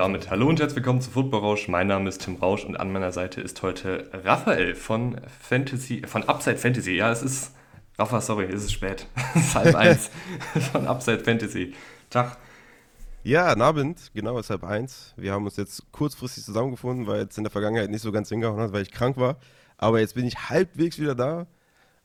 Damit 0.00 0.30
hallo 0.30 0.48
und 0.48 0.58
herzlich 0.58 0.76
willkommen 0.76 1.02
zu 1.02 1.10
Football 1.10 1.40
Rausch. 1.40 1.68
Mein 1.68 1.86
Name 1.86 2.08
ist 2.08 2.22
Tim 2.22 2.36
Rausch 2.36 2.64
und 2.64 2.74
an 2.80 2.90
meiner 2.90 3.12
Seite 3.12 3.42
ist 3.42 3.60
heute 3.60 4.08
Raphael 4.24 4.74
von 4.74 5.20
Fantasy, 5.42 6.00
von 6.06 6.22
Upside 6.26 6.56
Fantasy. 6.56 6.92
Ja, 6.92 7.12
es 7.12 7.22
ist, 7.22 7.54
Rafa, 7.98 8.22
sorry, 8.22 8.46
es 8.46 8.64
ist 8.64 8.72
spät. 8.72 9.06
es 9.34 9.48
ist 9.48 9.54
halb 9.54 9.74
eins 9.74 10.10
von 10.72 10.86
Upside 10.86 11.22
Fantasy. 11.22 11.74
Tag. 12.08 12.38
Ja, 13.24 13.50
guten 13.50 13.60
Abend, 13.60 14.10
genau, 14.14 14.38
es 14.38 14.46
ist 14.46 14.50
halb 14.50 14.64
eins. 14.64 15.12
Wir 15.18 15.34
haben 15.34 15.44
uns 15.44 15.58
jetzt 15.58 15.92
kurzfristig 15.92 16.44
zusammengefunden, 16.44 17.06
weil 17.06 17.20
jetzt 17.20 17.36
in 17.36 17.44
der 17.44 17.50
Vergangenheit 17.50 17.90
nicht 17.90 18.00
so 18.00 18.10
ganz 18.10 18.30
hingehauen 18.30 18.58
hat, 18.58 18.72
weil 18.72 18.80
ich 18.80 18.92
krank 18.92 19.18
war. 19.18 19.36
Aber 19.76 20.00
jetzt 20.00 20.14
bin 20.14 20.24
ich 20.24 20.48
halbwegs 20.48 20.98
wieder 20.98 21.14
da. 21.14 21.46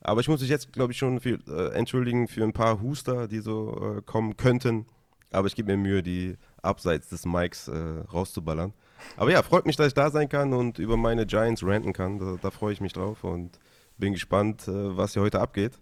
Aber 0.02 0.20
ich 0.20 0.28
muss 0.28 0.42
mich 0.42 0.50
jetzt, 0.50 0.70
glaube 0.74 0.92
ich, 0.92 0.98
schon 0.98 1.18
für, 1.18 1.38
äh, 1.48 1.72
entschuldigen 1.72 2.28
für 2.28 2.44
ein 2.44 2.52
paar 2.52 2.82
Huster, 2.82 3.26
die 3.26 3.38
so 3.38 3.96
äh, 3.96 4.02
kommen 4.02 4.36
könnten. 4.36 4.84
Aber 5.32 5.46
ich 5.46 5.54
gebe 5.54 5.70
mir 5.70 5.76
Mühe, 5.76 6.02
die 6.02 6.36
abseits 6.62 7.08
des 7.08 7.26
Mikes 7.26 7.68
äh, 7.68 7.76
rauszuballern. 8.12 8.72
Aber 9.16 9.30
ja, 9.30 9.42
freut 9.42 9.66
mich, 9.66 9.76
dass 9.76 9.88
ich 9.88 9.94
da 9.94 10.10
sein 10.10 10.28
kann 10.28 10.52
und 10.52 10.78
über 10.78 10.96
meine 10.96 11.26
Giants 11.26 11.62
ranten 11.62 11.92
kann. 11.92 12.18
Da, 12.18 12.36
da 12.40 12.50
freue 12.50 12.72
ich 12.72 12.80
mich 12.80 12.92
drauf 12.92 13.24
und 13.24 13.58
bin 13.98 14.12
gespannt, 14.12 14.68
äh, 14.68 14.96
was 14.96 15.12
hier 15.12 15.22
heute 15.22 15.40
abgeht. 15.40 15.72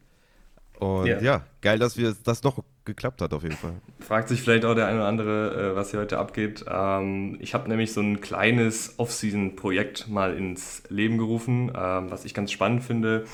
Und 0.79 1.07
ja. 1.07 1.21
ja. 1.21 1.47
geil, 1.61 1.79
dass 1.79 1.97
wir 1.97 2.15
das 2.25 2.43
noch 2.43 2.59
geklappt 2.85 3.23
hat 3.23 3.33
auf 3.33 3.43
jeden 3.43 3.57
Fall. 3.57 3.75
Fragt 4.01 4.29
sich 4.29 4.43
vielleicht 4.43 4.65
auch 4.65 4.75
der 4.75 4.87
eine 4.87 4.99
oder 4.99 5.09
andere, 5.09 5.73
äh, 5.73 5.77
was 5.77 5.91
hier 5.91 6.01
heute 6.01 6.19
abgeht. 6.19 6.65
Ähm, 6.69 7.37
ich 7.41 7.55
habe 7.55 7.69
nämlich 7.69 7.93
so 7.93 8.01
ein 8.01 8.21
kleines 8.21 8.99
Off-Season-Projekt 8.99 10.09
mal 10.09 10.37
ins 10.37 10.83
Leben 10.89 11.17
gerufen, 11.17 11.73
ähm, 11.75 12.11
was 12.11 12.25
ich 12.25 12.35
ganz 12.35 12.51
spannend 12.51 12.83
finde 12.83 13.25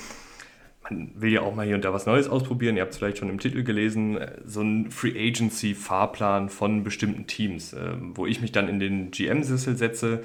man 0.83 1.11
will 1.15 1.31
ja 1.31 1.41
auch 1.41 1.55
mal 1.55 1.65
hier 1.65 1.75
und 1.75 1.85
da 1.85 1.93
was 1.93 2.05
Neues 2.05 2.27
ausprobieren. 2.27 2.75
Ihr 2.75 2.81
habt 2.81 2.91
es 2.91 2.97
vielleicht 2.97 3.19
schon 3.19 3.29
im 3.29 3.39
Titel 3.39 3.63
gelesen, 3.63 4.19
so 4.45 4.61
ein 4.61 4.91
Free 4.91 5.13
Agency 5.15 5.75
Fahrplan 5.75 6.49
von 6.49 6.83
bestimmten 6.83 7.27
Teams, 7.27 7.73
äh, 7.73 7.93
wo 7.99 8.25
ich 8.25 8.41
mich 8.41 8.51
dann 8.51 8.67
in 8.67 8.79
den 8.79 9.11
GM-Sessel 9.11 9.77
setze 9.77 10.23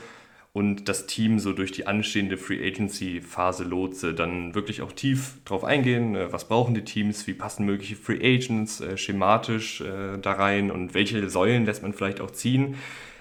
und 0.53 0.89
das 0.89 1.07
Team 1.07 1.39
so 1.39 1.53
durch 1.53 1.73
die 1.73 1.87
anstehende 1.87 2.39
Free 2.39 2.67
Agency 2.67 3.21
Phase 3.21 3.65
lotse, 3.65 4.15
dann 4.15 4.55
wirklich 4.55 4.81
auch 4.81 4.93
tief 4.93 5.35
drauf 5.45 5.65
eingehen, 5.65 6.17
äh, 6.17 6.33
was 6.33 6.49
brauchen 6.49 6.75
die 6.75 6.85
Teams, 6.85 7.27
wie 7.27 7.35
passen 7.35 7.67
mögliche 7.67 7.97
Free 7.97 8.21
Agents 8.21 8.81
äh, 8.81 8.97
schematisch 8.97 9.85
da 10.23 10.33
rein 10.33 10.71
und 10.71 10.95
welche 10.95 11.29
Säulen 11.29 11.67
lässt 11.67 11.83
man 11.83 11.93
vielleicht 11.93 12.21
auch 12.21 12.31
ziehen 12.31 12.77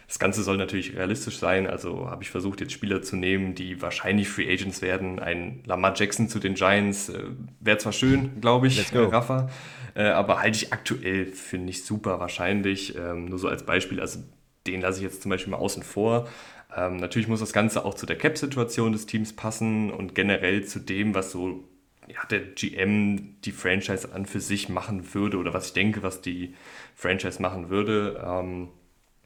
das 0.07 0.19
Ganze 0.19 0.43
soll 0.43 0.57
natürlich 0.57 0.95
realistisch 0.95 1.37
sein, 1.37 1.67
also 1.67 2.09
habe 2.09 2.23
ich 2.23 2.29
versucht, 2.29 2.61
jetzt 2.61 2.73
Spieler 2.73 3.01
zu 3.01 3.15
nehmen, 3.15 3.55
die 3.55 3.81
wahrscheinlich 3.81 4.29
Free 4.29 4.51
Agents 4.51 4.81
werden. 4.81 5.19
Ein 5.19 5.63
Lamar 5.65 5.93
Jackson 5.95 6.29
zu 6.29 6.39
den 6.39 6.53
Giants 6.53 7.09
äh, 7.09 7.23
wäre 7.59 7.77
zwar 7.77 7.93
schön, 7.93 8.39
glaube 8.41 8.67
ich, 8.67 8.93
äh, 8.93 8.97
Rafa, 8.97 9.49
äh, 9.95 10.03
aber 10.03 10.41
halte 10.41 10.57
ich 10.57 10.73
aktuell 10.73 11.25
für 11.27 11.57
nicht 11.57 11.85
super 11.85 12.19
wahrscheinlich. 12.19 12.95
Ähm, 12.95 13.25
nur 13.25 13.39
so 13.39 13.47
als 13.47 13.63
Beispiel, 13.63 13.99
also 13.99 14.19
den 14.67 14.81
lasse 14.81 14.99
ich 14.99 15.03
jetzt 15.03 15.21
zum 15.21 15.29
Beispiel 15.29 15.51
mal 15.51 15.57
außen 15.57 15.83
vor. 15.83 16.27
Ähm, 16.75 16.97
natürlich 16.97 17.27
muss 17.27 17.39
das 17.39 17.53
Ganze 17.53 17.85
auch 17.85 17.93
zu 17.93 18.05
der 18.05 18.17
Cap-Situation 18.17 18.91
des 18.91 19.05
Teams 19.05 19.33
passen 19.33 19.91
und 19.91 20.13
generell 20.13 20.65
zu 20.65 20.79
dem, 20.79 21.15
was 21.15 21.31
so 21.31 21.63
ja, 22.07 22.23
der 22.29 22.41
GM 22.41 23.41
die 23.41 23.51
Franchise 23.51 24.13
an 24.13 24.25
für 24.25 24.39
sich 24.39 24.69
machen 24.69 25.13
würde 25.13 25.37
oder 25.37 25.53
was 25.53 25.67
ich 25.67 25.73
denke, 25.73 26.03
was 26.03 26.21
die 26.21 26.53
Franchise 26.95 27.41
machen 27.41 27.69
würde. 27.69 28.23
Ähm, 28.23 28.69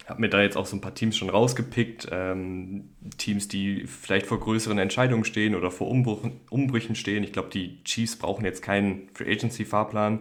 habe 0.10 0.22
mir 0.22 0.30
da 0.30 0.42
jetzt 0.42 0.58
auch 0.58 0.66
so 0.66 0.76
ein 0.76 0.82
paar 0.82 0.96
Teams 0.96 1.16
schon 1.18 1.30
rausgepickt. 1.30 2.08
Ähm, 2.12 2.90
Teams, 3.18 3.48
die 3.48 3.86
vielleicht 3.86 4.26
vor 4.26 4.40
größeren 4.40 4.78
Entscheidungen 4.78 5.24
stehen 5.24 5.56
oder 5.56 5.72
vor 5.72 5.90
Umbruch, 5.90 6.24
Umbrüchen 6.50 6.96
stehen. 6.96 7.24
Ich 7.24 7.32
glaube, 7.32 7.50
die 7.50 7.84
Chiefs 7.84 8.18
brauchen 8.18 8.46
jetzt 8.46 8.62
keinen 8.62 9.10
Free 9.14 9.32
Agency-Fahrplan. 9.32 10.20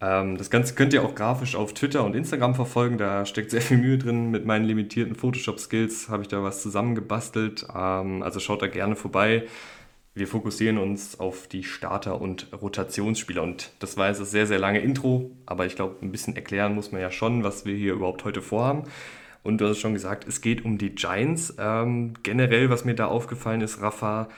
Ähm, 0.00 0.36
das 0.38 0.50
Ganze 0.50 0.74
könnt 0.74 0.92
ihr 0.92 1.04
auch 1.04 1.14
grafisch 1.14 1.56
auf 1.56 1.74
Twitter 1.74 2.04
und 2.04 2.14
Instagram 2.14 2.54
verfolgen. 2.54 2.98
Da 2.98 3.26
steckt 3.26 3.50
sehr 3.50 3.62
viel 3.62 3.78
Mühe 3.78 3.98
drin. 3.98 4.30
Mit 4.30 4.44
meinen 4.44 4.64
limitierten 4.64 5.14
Photoshop-Skills 5.14 6.08
habe 6.08 6.22
ich 6.22 6.28
da 6.28 6.42
was 6.42 6.62
zusammengebastelt. 6.62 7.66
Ähm, 7.74 8.22
also 8.22 8.40
schaut 8.40 8.62
da 8.62 8.68
gerne 8.68 8.96
vorbei 8.96 9.44
wir 10.14 10.28
fokussieren 10.28 10.78
uns 10.78 11.18
auf 11.18 11.46
die 11.46 11.64
Starter- 11.64 12.20
und 12.20 12.48
Rotationsspieler. 12.52 13.42
Und 13.42 13.70
das 13.78 13.96
war 13.96 14.08
jetzt 14.08 14.20
das 14.20 14.30
sehr, 14.30 14.46
sehr 14.46 14.58
lange 14.58 14.80
Intro, 14.80 15.30
aber 15.46 15.64
ich 15.66 15.74
glaube, 15.74 15.96
ein 16.02 16.12
bisschen 16.12 16.36
erklären 16.36 16.74
muss 16.74 16.92
man 16.92 17.00
ja 17.00 17.10
schon, 17.10 17.44
was 17.44 17.64
wir 17.64 17.74
hier 17.74 17.94
überhaupt 17.94 18.24
heute 18.24 18.42
vorhaben. 18.42 18.84
Und 19.42 19.60
du 19.60 19.66
hast 19.66 19.78
schon 19.78 19.94
gesagt, 19.94 20.28
es 20.28 20.40
geht 20.40 20.64
um 20.64 20.78
die 20.78 20.94
Giants. 20.94 21.54
Ähm, 21.58 22.14
generell, 22.22 22.70
was 22.70 22.84
mir 22.84 22.94
da 22.94 23.06
aufgefallen 23.06 23.60
ist, 23.60 23.80
Rafa, 23.80 24.28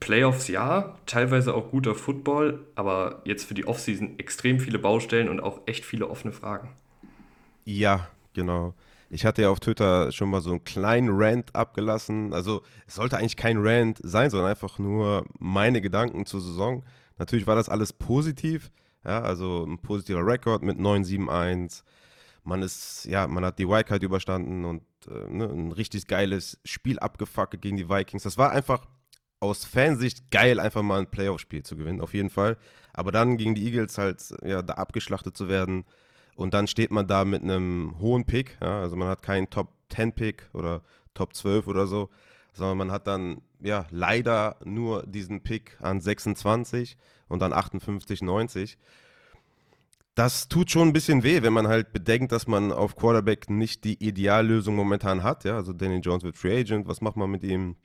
Playoffs 0.00 0.48
ja, 0.48 0.96
teilweise 1.06 1.54
auch 1.54 1.70
guter 1.70 1.94
Football, 1.94 2.60
aber 2.74 3.22
jetzt 3.24 3.44
für 3.44 3.54
die 3.54 3.66
Offseason 3.66 4.18
extrem 4.18 4.58
viele 4.58 4.78
Baustellen 4.78 5.28
und 5.28 5.40
auch 5.40 5.60
echt 5.66 5.84
viele 5.84 6.08
offene 6.08 6.32
Fragen. 6.32 6.70
Ja, 7.64 8.08
genau. 8.34 8.74
Ich 9.12 9.26
hatte 9.26 9.42
ja 9.42 9.50
auf 9.50 9.60
Twitter 9.60 10.10
schon 10.10 10.30
mal 10.30 10.40
so 10.40 10.50
einen 10.50 10.64
kleinen 10.64 11.10
Rant 11.12 11.54
abgelassen. 11.54 12.32
Also 12.32 12.62
es 12.86 12.94
sollte 12.94 13.18
eigentlich 13.18 13.36
kein 13.36 13.58
Rant 13.58 14.00
sein, 14.02 14.30
sondern 14.30 14.48
einfach 14.48 14.78
nur 14.78 15.26
meine 15.38 15.82
Gedanken 15.82 16.24
zur 16.24 16.40
Saison. 16.40 16.82
Natürlich 17.18 17.46
war 17.46 17.54
das 17.54 17.68
alles 17.68 17.92
positiv. 17.92 18.70
Ja, 19.04 19.20
also 19.20 19.66
ein 19.66 19.78
positiver 19.78 20.26
Rekord 20.26 20.62
mit 20.62 20.78
9-7-1. 20.78 21.82
Man 22.44 22.62
ist, 22.62 23.04
ja, 23.04 23.26
man 23.26 23.44
hat 23.44 23.58
die 23.58 23.68
Wildcard 23.68 24.02
überstanden 24.02 24.64
und 24.64 24.82
äh, 25.06 25.28
ne, 25.28 25.44
ein 25.44 25.72
richtig 25.72 26.06
geiles 26.06 26.58
Spiel 26.64 26.98
abgefuckt 26.98 27.60
gegen 27.60 27.76
die 27.76 27.90
Vikings. 27.90 28.22
Das 28.22 28.38
war 28.38 28.52
einfach 28.52 28.86
aus 29.40 29.66
Fansicht 29.66 30.30
geil, 30.30 30.58
einfach 30.58 30.82
mal 30.82 31.00
ein 31.00 31.10
Playoff-Spiel 31.10 31.64
zu 31.64 31.76
gewinnen, 31.76 32.00
auf 32.00 32.14
jeden 32.14 32.30
Fall. 32.30 32.56
Aber 32.94 33.12
dann 33.12 33.36
gegen 33.36 33.54
die 33.54 33.66
Eagles 33.66 33.98
halt, 33.98 34.22
ja, 34.42 34.62
da 34.62 34.74
abgeschlachtet 34.74 35.36
zu 35.36 35.48
werden, 35.48 35.84
und 36.36 36.54
dann 36.54 36.66
steht 36.66 36.90
man 36.90 37.06
da 37.06 37.24
mit 37.24 37.42
einem 37.42 37.96
hohen 38.00 38.24
Pick, 38.24 38.58
ja, 38.60 38.80
also 38.80 38.96
man 38.96 39.08
hat 39.08 39.22
keinen 39.22 39.50
Top 39.50 39.68
10 39.90 40.12
Pick 40.12 40.48
oder 40.52 40.82
Top 41.14 41.34
12 41.34 41.66
oder 41.66 41.86
so, 41.86 42.08
sondern 42.52 42.78
man 42.78 42.92
hat 42.92 43.06
dann 43.06 43.42
ja 43.60 43.86
leider 43.90 44.56
nur 44.64 45.04
diesen 45.06 45.42
Pick 45.42 45.76
an 45.80 46.00
26 46.00 46.96
und 47.28 47.40
dann 47.40 47.52
58, 47.52 48.22
90. 48.22 48.78
Das 50.14 50.48
tut 50.48 50.70
schon 50.70 50.88
ein 50.88 50.92
bisschen 50.92 51.22
weh, 51.22 51.42
wenn 51.42 51.54
man 51.54 51.68
halt 51.68 51.92
bedenkt, 51.92 52.32
dass 52.32 52.46
man 52.46 52.70
auf 52.70 52.96
Quarterback 52.96 53.48
nicht 53.48 53.84
die 53.84 54.02
Ideallösung 54.06 54.76
momentan 54.76 55.22
hat. 55.22 55.44
Ja, 55.44 55.56
also 55.56 55.72
Danny 55.72 55.98
Jones 55.98 56.22
wird 56.22 56.36
Free 56.36 56.60
Agent. 56.60 56.86
Was 56.86 57.00
macht 57.00 57.16
man 57.16 57.30
mit 57.30 57.42
ihm? 57.42 57.76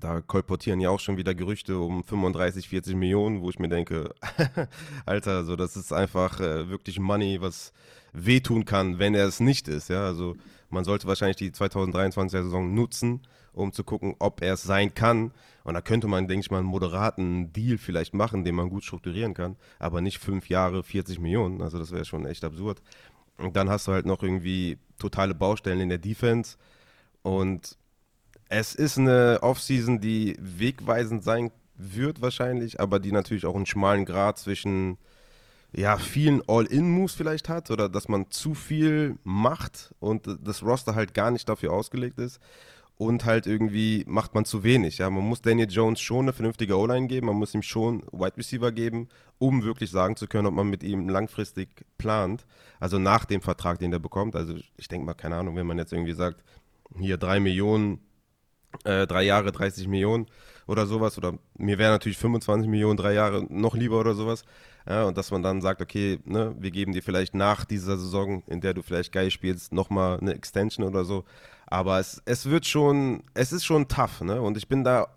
Da 0.00 0.20
kolportieren 0.20 0.80
ja 0.80 0.90
auch 0.90 1.00
schon 1.00 1.16
wieder 1.16 1.34
Gerüchte 1.34 1.78
um 1.78 2.02
35, 2.02 2.68
40 2.68 2.96
Millionen, 2.96 3.40
wo 3.40 3.50
ich 3.50 3.58
mir 3.58 3.68
denke, 3.68 4.14
Alter, 5.06 5.44
so 5.44 5.56
das 5.56 5.76
ist 5.76 5.92
einfach 5.92 6.40
äh, 6.40 6.68
wirklich 6.68 6.98
Money, 6.98 7.40
was 7.40 7.72
wehtun 8.12 8.64
kann, 8.64 8.98
wenn 8.98 9.14
er 9.14 9.26
es 9.26 9.40
nicht 9.40 9.68
ist. 9.68 9.88
Ja, 9.88 10.04
also 10.04 10.36
man 10.70 10.84
sollte 10.84 11.06
wahrscheinlich 11.06 11.36
die 11.36 11.50
2023er 11.50 12.42
Saison 12.42 12.74
nutzen, 12.74 13.20
um 13.52 13.72
zu 13.72 13.84
gucken, 13.84 14.16
ob 14.18 14.42
er 14.42 14.54
es 14.54 14.62
sein 14.62 14.94
kann. 14.94 15.32
Und 15.64 15.74
da 15.74 15.80
könnte 15.80 16.08
man, 16.08 16.28
denke 16.28 16.44
ich 16.44 16.50
mal, 16.50 16.58
einen 16.58 16.66
moderaten 16.66 17.52
Deal 17.52 17.78
vielleicht 17.78 18.14
machen, 18.14 18.44
den 18.44 18.54
man 18.54 18.68
gut 18.68 18.84
strukturieren 18.84 19.34
kann, 19.34 19.56
aber 19.78 20.00
nicht 20.00 20.18
fünf 20.18 20.48
Jahre 20.48 20.82
40 20.82 21.18
Millionen. 21.20 21.62
Also 21.62 21.78
das 21.78 21.92
wäre 21.92 22.04
schon 22.04 22.26
echt 22.26 22.44
absurd. 22.44 22.82
Und 23.38 23.56
dann 23.56 23.68
hast 23.68 23.86
du 23.86 23.92
halt 23.92 24.06
noch 24.06 24.22
irgendwie 24.22 24.78
totale 24.98 25.34
Baustellen 25.34 25.80
in 25.80 25.88
der 25.88 25.98
Defense 25.98 26.56
und 27.22 27.76
es 28.48 28.74
ist 28.74 28.98
eine 28.98 29.38
Offseason, 29.42 30.00
die 30.00 30.36
wegweisend 30.38 31.24
sein 31.24 31.50
wird 31.76 32.22
wahrscheinlich, 32.22 32.80
aber 32.80 32.98
die 32.98 33.12
natürlich 33.12 33.46
auch 33.46 33.56
einen 33.56 33.66
schmalen 33.66 34.04
Grad 34.04 34.38
zwischen 34.38 34.98
ja, 35.74 35.98
vielen 35.98 36.42
All-In-Moves 36.48 37.14
vielleicht 37.14 37.48
hat 37.48 37.70
oder 37.70 37.88
dass 37.88 38.08
man 38.08 38.30
zu 38.30 38.54
viel 38.54 39.18
macht 39.24 39.94
und 39.98 40.26
das 40.42 40.62
Roster 40.62 40.94
halt 40.94 41.12
gar 41.12 41.30
nicht 41.30 41.48
dafür 41.48 41.72
ausgelegt 41.72 42.18
ist 42.18 42.40
und 42.96 43.26
halt 43.26 43.46
irgendwie 43.46 44.04
macht 44.06 44.34
man 44.34 44.46
zu 44.46 44.62
wenig. 44.62 44.98
Ja, 44.98 45.10
man 45.10 45.24
muss 45.24 45.42
Daniel 45.42 45.70
Jones 45.70 46.00
schon 46.00 46.26
eine 46.26 46.32
vernünftige 46.32 46.78
O-Line 46.78 47.08
geben, 47.08 47.26
man 47.26 47.36
muss 47.36 47.54
ihm 47.54 47.62
schon 47.62 48.02
Wide 48.10 48.38
Receiver 48.38 48.72
geben, 48.72 49.08
um 49.38 49.64
wirklich 49.64 49.90
sagen 49.90 50.16
zu 50.16 50.26
können, 50.28 50.46
ob 50.46 50.54
man 50.54 50.68
mit 50.68 50.82
ihm 50.82 51.08
langfristig 51.08 51.68
plant. 51.98 52.46
Also 52.80 52.98
nach 52.98 53.26
dem 53.26 53.42
Vertrag, 53.42 53.78
den 53.78 53.92
er 53.92 53.98
bekommt. 53.98 54.34
Also 54.34 54.54
ich 54.76 54.88
denke 54.88 55.04
mal, 55.04 55.14
keine 55.14 55.36
Ahnung, 55.36 55.56
wenn 55.56 55.66
man 55.66 55.78
jetzt 55.78 55.92
irgendwie 55.92 56.14
sagt, 56.14 56.42
hier 56.98 57.18
drei 57.18 57.38
Millionen 57.38 58.00
äh, 58.84 59.06
drei 59.06 59.22
Jahre 59.22 59.52
30 59.52 59.88
Millionen 59.88 60.26
oder 60.66 60.86
sowas. 60.86 61.18
Oder 61.18 61.34
mir 61.56 61.78
wäre 61.78 61.92
natürlich 61.92 62.18
25 62.18 62.68
Millionen, 62.68 62.96
drei 62.96 63.14
Jahre 63.14 63.46
noch 63.48 63.74
lieber 63.74 64.00
oder 64.00 64.14
sowas. 64.14 64.44
Ja, 64.88 65.04
und 65.04 65.18
dass 65.18 65.30
man 65.30 65.42
dann 65.42 65.60
sagt, 65.60 65.82
okay, 65.82 66.20
ne, 66.24 66.54
wir 66.58 66.70
geben 66.70 66.92
dir 66.92 67.02
vielleicht 67.02 67.34
nach 67.34 67.64
dieser 67.64 67.96
Saison, 67.96 68.42
in 68.46 68.60
der 68.60 68.72
du 68.74 68.82
vielleicht 68.82 69.12
geil 69.12 69.30
spielst, 69.30 69.72
nochmal 69.72 70.18
eine 70.20 70.34
Extension 70.34 70.86
oder 70.86 71.04
so. 71.04 71.24
Aber 71.66 71.98
es, 71.98 72.22
es 72.24 72.46
wird 72.46 72.66
schon, 72.66 73.24
es 73.34 73.52
ist 73.52 73.64
schon 73.64 73.88
tough, 73.88 74.20
ne? 74.20 74.40
Und 74.40 74.56
ich 74.56 74.68
bin 74.68 74.84
da 74.84 75.08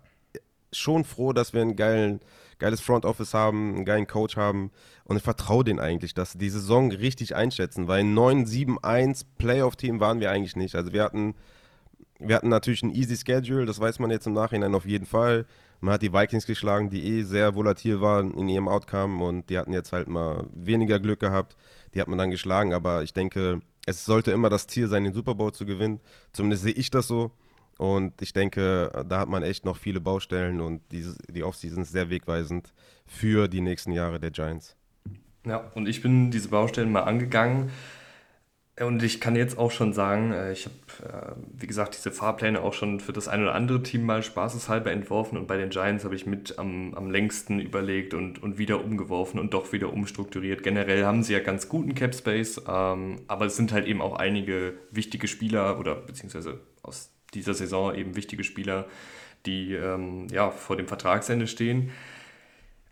schon 0.72 1.04
froh, 1.04 1.32
dass 1.32 1.52
wir 1.52 1.62
ein 1.62 1.76
geilen, 1.76 2.20
geiles 2.58 2.80
Front 2.80 3.04
Office 3.04 3.34
haben, 3.34 3.76
einen 3.76 3.84
geilen 3.84 4.06
Coach 4.06 4.36
haben. 4.36 4.70
Und 5.04 5.16
ich 5.16 5.22
vertraue 5.22 5.64
denen 5.64 5.80
eigentlich, 5.80 6.14
dass 6.14 6.32
sie 6.32 6.38
die 6.38 6.50
Saison 6.50 6.90
richtig 6.90 7.34
einschätzen, 7.34 7.88
weil 7.88 8.00
ein 8.00 8.16
9-7-1 8.16 9.24
Playoff-Team 9.38 10.00
waren 10.00 10.20
wir 10.20 10.30
eigentlich 10.30 10.56
nicht. 10.56 10.74
Also 10.74 10.92
wir 10.92 11.02
hatten 11.02 11.34
wir 12.20 12.36
hatten 12.36 12.48
natürlich 12.48 12.82
ein 12.82 12.94
easy 12.94 13.16
Schedule, 13.16 13.66
das 13.66 13.80
weiß 13.80 13.98
man 13.98 14.10
jetzt 14.10 14.26
im 14.26 14.34
Nachhinein 14.34 14.74
auf 14.74 14.86
jeden 14.86 15.06
Fall. 15.06 15.46
Man 15.80 15.94
hat 15.94 16.02
die 16.02 16.12
Vikings 16.12 16.46
geschlagen, 16.46 16.90
die 16.90 17.02
eh 17.04 17.22
sehr 17.22 17.54
volatil 17.54 18.00
waren 18.00 18.34
in 18.34 18.48
ihrem 18.48 18.68
Outcome 18.68 19.24
und 19.24 19.48
die 19.48 19.58
hatten 19.58 19.72
jetzt 19.72 19.92
halt 19.92 20.08
mal 20.08 20.46
weniger 20.54 21.00
Glück 21.00 21.20
gehabt. 21.20 21.56
Die 21.94 22.00
hat 22.00 22.08
man 22.08 22.18
dann 22.18 22.30
geschlagen, 22.30 22.74
aber 22.74 23.02
ich 23.02 23.14
denke, 23.14 23.62
es 23.86 24.04
sollte 24.04 24.30
immer 24.30 24.50
das 24.50 24.66
Ziel 24.66 24.88
sein, 24.88 25.04
den 25.04 25.14
Super 25.14 25.34
Bowl 25.34 25.52
zu 25.52 25.64
gewinnen. 25.64 26.00
Zumindest 26.32 26.64
sehe 26.64 26.72
ich 26.72 26.90
das 26.90 27.08
so. 27.08 27.32
Und 27.78 28.20
ich 28.20 28.34
denke, 28.34 28.92
da 29.08 29.20
hat 29.20 29.30
man 29.30 29.42
echt 29.42 29.64
noch 29.64 29.78
viele 29.78 30.02
Baustellen 30.02 30.60
und 30.60 30.82
diese, 30.92 31.16
die 31.30 31.42
Offseason 31.42 31.82
ist 31.82 31.92
sehr 31.92 32.10
wegweisend 32.10 32.74
für 33.06 33.48
die 33.48 33.62
nächsten 33.62 33.92
Jahre 33.92 34.20
der 34.20 34.30
Giants. 34.30 34.76
Ja, 35.46 35.70
und 35.74 35.88
ich 35.88 36.02
bin 36.02 36.30
diese 36.30 36.48
Baustellen 36.48 36.92
mal 36.92 37.04
angegangen. 37.04 37.70
Und 38.80 39.02
ich 39.02 39.20
kann 39.20 39.36
jetzt 39.36 39.58
auch 39.58 39.70
schon 39.70 39.92
sagen, 39.92 40.32
äh, 40.32 40.52
ich 40.52 40.66
habe, 40.66 41.12
äh, 41.12 41.32
wie 41.58 41.66
gesagt, 41.66 41.94
diese 41.94 42.10
Fahrpläne 42.10 42.62
auch 42.62 42.72
schon 42.72 42.98
für 42.98 43.12
das 43.12 43.28
ein 43.28 43.42
oder 43.42 43.54
andere 43.54 43.82
Team 43.82 44.06
mal 44.06 44.22
spaßeshalber 44.22 44.90
entworfen 44.90 45.36
und 45.36 45.46
bei 45.46 45.58
den 45.58 45.68
Giants 45.68 46.04
habe 46.04 46.14
ich 46.14 46.24
mit 46.24 46.58
am, 46.58 46.94
am 46.94 47.10
längsten 47.10 47.60
überlegt 47.60 48.14
und, 48.14 48.42
und 48.42 48.56
wieder 48.56 48.82
umgeworfen 48.82 49.38
und 49.38 49.52
doch 49.52 49.72
wieder 49.72 49.92
umstrukturiert. 49.92 50.62
Generell 50.62 51.04
haben 51.04 51.22
sie 51.22 51.34
ja 51.34 51.40
ganz 51.40 51.68
guten 51.68 51.94
Cap 51.94 52.14
Space, 52.14 52.62
ähm, 52.66 53.20
aber 53.28 53.44
es 53.46 53.56
sind 53.56 53.72
halt 53.72 53.86
eben 53.86 54.00
auch 54.00 54.16
einige 54.16 54.72
wichtige 54.90 55.28
Spieler 55.28 55.78
oder 55.78 55.94
beziehungsweise 55.94 56.60
aus 56.82 57.12
dieser 57.34 57.52
Saison 57.52 57.94
eben 57.94 58.16
wichtige 58.16 58.44
Spieler, 58.44 58.86
die 59.44 59.74
ähm, 59.74 60.26
ja, 60.30 60.50
vor 60.50 60.76
dem 60.76 60.88
Vertragsende 60.88 61.46
stehen. 61.48 61.90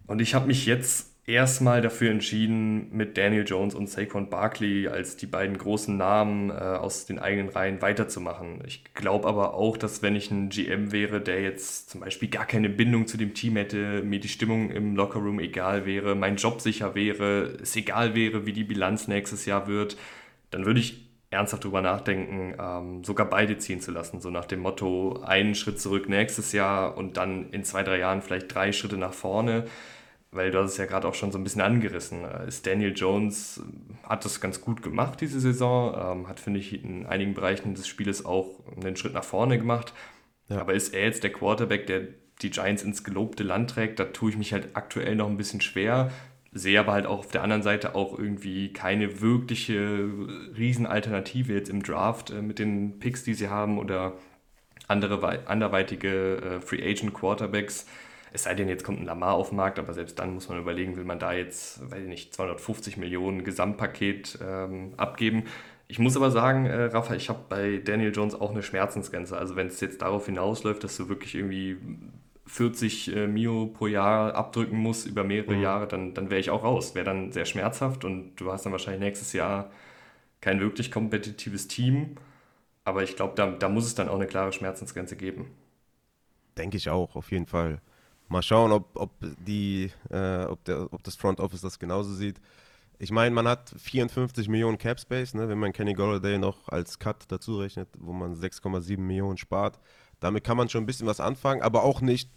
Und 0.07 0.21
ich 0.21 0.35
habe 0.35 0.49
mich 0.49 0.67
jetzt 0.67 1.18
erstmal 1.29 1.83
dafür 1.83 2.11
entschieden, 2.11 2.89
mit 2.91 3.19
Daniel 3.19 3.45
Jones 3.47 3.75
und 3.75 3.89
Saquon 3.89 4.31
Barkley 4.31 4.89
als 4.89 5.17
die 5.17 5.27
beiden 5.27 5.59
großen 5.59 5.97
Namen 5.97 6.51
äh, 6.51 6.55
aus 6.55 7.05
den 7.05 7.19
eigenen 7.19 7.51
Reihen 7.51 7.83
weiterzumachen. 7.83 8.63
Ich 8.67 8.83
glaube 8.95 9.29
aber 9.29 9.55
auch, 9.55 9.77
dass 9.77 10.03
wenn 10.03 10.17
ich 10.17 10.31
ein 10.31 10.49
GM 10.49 10.91
wäre, 10.91 11.21
der 11.21 11.43
jetzt 11.43 11.91
zum 11.91 12.01
Beispiel 12.01 12.31
gar 12.31 12.47
keine 12.47 12.71
Bindung 12.71 13.07
zu 13.07 13.19
dem 13.19 13.35
Team 13.35 13.57
hätte, 13.57 14.03
mir 14.03 14.21
die 14.21 14.29
Stimmung 14.29 14.71
im 14.71 14.97
Lockerroom 14.97 15.39
egal 15.39 15.85
wäre, 15.85 16.15
mein 16.15 16.37
Job 16.37 16.63
sicher 16.63 16.95
wäre, 16.95 17.59
es 17.63 17.77
egal 17.77 18.15
wäre, 18.15 18.47
wie 18.47 18.55
die 18.55 18.65
Bilanz 18.65 19.07
nächstes 19.07 19.45
Jahr 19.45 19.69
wird, 19.69 19.99
dann 20.51 20.65
würde 20.65 20.81
ich 20.81 21.09
ernsthaft 21.31 21.65
drüber 21.65 21.83
nachdenken, 21.83 22.55
ähm, 22.59 23.05
sogar 23.05 23.29
beide 23.29 23.59
ziehen 23.59 23.83
zu 23.83 23.91
lassen. 23.91 24.23
So 24.23 24.31
nach 24.31 24.47
dem 24.47 24.61
Motto, 24.61 25.21
einen 25.23 25.55
Schritt 25.55 25.79
zurück 25.79 26.09
nächstes 26.09 26.53
Jahr 26.53 26.97
und 26.97 27.19
dann 27.19 27.51
in 27.51 27.65
zwei, 27.65 27.83
drei 27.83 27.99
Jahren 27.99 28.23
vielleicht 28.23 28.55
drei 28.55 28.73
Schritte 28.73 28.97
nach 28.97 29.13
vorne. 29.13 29.67
Weil 30.31 30.51
du 30.51 30.59
hast 30.59 30.73
es 30.73 30.77
ja 30.77 30.85
gerade 30.85 31.09
auch 31.09 31.15
schon 31.15 31.33
so 31.33 31.39
ein 31.39 31.45
bisschen 31.45 31.63
angerissen. 31.63 32.25
Äh, 32.25 32.49
ist 32.49 32.67
Daniel 32.67 32.93
Jones 32.95 33.63
hat 34.03 34.25
das 34.25 34.41
ganz 34.41 34.61
gut 34.61 34.83
gemacht 34.83 35.21
diese 35.21 35.41
Saison, 35.41 35.95
ähm, 35.99 36.29
hat, 36.29 36.41
finde 36.41 36.61
ich, 36.61 36.85
in 36.85 37.07
einigen 37.07 37.35
Bereichen 37.35 37.75
des 37.75 37.89
Spieles 37.89 38.25
auch 38.25 38.61
einen 38.77 38.97
Schritt 38.97 39.15
nach 39.15 39.25
vorne 39.25 39.59
gemacht. 39.59 39.95
Ja. 40.49 40.61
Aber 40.61 40.75
ist 40.75 40.95
er 40.95 41.05
jetzt 41.05 41.23
der 41.23 41.33
Quarterback, 41.33 41.87
der 41.87 42.09
die 42.43 42.51
Giants 42.51 42.83
ins 42.83 43.05
gelobte 43.05 43.43
Land 43.43 43.71
trägt? 43.71 43.99
Da 43.99 44.05
tue 44.05 44.31
ich 44.31 44.37
mich 44.37 44.53
halt 44.53 44.69
aktuell 44.75 45.17
noch 45.17 45.29
ein 45.29 45.37
bisschen 45.37 45.61
schwer 45.61 46.11
sehe 46.53 46.81
aber 46.81 46.93
halt 46.93 47.07
auch 47.07 47.21
auf 47.21 47.29
der 47.29 47.43
anderen 47.43 47.63
Seite 47.63 47.95
auch 47.95 48.19
irgendwie 48.19 48.73
keine 48.73 49.21
wirkliche 49.21 50.09
Riesenalternative 50.57 51.53
jetzt 51.53 51.69
im 51.69 51.83
Draft 51.83 52.31
äh, 52.31 52.43
mit 52.43 52.59
den 52.59 52.99
Picks, 52.99 53.25
die 53.25 53.35
sie 53.35 53.49
haben 53.49 53.79
oder 53.79 54.15
andere 54.87 55.47
anderweitige 55.47 56.37
äh, 56.37 56.61
Free 56.61 56.83
Agent 56.83 57.15
Quarterbacks. 57.15 57.87
Es 58.33 58.45
sei 58.45 58.55
denn, 58.55 58.69
jetzt 58.69 58.85
kommt 58.85 59.01
ein 59.01 59.07
Lamar 59.07 59.35
auf 59.35 59.51
den 59.51 59.57
Markt, 59.57 59.79
aber 59.79 59.93
selbst 59.95 60.19
dann 60.19 60.35
muss 60.35 60.49
man 60.49 60.59
überlegen, 60.59 60.97
will 60.97 61.05
man 61.05 61.19
da 61.19 61.33
jetzt, 61.33 61.91
weiß 61.91 62.03
ich 62.03 62.09
nicht, 62.09 62.35
250 62.35 62.97
Millionen 62.97 63.45
Gesamtpaket 63.45 64.39
ähm, 64.43 64.95
abgeben. 64.97 65.45
Ich 65.89 65.99
muss 65.99 66.17
aber 66.17 66.31
sagen, 66.31 66.67
äh, 66.67 66.85
Rafa, 66.85 67.15
ich 67.15 67.29
habe 67.31 67.41
bei 67.49 67.79
Daniel 67.79 68.13
Jones 68.15 68.35
auch 68.35 68.51
eine 68.51 68.63
Schmerzensgrenze. 68.63 69.37
Also 69.37 69.57
wenn 69.57 69.69
es 69.69 69.81
jetzt 69.81 70.03
darauf 70.03 70.27
hinausläuft, 70.27 70.85
dass 70.85 70.97
du 70.99 71.09
wirklich 71.09 71.35
irgendwie 71.35 71.79
40 72.47 73.15
äh, 73.17 73.27
Mio 73.27 73.67
pro 73.67 73.87
Jahr 73.87 74.35
abdrücken 74.35 74.77
muss 74.79 75.07
über 75.07 75.25
mehrere 75.25 75.55
mhm. 75.55 75.63
Jahre, 75.63 75.87
dann, 75.89 76.15
dann 76.15 76.31
wäre 76.31 76.41
ich 76.41 76.51
auch 76.51 76.65
raus. 76.65 76.95
Wäre 76.95 77.07
dann 77.07 77.33
sehr 77.33 77.47
schmerzhaft 77.47 78.05
und 78.05 78.37
du 78.37 78.53
hast 78.53 78.65
dann 78.65 78.73
wahrscheinlich 78.73 79.01
nächstes 79.01 79.33
Jahr 79.33 79.71
kein 80.41 80.61
wirklich 80.61 80.91
kompetitives 80.91 81.69
Team. 81.69 82.17
Aber 82.85 83.03
ich 83.03 83.17
glaube, 83.17 83.35
da, 83.37 83.51
da 83.51 83.69
muss 83.69 83.87
es 83.87 83.95
dann 83.95 84.09
auch 84.09 84.17
eine 84.17 84.27
klare 84.27 84.53
Schmerzensgrenze 84.53 85.17
geben. 85.17 85.51
Denke 86.57 86.77
ich 86.77 86.91
auch, 86.91 87.17
auf 87.17 87.31
jeden 87.31 87.47
Fall. 87.47 87.81
Mal 88.29 88.43
schauen, 88.43 88.73
ob, 88.73 88.91
ob, 88.95 89.11
die, 89.21 89.91
äh, 90.11 90.45
ob, 90.45 90.65
der, 90.65 90.93
ob 90.93 91.03
das 91.03 91.17
Front 91.17 91.41
Office 91.41 91.63
das 91.63 91.79
genauso 91.79 92.13
sieht. 92.13 92.41
Ich 92.99 93.11
meine, 93.11 93.35
man 93.35 93.47
hat 93.47 93.73
54 93.77 94.49
Millionen 94.49 94.77
Cap 94.77 94.99
Space, 94.99 95.33
ne, 95.35 95.49
wenn 95.49 95.59
man 95.59 95.73
Kenny 95.73 95.95
Golladay 95.95 96.37
noch 96.37 96.69
als 96.69 96.99
Cut 96.99 97.25
dazu 97.29 97.59
rechnet, 97.59 97.89
wo 97.99 98.13
man 98.13 98.35
6,7 98.35 98.99
Millionen 98.99 99.39
spart. 99.39 99.79
Damit 100.21 100.43
kann 100.43 100.57
man 100.57 100.69
schon 100.69 100.83
ein 100.83 100.87
bisschen 100.87 101.07
was 101.07 101.21
anfangen, 101.21 101.63
aber 101.63 101.85
auch 101.85 102.01
nicht 102.01 102.29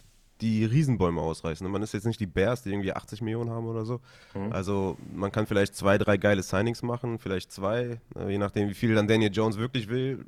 die 0.41 0.65
Riesenbäume 0.65 1.21
ausreißen. 1.21 1.69
Man 1.69 1.81
ist 1.83 1.93
jetzt 1.93 2.05
nicht 2.05 2.19
die 2.19 2.27
Bears, 2.27 2.63
die 2.63 2.69
irgendwie 2.69 2.93
80 2.93 3.21
Millionen 3.21 3.49
haben 3.49 3.67
oder 3.67 3.85
so. 3.85 4.01
Mhm. 4.33 4.51
Also 4.51 4.97
man 5.13 5.31
kann 5.31 5.45
vielleicht 5.45 5.75
zwei, 5.75 5.97
drei 5.97 6.17
geile 6.17 6.43
Signings 6.43 6.81
machen, 6.83 7.19
vielleicht 7.19 7.51
zwei, 7.51 7.99
äh, 8.15 8.29
je 8.29 8.37
nachdem, 8.37 8.69
wie 8.69 8.73
viel 8.73 8.95
dann 8.95 9.07
Daniel 9.07 9.31
Jones 9.31 9.57
wirklich 9.57 9.89
will. 9.89 10.25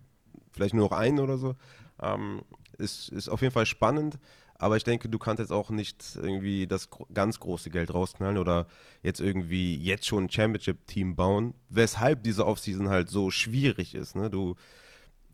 Vielleicht 0.51 0.75
nur 0.75 0.89
noch 0.89 0.98
einen 0.98 1.19
oder 1.19 1.38
so. 1.38 1.56
Ähm, 2.01 2.42
ist, 2.77 3.10
ist 3.10 3.30
auf 3.30 3.42
jeden 3.42 3.54
Fall 3.54 3.65
spannend, 3.65 4.19
aber 4.63 4.77
ich 4.77 4.86
denke, 4.86 5.10
du 5.10 5.19
kannst 5.19 5.39
jetzt 5.42 5.51
auch 5.51 5.69
nicht 5.69 6.15
irgendwie 6.15 6.68
das 6.68 6.89
ganz 7.13 7.39
große 7.39 7.69
Geld 7.69 7.94
rausknallen 7.94 8.38
oder 8.38 8.68
jetzt 9.01 9.19
irgendwie 9.19 9.75
jetzt 9.75 10.06
schon 10.06 10.24
ein 10.24 10.30
Championship-Team 10.30 11.15
bauen, 11.15 11.54
weshalb 11.68 12.24
diese 12.24 12.48
Offseason 12.48 12.88
halt 12.88 13.10
so 13.10 13.30
schwierig 13.30 13.94
ist. 13.94 14.15
Ne? 14.15 14.30
Du 14.30 14.56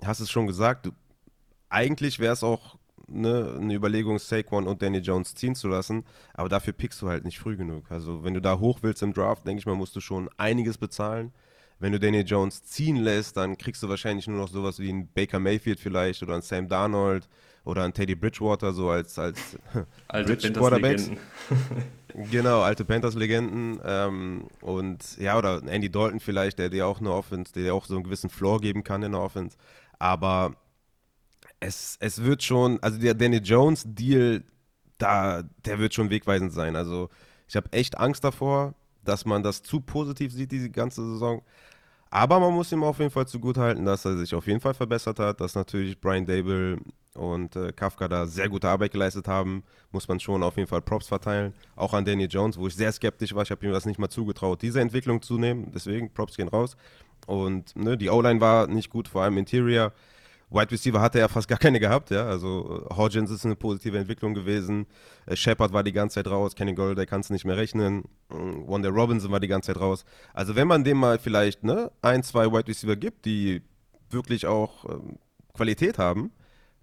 hast 0.03 0.19
es 0.19 0.31
schon 0.31 0.47
gesagt, 0.47 0.87
du 0.87 0.91
eigentlich 1.69 2.17
wäre 2.17 2.33
es 2.33 2.43
auch 2.43 2.79
ne, 3.07 3.55
eine 3.59 3.75
Überlegung, 3.75 4.17
Saquon 4.17 4.65
und 4.67 4.81
Danny 4.81 4.97
Jones 4.97 5.35
ziehen 5.35 5.53
zu 5.53 5.67
lassen, 5.67 6.05
aber 6.33 6.49
dafür 6.49 6.73
pickst 6.73 6.99
du 7.03 7.07
halt 7.07 7.23
nicht 7.23 7.37
früh 7.37 7.55
genug. 7.55 7.91
Also 7.91 8.23
wenn 8.23 8.33
du 8.33 8.41
da 8.41 8.57
hoch 8.57 8.79
willst 8.81 9.03
im 9.03 9.13
Draft, 9.13 9.45
denke 9.45 9.59
ich 9.59 9.67
mal, 9.67 9.75
musst 9.75 9.95
du 9.95 10.01
schon 10.01 10.27
einiges 10.37 10.79
bezahlen. 10.79 11.33
Wenn 11.77 11.91
du 11.91 11.99
Danny 11.99 12.21
Jones 12.21 12.63
ziehen 12.63 12.97
lässt, 12.97 13.37
dann 13.37 13.59
kriegst 13.59 13.83
du 13.83 13.89
wahrscheinlich 13.89 14.25
nur 14.25 14.37
noch 14.37 14.49
sowas 14.49 14.79
wie 14.79 14.89
ein 14.89 15.07
Baker 15.13 15.39
Mayfield 15.39 15.79
vielleicht 15.79 16.23
oder 16.23 16.33
ein 16.33 16.41
Sam 16.41 16.67
Darnold 16.67 17.29
oder 17.69 17.83
ein 17.83 17.93
Teddy 17.93 18.15
Bridgewater 18.15 18.73
so 18.73 18.89
als, 18.89 19.17
als 19.19 19.57
alte 20.07 20.35
Bridge 20.35 21.17
genau, 22.31 22.61
alte 22.61 22.83
Panthers-Legenden. 22.83 23.79
Ähm, 23.83 24.47
und 24.61 25.17
ja, 25.17 25.37
oder 25.37 25.61
Andy 25.67 25.91
Dalton 25.91 26.19
vielleicht, 26.19 26.59
der 26.59 26.69
dir 26.69 26.87
auch 26.87 26.99
eine 26.99 27.11
Offense, 27.11 27.53
der 27.53 27.63
dir 27.63 27.73
auch 27.73 27.85
so 27.85 27.95
einen 27.95 28.03
gewissen 28.03 28.29
Floor 28.29 28.59
geben 28.59 28.83
kann 28.83 29.03
in 29.03 29.11
der 29.11 29.21
Offense. 29.21 29.55
Aber 29.99 30.55
es, 31.59 31.97
es 31.99 32.23
wird 32.23 32.43
schon, 32.43 32.81
also 32.81 32.99
der 32.99 33.13
Danny 33.13 33.37
Jones 33.37 33.83
Deal, 33.85 34.43
da, 34.97 35.43
der 35.65 35.79
wird 35.79 35.93
schon 35.93 36.09
wegweisend 36.09 36.51
sein. 36.51 36.75
Also 36.75 37.09
ich 37.47 37.55
habe 37.55 37.71
echt 37.71 37.97
Angst 37.97 38.23
davor, 38.23 38.73
dass 39.03 39.25
man 39.25 39.43
das 39.43 39.61
zu 39.61 39.79
positiv 39.81 40.33
sieht, 40.33 40.51
diese 40.51 40.69
ganze 40.69 41.03
Saison. 41.05 41.43
Aber 42.11 42.39
man 42.39 42.53
muss 42.53 42.71
ihm 42.71 42.83
auf 42.83 42.99
jeden 42.99 43.11
Fall 43.11 43.27
zugutehalten, 43.27 43.85
dass 43.85 44.05
er 44.05 44.17
sich 44.17 44.33
auf 44.33 44.47
jeden 44.47 44.59
Fall 44.59 44.73
verbessert 44.73 45.19
hat, 45.19 45.41
dass 45.41 45.55
natürlich 45.55 45.99
Brian 45.99 46.25
Dable 46.25 46.79
und 47.19 47.55
äh, 47.55 47.71
Kafka 47.73 48.07
da 48.07 48.25
sehr 48.25 48.49
gute 48.49 48.69
Arbeit 48.69 48.91
geleistet 48.91 49.27
haben, 49.27 49.63
muss 49.91 50.07
man 50.07 50.19
schon 50.19 50.41
auf 50.41 50.55
jeden 50.57 50.69
Fall 50.69 50.81
Props 50.81 51.07
verteilen. 51.07 51.53
Auch 51.75 51.93
an 51.93 52.05
Danny 52.05 52.25
Jones, 52.25 52.57
wo 52.57 52.67
ich 52.67 52.75
sehr 52.75 52.91
skeptisch 52.91 53.35
war, 53.35 53.43
ich 53.43 53.51
habe 53.51 53.65
ihm 53.65 53.73
das 53.73 53.85
nicht 53.85 53.99
mal 53.99 54.09
zugetraut, 54.09 54.61
diese 54.61 54.79
Entwicklung 54.79 55.21
zu 55.21 55.37
nehmen. 55.37 55.71
Deswegen 55.73 56.13
Props 56.13 56.37
gehen 56.37 56.47
raus. 56.47 56.77
Und 57.27 57.75
ne, 57.75 57.97
die 57.97 58.09
O-Line 58.09 58.39
war 58.39 58.67
nicht 58.67 58.89
gut, 58.89 59.07
vor 59.07 59.23
allem 59.23 59.37
Interior. 59.37 59.91
Wide 60.51 60.71
Receiver 60.71 60.99
hatte 60.99 61.19
er 61.19 61.29
fast 61.29 61.47
gar 61.47 61.59
keine 61.59 61.79
gehabt, 61.79 62.09
ja. 62.09 62.25
Also 62.25 62.85
äh, 62.89 62.95
Hodgins 62.95 63.29
ist 63.29 63.45
eine 63.45 63.55
positive 63.55 63.97
Entwicklung 63.97 64.33
gewesen. 64.33 64.87
Äh, 65.25 65.35
Shepard 65.35 65.73
war 65.73 65.83
die 65.83 65.91
ganze 65.91 66.15
Zeit 66.15 66.31
raus. 66.31 66.55
Kenny 66.55 66.73
Golladay 66.73 67.05
kannst 67.05 67.29
du 67.29 67.33
nicht 67.33 67.45
mehr 67.45 67.57
rechnen. 67.57 68.05
Mm, 68.29 68.67
Wanda 68.67 68.89
Robinson 68.89 69.31
war 69.31 69.39
die 69.39 69.47
ganze 69.47 69.73
Zeit 69.73 69.81
raus. 69.81 70.05
Also 70.33 70.55
wenn 70.55 70.67
man 70.67 70.83
dem 70.83 70.97
mal 70.97 71.19
vielleicht 71.19 71.63
ne, 71.63 71.91
ein, 72.01 72.23
zwei 72.23 72.51
Wide 72.51 72.67
Receiver 72.67 72.95
gibt, 72.95 73.25
die 73.25 73.61
wirklich 74.09 74.47
auch 74.47 74.85
ähm, 74.85 75.17
Qualität 75.53 75.99
haben, 75.99 76.31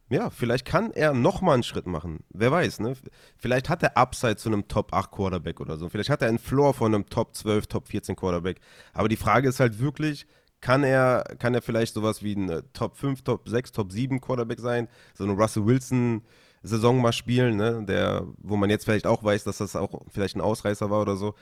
ja, 0.08 0.30
vielleicht 0.30 0.64
kann 0.64 0.92
er 0.92 1.14
nochmal 1.14 1.54
einen 1.54 1.62
Schritt 1.64 1.86
machen. 1.86 2.20
Wer 2.30 2.52
weiß, 2.52 2.80
ne? 2.80 2.94
Vielleicht 3.36 3.68
hat 3.68 3.82
er 3.82 3.96
Upside 3.96 4.36
zu 4.36 4.48
einem 4.48 4.68
Top 4.68 4.92
8 4.92 5.10
Quarterback 5.10 5.60
oder 5.60 5.76
so. 5.76 5.88
Vielleicht 5.88 6.10
hat 6.10 6.22
er 6.22 6.28
einen 6.28 6.38
Floor 6.38 6.74
von 6.74 6.94
einem 6.94 7.06
Top 7.06 7.34
12, 7.34 7.66
Top 7.66 7.88
14 7.88 8.14
Quarterback. 8.14 8.60
Aber 8.92 9.08
die 9.08 9.16
Frage 9.16 9.48
ist 9.48 9.58
halt 9.58 9.80
wirklich, 9.80 10.26
kann 10.60 10.84
er, 10.84 11.24
kann 11.38 11.54
er 11.54 11.62
vielleicht 11.62 11.94
sowas 11.94 12.22
wie 12.22 12.34
ein 12.34 12.48
äh, 12.48 12.62
Top 12.72 12.96
5, 12.96 13.22
Top 13.22 13.48
6, 13.48 13.72
Top 13.72 13.90
7 13.90 14.20
Quarterback 14.20 14.60
sein? 14.60 14.88
So 15.14 15.24
eine 15.24 15.32
Russell 15.32 15.66
Wilson 15.66 16.22
Saison 16.62 17.00
mal 17.00 17.12
spielen, 17.12 17.56
ne? 17.56 17.84
Der, 17.84 18.26
wo 18.38 18.56
man 18.56 18.70
jetzt 18.70 18.84
vielleicht 18.84 19.06
auch 19.06 19.24
weiß, 19.24 19.44
dass 19.44 19.58
das 19.58 19.74
auch 19.76 20.02
vielleicht 20.08 20.36
ein 20.36 20.40
Ausreißer 20.40 20.88
war 20.88 21.02
oder 21.02 21.16
so. 21.16 21.34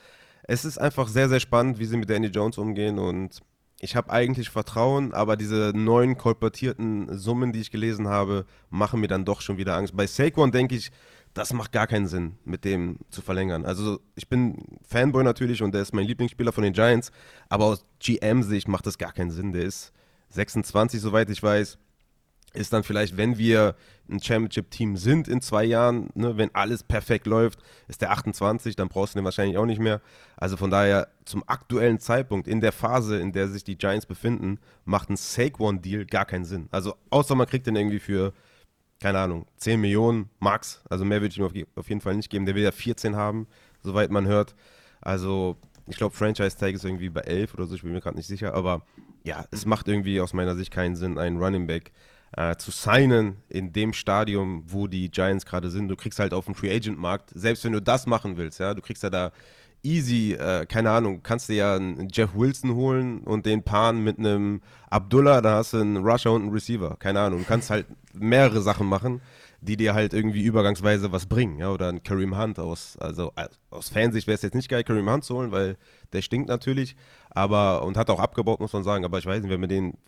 Es 0.43 0.65
ist 0.65 0.79
einfach 0.79 1.09
sehr, 1.09 1.29
sehr 1.29 1.41
spannend, 1.41 1.79
wie 1.79 1.87
sie 1.87 1.97
mit 1.97 2.11
Danny 2.11 2.27
Jones 2.29 2.59
umgehen 2.59 2.99
und 2.99 3.41
ich 3.85 3.97
habe 3.97 4.11
eigentlich 4.11 4.49
Vertrauen, 4.49 5.13
aber 5.13 5.37
diese 5.37 5.73
neuen 5.75 6.17
kolportierten 6.17 7.19
Summen, 7.19 7.53
die 7.53 7.61
ich 7.61 7.71
gelesen 7.71 8.09
habe, 8.09 8.47
machen 8.71 8.99
mir 8.99 9.09
dann 9.09 9.27
doch 9.27 9.43
schon 9.43 9.59
wieder 9.59 9.77
Angst. 9.77 9.95
Bei 9.95 10.07
Saquon 10.07 10.51
denke 10.51 10.75
ich, 10.75 10.91
das 11.35 11.53
macht 11.53 11.71
gar 11.73 11.87
keinen 11.87 12.07
Sinn, 12.07 12.39
mit 12.47 12.65
dem 12.65 12.97
zu 13.11 13.21
verlängern. 13.21 13.67
Also 13.67 14.01
ich 14.15 14.29
bin 14.29 14.79
Fanboy 14.89 15.23
natürlich 15.23 15.63
und 15.63 15.75
der 15.75 15.83
ist 15.83 15.93
mein 15.93 16.07
Lieblingsspieler 16.07 16.53
von 16.53 16.65
den 16.65 16.73
Giants, 16.73 17.13
aber 17.51 17.67
aus 17.67 17.85
GM-Sicht 17.99 18.69
macht 18.69 18.87
das 18.87 18.97
gar 18.97 19.13
keinen 19.13 19.31
Sinn. 19.31 19.53
Der 19.53 19.65
ist 19.65 19.93
26, 20.31 21.01
soweit 21.01 21.29
ich 21.29 21.43
weiß. 21.43 21.77
Ist 22.55 22.73
dann 22.73 22.85
vielleicht, 22.85 23.17
wenn 23.17 23.37
wir 23.37 23.75
ein 24.09 24.21
Championship-Team 24.21 24.97
sind 24.97 25.29
in 25.29 25.41
zwei 25.41 25.65
Jahren, 25.65 26.11
ne, 26.15 26.37
wenn 26.37 26.55
alles 26.55 26.83
perfekt 26.83 27.27
läuft, 27.27 27.61
ist 27.89 28.03
der 28.03 28.13
28, 28.13 28.77
dann 28.77 28.89
brauchst 28.89 29.15
du 29.15 29.19
den 29.19 29.25
wahrscheinlich 29.25 29.59
auch 29.59 29.67
nicht 29.67 29.81
mehr. 29.81 30.01
Also 30.37 30.57
von 30.57 30.71
daher, 30.71 31.09
zum 31.25 31.43
aktuellen 31.47 31.99
Zeitpunkt, 31.99 32.47
in 32.47 32.61
der 32.61 32.73
Phase, 32.73 33.19
in 33.19 33.33
der 33.33 33.49
sich 33.49 33.65
die 33.65 33.77
Giants 33.77 34.07
befinden, 34.07 34.59
macht 34.85 35.11
ein 35.11 35.17
Saquon-Deal 35.17 36.07
gar 36.07 36.27
keinen 36.27 36.45
Sinn. 36.45 36.69
Also 36.71 36.95
außer 37.11 37.35
man 37.35 37.47
kriegt 37.47 37.67
den 37.67 37.77
irgendwie 37.77 38.01
für, 38.01 38.33
keine 39.01 39.19
Ahnung, 39.19 39.47
10 39.57 39.81
Millionen 39.81 40.31
max. 40.39 40.83
Also 40.89 41.05
mehr 41.05 41.21
würde 41.21 41.33
ich 41.33 41.39
ihm 41.39 41.45
auf, 41.45 41.53
auf 41.77 41.89
jeden 41.89 42.01
Fall 42.01 42.15
nicht 42.15 42.31
geben. 42.31 42.47
Der 42.47 42.55
will 42.55 42.63
ja 42.63 42.73
14 42.73 43.17
haben, 43.17 43.47
soweit 43.83 44.11
man 44.11 44.27
hört. 44.27 44.55
Also 45.01 45.57
ich 45.87 45.97
glaube, 45.97 46.15
Franchise-Tag 46.15 46.75
ist 46.75 46.85
irgendwie 46.85 47.09
bei 47.09 47.23
11 47.23 47.55
oder 47.55 47.67
so, 47.67 47.75
ich 47.75 47.83
bin 47.83 47.93
mir 47.93 48.01
gerade 48.01 48.17
nicht 48.17 48.27
sicher. 48.27 48.55
Aber 48.55 48.83
ja, 49.23 49.47
es 49.51 49.65
macht 49.65 49.89
irgendwie 49.89 50.21
aus 50.21 50.35
meiner 50.35 50.55
Sicht 50.55 50.71
keinen 50.71 50.97
Sinn, 50.97 51.19
einen 51.19 51.43
Running 51.43 51.67
Back 51.67 51.93
äh, 52.37 52.57
zu 52.57 52.71
signen 52.71 53.37
in 53.49 53.73
dem 53.73 53.93
Stadium, 53.93 54.65
wo 54.67 54.87
die 54.87 55.11
Giants 55.11 55.47
gerade 55.47 55.71
sind. 55.71 55.89
Du 55.89 55.97
kriegst 55.97 56.19
halt 56.19 56.35
auf 56.35 56.47
dem 56.47 56.55
Free 56.55 56.75
Agent 56.75 56.99
Markt, 56.99 57.31
selbst 57.35 57.65
wenn 57.65 57.73
du 57.73 57.81
das 57.81 58.07
machen 58.07 58.37
willst, 58.37 58.61
ja, 58.61 58.75
du 58.75 58.83
kriegst 58.83 59.03
ja 59.03 59.11
da 59.11 59.33
easy, 59.83 60.33
äh, 60.33 60.65
keine 60.67 60.91
Ahnung, 60.91 61.23
kannst 61.23 61.49
du 61.49 61.53
ja 61.53 61.77
einen 61.77 62.09
Jeff 62.11 62.35
Wilson 62.35 62.75
holen 62.75 63.21
und 63.21 63.45
den 63.47 63.63
Pan 63.63 64.03
mit 64.03 64.19
einem 64.19 64.63
Abdullah, 64.89 65.43
da 65.43 65.57
hast 65.57 65.75
du 65.75 65.79
einen 65.79 65.99
Rusher 65.99 66.33
und 66.33 66.43
einen 66.43 66.53
Receiver, 66.53 66.97
keine 66.99 67.21
Ahnung. 67.21 67.41
Du 67.41 67.45
kannst 67.45 67.71
halt 67.71 67.87
mehrere 68.15 68.63
Sachen 68.63 68.87
machen, 68.87 69.21
die 69.61 69.77
dir 69.77 69.95
halt 69.95 70.15
irgendwie 70.15 70.43
übergangsweise 70.43 71.13
was 71.13 71.27
bringen, 71.27 71.59
ja, 71.59 71.71
oder 71.71 71.89
ein 71.89 72.03
Kareem 72.03 72.39
Hunt 72.39 72.59
aus, 72.59 72.97
also 72.99 73.33
aus 73.71 73.91
Fansicht 73.91 74.27
wäre 74.27 74.35
es 74.35 74.43
jetzt 74.43 74.55
nicht 74.55 74.69
geil, 74.69 74.85
Kareem 74.85 75.11
Hunt 75.11 75.25
zu 75.25 75.37
holen, 75.37 75.53
weil 75.53 75.77
der 76.13 76.23
stinkt 76.23 76.49
natürlich, 76.49 76.97
aber 77.31 77.85
und 77.85 77.97
hat 77.97 78.11
auch 78.11 78.21
abgebaut, 78.21 78.61
muss 78.61 78.73
man 78.73 78.85
sagen, 78.85 79.05
aber 79.05 79.19
ich 79.19 79.27
weiß 79.27 79.43
nicht, 79.43 79.51
wenn 79.51 79.61
wir 79.61 79.69
den 79.69 79.99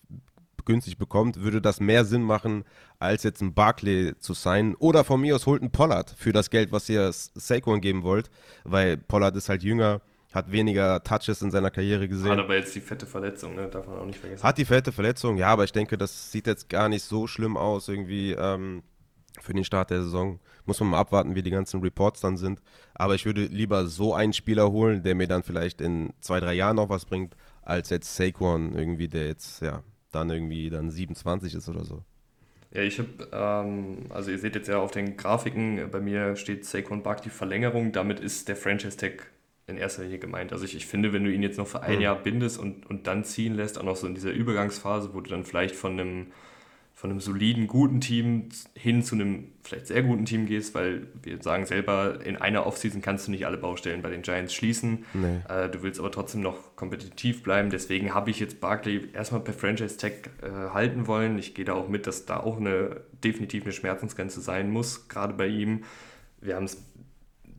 günstig 0.67 0.99
bekommt, 0.99 1.41
würde 1.41 1.63
das 1.63 1.81
mehr 1.81 2.05
Sinn 2.05 2.23
machen, 2.23 2.65
als 2.99 3.23
jetzt 3.23 3.41
ein 3.41 3.55
Barclay 3.55 4.15
zu 4.19 4.35
sein. 4.35 4.75
Oder 4.77 5.05
von 5.05 5.21
mir 5.21 5.35
aus 5.35 5.47
holt 5.47 5.63
ein 5.63 5.71
Pollard 5.71 6.15
für 6.17 6.33
das 6.33 6.51
Geld, 6.51 6.73
was 6.73 6.89
ihr 6.89 7.11
Saquon 7.13 7.81
geben 7.81 8.03
wollt, 8.03 8.31
weil 8.65 8.97
Pollard 8.97 9.37
ist 9.37 9.49
halt 9.49 9.63
jünger, 9.63 10.03
hat 10.35 10.53
weniger 10.53 11.03
Touches 11.03 11.41
in 11.41 11.51
seiner 11.51 11.71
Karriere 11.71 12.09
gesehen. 12.09 12.31
Hat 12.31 12.39
aber 12.39 12.57
jetzt 12.57 12.75
die 12.75 12.81
fette 12.81 13.07
Verletzung, 13.07 13.55
ne? 13.55 13.69
darf 13.69 13.87
man 13.87 13.99
auch 13.99 14.05
nicht 14.05 14.19
vergessen. 14.19 14.43
Hat 14.43 14.59
die 14.59 14.65
fette 14.65 14.93
Verletzung, 14.93 15.39
ja, 15.39 15.49
aber 15.49 15.65
ich 15.65 15.73
denke, 15.73 15.97
das 15.97 16.31
sieht 16.31 16.47
jetzt 16.47 16.69
gar 16.69 16.89
nicht 16.89 17.05
so 17.05 17.27
schlimm 17.27 17.57
aus 17.57 17.89
irgendwie 17.89 18.33
ähm, 18.33 18.83
für 19.41 19.55
den 19.55 19.65
Start 19.65 19.91
der 19.91 20.03
Saison. 20.03 20.41
Muss 20.65 20.81
man 20.81 20.91
mal 20.91 20.99
abwarten, 20.99 21.35
wie 21.35 21.43
die 21.43 21.51
ganzen 21.51 21.81
Reports 21.81 22.21
dann 22.21 22.37
sind. 22.37 22.61
Aber 22.95 23.15
ich 23.15 23.25
würde 23.25 23.45
lieber 23.45 23.87
so 23.87 24.15
einen 24.15 24.33
Spieler 24.33 24.71
holen, 24.71 25.03
der 25.03 25.15
mir 25.15 25.29
dann 25.29 25.43
vielleicht 25.43 25.81
in 25.81 26.13
zwei, 26.21 26.41
drei 26.41 26.55
Jahren 26.55 26.77
noch 26.77 26.89
was 26.89 27.05
bringt, 27.05 27.37
als 27.63 27.91
jetzt 27.91 28.15
Saquon 28.15 28.75
irgendwie, 28.75 29.09
der 29.09 29.27
jetzt, 29.27 29.63
ja, 29.63 29.83
dann 30.17 30.31
irgendwie 30.31 30.71
dann 30.71 30.91
27 30.91 31.55
ist 31.55 31.69
oder 31.69 31.85
so. 31.85 32.03
Ja, 32.73 32.83
ich 32.83 32.99
habe, 32.99 33.09
ähm, 33.33 34.07
also 34.11 34.31
ihr 34.31 34.39
seht 34.39 34.55
jetzt 34.55 34.69
ja 34.69 34.79
auf 34.79 34.91
den 34.91 35.17
Grafiken, 35.17 35.89
bei 35.91 36.01
mir 36.01 36.37
steht 36.37 36.65
Saquon 36.65 37.03
Barkley 37.03 37.31
Verlängerung, 37.31 37.93
damit 37.93 38.21
ist 38.21 38.49
der 38.49 38.57
Franchise-Tag 38.57 39.31
in 39.67 39.79
erster 39.79 40.03
Linie 40.03 40.19
gemeint. 40.19 40.53
Also 40.53 40.65
ich, 40.65 40.77
ich 40.77 40.87
finde, 40.87 41.13
wenn 41.13 41.25
du 41.25 41.33
ihn 41.33 41.43
jetzt 41.43 41.59
noch 41.59 41.67
für 41.67 41.83
ein 41.83 41.97
mhm. 41.97 42.03
Jahr 42.03 42.17
bindest 42.17 42.59
und, 42.59 42.87
und 42.87 43.07
dann 43.07 43.25
ziehen 43.25 43.55
lässt, 43.55 43.79
auch 43.79 43.85
noch 43.85 43.97
so 43.97 44.07
in 44.07 44.15
dieser 44.15 44.33
Übergangsphase, 44.33 45.15
wo 45.15 45.21
du 45.21 45.31
dann 45.31 45.45
vielleicht 45.45 45.75
von 45.75 45.93
einem 45.93 46.27
von 46.97 47.11
einem 47.11 47.21
soliden, 47.21 47.67
guten 47.67 48.01
Team 48.01 48.49
hin 48.75 49.03
zu 49.03 49.17
einem 49.17 49.49
vielleicht 49.63 49.87
sehr 49.87 50.03
guten 50.03 50.25
Team 50.25 50.47
gehst, 50.47 50.75
weil 50.75 51.09
wir 51.23 51.43
sagen 51.43 51.67
selber, 51.67 52.25
in 52.25 52.39
einer 52.39 52.67
Offseason 52.67 53.03
kannst 53.03 53.27
du 53.27 53.33
nicht 53.33 53.45
alle 53.45 53.59
Baustellen 53.59 54.01
bei 54.01 54.09
den 54.09 54.23
Giants 54.23 54.55
schließen. 54.55 55.05
Nee. 55.13 55.41
Äh, 55.47 55.69
du 55.69 55.83
willst 55.83 56.01
aber 56.01 56.11
trotzdem 56.11 56.41
noch 56.41 56.75
kompetitiv 56.75 57.43
bleiben. 57.43 57.69
Deswegen 57.69 58.15
habe 58.15 58.31
ich 58.31 58.41
jetzt 58.41 58.63
Barkley 58.63 59.11
erstmal 59.13 59.43
per 59.43 59.53
Franchise 59.53 59.99
Tag 59.99 60.31
äh, 60.43 60.71
halten 60.73 61.07
wollen. 61.07 61.39
Ich 61.39 61.55
gehe 61.55 61.67
da 61.67 61.75
auch 61.75 61.89
mit, 61.89 62.07
dass 62.07 62.25
da 62.25 62.41
auch 62.41 62.57
eine 62.57 63.03
definitiv 63.23 63.65
eine 63.65 63.73
Schmerzensgrenze 63.73 64.41
sein 64.41 64.71
muss, 64.71 65.07
gerade 65.09 65.35
bei 65.35 65.49
ihm. 65.49 65.85
Wir 66.41 66.57
haben 66.57 66.65
es 66.65 66.83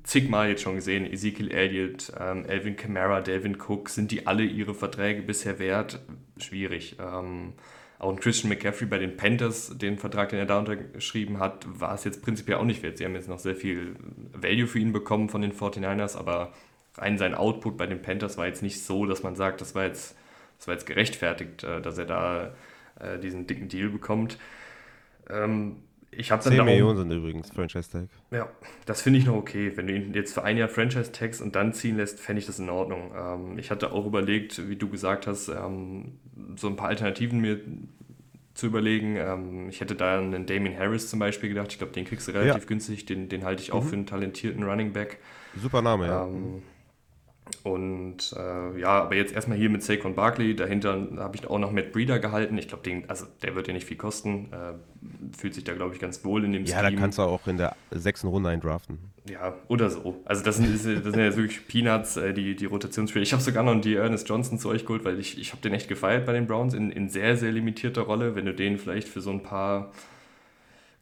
zigmal 0.03 0.49
jetzt 0.49 0.63
schon 0.63 0.75
gesehen, 0.75 1.05
Ezekiel 1.05 1.51
Elliott, 1.51 2.11
ähm, 2.19 2.43
Elvin 2.45 2.75
Kamara, 2.75 3.21
Delvin 3.21 3.57
Cook, 3.61 3.89
sind 3.89 4.09
die 4.09 4.25
alle 4.25 4.43
ihre 4.43 4.73
Verträge 4.73 5.21
bisher 5.21 5.59
wert? 5.59 5.99
Schwierig. 6.37 6.97
Ähm, 6.99 7.53
auch 7.99 8.11
ein 8.11 8.19
Christian 8.19 8.49
McCaffrey 8.49 8.87
bei 8.87 8.99
den 8.99 9.17
Panthers, 9.17 9.77
den 9.77 9.97
Vertrag, 9.97 10.29
den 10.29 10.39
er 10.39 10.45
da 10.45 10.59
unterschrieben 10.59 11.39
hat, 11.39 11.65
war 11.67 11.95
es 11.95 12.03
jetzt 12.03 12.21
prinzipiell 12.21 12.57
auch 12.57 12.63
nicht 12.63 12.83
wert. 12.83 12.97
Sie 12.97 13.05
haben 13.05 13.15
jetzt 13.15 13.27
noch 13.27 13.39
sehr 13.39 13.55
viel 13.55 13.95
Value 14.33 14.67
für 14.67 14.79
ihn 14.79 14.93
bekommen 14.93 15.29
von 15.29 15.41
den 15.41 15.51
49ers, 15.51 16.15
aber 16.15 16.53
rein 16.95 17.17
sein 17.17 17.33
Output 17.33 17.77
bei 17.77 17.87
den 17.87 18.01
Panthers 18.01 18.37
war 18.37 18.45
jetzt 18.45 18.61
nicht 18.61 18.83
so, 18.83 19.05
dass 19.05 19.23
man 19.23 19.35
sagt, 19.35 19.61
das 19.61 19.73
war 19.73 19.85
jetzt, 19.85 20.15
das 20.57 20.67
war 20.67 20.75
jetzt 20.75 20.85
gerechtfertigt, 20.85 21.63
äh, 21.63 21.81
dass 21.81 21.97
er 21.97 22.05
da 22.05 22.55
äh, 22.99 23.17
diesen 23.19 23.47
dicken 23.47 23.67
Deal 23.67 23.89
bekommt. 23.89 24.37
Ähm, 25.29 25.77
ich 26.11 26.31
habe 26.31 26.41
10 26.41 26.63
Millionen 26.63 26.97
sind 26.97 27.11
übrigens 27.11 27.49
Franchise-Tag. 27.51 28.07
Ja, 28.31 28.49
das 28.85 29.01
finde 29.01 29.19
ich 29.19 29.25
noch 29.25 29.35
okay. 29.35 29.73
Wenn 29.75 29.87
du 29.87 29.93
ihn 29.93 30.13
jetzt 30.13 30.33
für 30.33 30.43
ein 30.43 30.57
Jahr 30.57 30.69
Franchise-Tags 30.69 31.41
und 31.41 31.55
dann 31.55 31.73
ziehen 31.73 31.97
lässt, 31.97 32.19
fände 32.19 32.39
ich 32.39 32.45
das 32.45 32.59
in 32.59 32.69
Ordnung. 32.69 33.11
Ähm, 33.15 33.59
ich 33.59 33.71
hatte 33.71 33.91
auch 33.91 34.05
überlegt, 34.05 34.69
wie 34.69 34.75
du 34.75 34.89
gesagt 34.89 35.27
hast, 35.27 35.49
ähm, 35.49 36.13
so 36.55 36.67
ein 36.67 36.75
paar 36.75 36.89
Alternativen 36.89 37.39
mir 37.39 37.59
zu 38.53 38.67
überlegen. 38.67 39.15
Ähm, 39.17 39.69
ich 39.69 39.81
hätte 39.81 39.95
da 39.95 40.17
einen 40.17 40.45
Damien 40.45 40.77
Harris 40.77 41.09
zum 41.09 41.19
Beispiel 41.19 41.49
gedacht. 41.49 41.71
Ich 41.71 41.77
glaube, 41.77 41.93
den 41.93 42.05
kriegst 42.05 42.27
du 42.27 42.31
relativ 42.31 42.63
ja. 42.63 42.67
günstig. 42.67 43.05
Den, 43.05 43.29
den 43.29 43.43
halte 43.43 43.61
ich 43.61 43.71
auch 43.71 43.83
mhm. 43.83 43.87
für 43.87 43.95
einen 43.95 44.05
talentierten 44.05 44.63
Running 44.63 44.93
Back. 44.93 45.19
Super 45.55 45.81
Name, 45.81 46.07
ja. 46.07 46.27
Und 47.63 48.33
äh, 48.37 48.79
ja, 48.79 48.89
aber 49.03 49.15
jetzt 49.15 49.33
erstmal 49.33 49.57
hier 49.57 49.69
mit 49.69 49.83
Saquon 49.83 50.15
Barkley. 50.15 50.55
Dahinter 50.55 51.07
habe 51.17 51.35
ich 51.35 51.47
auch 51.47 51.59
noch 51.59 51.71
Matt 51.71 51.91
Breeder 51.91 52.19
gehalten. 52.19 52.57
Ich 52.57 52.67
glaube, 52.67 53.03
also 53.07 53.25
der 53.41 53.55
wird 53.55 53.67
ja 53.67 53.73
nicht 53.73 53.85
viel 53.87 53.97
kosten. 53.97 54.49
Äh, 54.51 55.37
fühlt 55.37 55.53
sich 55.53 55.63
da, 55.63 55.73
glaube 55.73 55.93
ich, 55.93 55.99
ganz 55.99 56.23
wohl 56.23 56.43
in 56.45 56.53
dem 56.53 56.65
Ja, 56.65 56.79
Scheme. 56.79 56.91
da 56.95 57.01
kannst 57.01 57.17
du 57.17 57.23
auch 57.23 57.47
in 57.47 57.57
der 57.57 57.75
sechsten 57.91 58.27
Runde 58.27 58.49
eindraften. 58.49 58.99
Ja, 59.29 59.55
oder 59.67 59.89
so. 59.89 60.21
Also 60.25 60.43
das 60.43 60.57
sind, 60.57 60.73
das 60.73 60.83
sind 60.83 60.95
ja 61.17 61.35
wirklich 61.35 61.67
Peanuts, 61.67 62.17
äh, 62.17 62.33
die, 62.33 62.55
die 62.55 62.65
Rotationsspiele. 62.65 63.23
Ich 63.23 63.33
habe 63.33 63.43
sogar 63.43 63.63
noch 63.63 63.79
die 63.81 63.95
Ernest 63.95 64.29
Johnson 64.29 64.57
zu 64.57 64.69
euch 64.69 64.85
geholt, 64.85 65.03
weil 65.03 65.19
ich, 65.19 65.37
ich 65.37 65.51
habe 65.51 65.61
den 65.61 65.73
echt 65.73 65.89
gefeiert 65.89 66.25
bei 66.25 66.33
den 66.33 66.47
Browns 66.47 66.73
in, 66.73 66.91
in 66.91 67.09
sehr, 67.09 67.35
sehr 67.37 67.51
limitierter 67.51 68.03
Rolle. 68.03 68.35
Wenn 68.35 68.45
du 68.45 68.53
den 68.53 68.77
vielleicht 68.77 69.07
für 69.09 69.21
so 69.21 69.31
ein 69.31 69.43
paar 69.43 69.91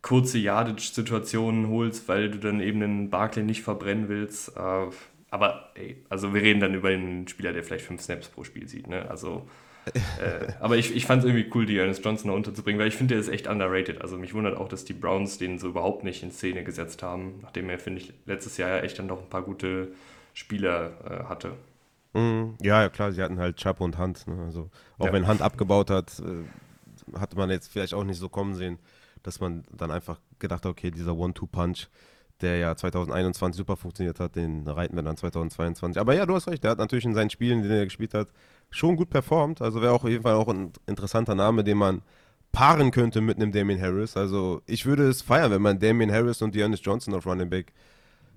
kurze 0.02 0.38
Yardage-Situationen 0.38 1.70
holst, 1.70 2.08
weil 2.08 2.30
du 2.30 2.38
dann 2.38 2.60
eben 2.62 2.82
einen 2.84 3.10
Barkley 3.10 3.44
nicht 3.44 3.64
verbrennen 3.64 4.08
willst, 4.08 4.56
äh, 4.56 4.88
aber 5.36 5.70
ey, 5.76 5.98
also 6.08 6.34
wir 6.34 6.42
reden 6.42 6.62
dann 6.62 6.74
über 6.74 6.88
einen 6.88 7.28
Spieler, 7.28 7.52
der 7.52 7.62
vielleicht 7.62 7.84
fünf 7.84 8.02
Snaps 8.02 8.30
pro 8.30 8.46
Spiel 8.46 8.70
sieht. 8.70 8.88
Ne? 8.88 9.06
Also, 9.10 9.46
äh, 9.94 10.54
aber 10.62 10.78
ich, 10.78 10.96
ich 10.96 11.06
fand 11.06 11.24
es 11.24 11.30
irgendwie 11.30 11.52
cool, 11.54 11.66
die 11.66 11.78
Ernest 11.78 12.06
Johnson 12.06 12.30
da 12.30 12.36
unterzubringen, 12.38 12.80
weil 12.80 12.88
ich 12.88 12.96
finde, 12.96 13.16
der 13.16 13.22
ist 13.22 13.28
echt 13.28 13.46
underrated. 13.46 14.02
Also 14.02 14.18
mich 14.18 14.34
wundert 14.34 14.56
auch, 14.56 14.70
dass 14.70 14.86
die 14.86 14.94
Browns 14.94 15.38
den 15.38 15.60
so 15.60 15.68
überhaupt 15.68 16.06
nicht 16.06 16.24
in 16.24 16.32
Szene 16.32 16.64
gesetzt 16.64 17.04
haben, 17.04 17.40
nachdem 17.42 17.70
er, 17.70 17.78
finde 17.80 18.00
ich, 18.00 18.14
letztes 18.26 18.56
Jahr 18.56 18.70
ja 18.70 18.80
echt 18.80 18.98
dann 18.98 19.08
noch 19.08 19.22
ein 19.22 19.30
paar 19.30 19.42
gute 19.42 19.90
Spieler 20.34 20.94
äh, 21.04 21.24
hatte. 21.26 21.52
Mhm. 22.14 22.56
Ja, 22.62 22.84
ja, 22.84 22.88
klar, 22.88 23.12
sie 23.12 23.22
hatten 23.22 23.38
halt 23.38 23.58
Chubb 23.58 23.82
und 23.82 23.98
Hunt. 23.98 24.26
Ne? 24.28 24.42
Also 24.46 24.70
auch 24.98 25.08
ja. 25.08 25.12
wenn 25.12 25.28
Hunt 25.28 25.42
abgebaut 25.42 25.90
hat, 25.90 26.18
äh, 26.20 27.20
hatte 27.20 27.36
man 27.36 27.50
jetzt 27.50 27.74
vielleicht 27.74 27.94
auch 27.94 28.06
nicht 28.06 28.20
so 28.20 28.30
kommen 28.30 28.56
sehen, 28.56 28.80
dass 29.22 29.42
man 29.42 29.66
dann 29.76 29.92
einfach 29.92 30.22
gedacht 30.40 30.64
hat, 30.64 30.72
okay, 30.72 30.92
dieser 30.92 31.14
One-Two-Punch, 31.14 31.88
der 32.42 32.58
ja 32.58 32.76
2021 32.76 33.58
super 33.58 33.78
funktioniert 33.78 34.20
hat, 34.20 34.36
den 34.36 34.68
reiten 34.68 34.96
wir 34.96 35.04
dann 35.04 35.18
2022. 35.18 36.00
Aber 36.00 36.14
ja, 36.14 36.26
du 36.26 36.36
hast 36.36 36.48
recht, 36.48 36.64
der 36.64 36.72
hat 36.72 36.80
natürlich 36.80 37.06
in 37.06 37.14
seinen 37.14 37.30
Spielen, 37.30 37.64
die 37.64 37.70
er 37.70 37.86
gespielt 37.86 38.14
hat, 38.14 38.30
schon 38.70 38.96
gut 38.96 39.10
performt. 39.10 39.62
Also 39.62 39.82
wäre 39.82 39.94
auch 39.94 40.04
auf 40.04 40.10
jeden 40.10 40.24
Fall 40.24 40.34
auch 40.34 40.48
ein 40.48 40.74
interessanter 40.86 41.36
Name, 41.36 41.64
den 41.64 41.78
man 41.78 42.02
paaren 42.52 42.92
könnte 42.92 43.22
mit 43.22 43.38
einem 43.38 43.52
Damien 43.52 43.82
Harris. 43.82 44.18
Also 44.18 44.62
ich 44.66 44.86
würde 44.86 45.08
es 45.08 45.22
feiern, 45.22 45.52
wenn 45.52 45.62
man 45.62 45.80
Damien 45.80 46.12
Harris 46.12 46.42
und 46.42 46.56
Dearness 46.56 46.82
Johnson 46.84 47.14
auf 47.14 47.26
Running 47.26 47.50
Back 47.50 47.74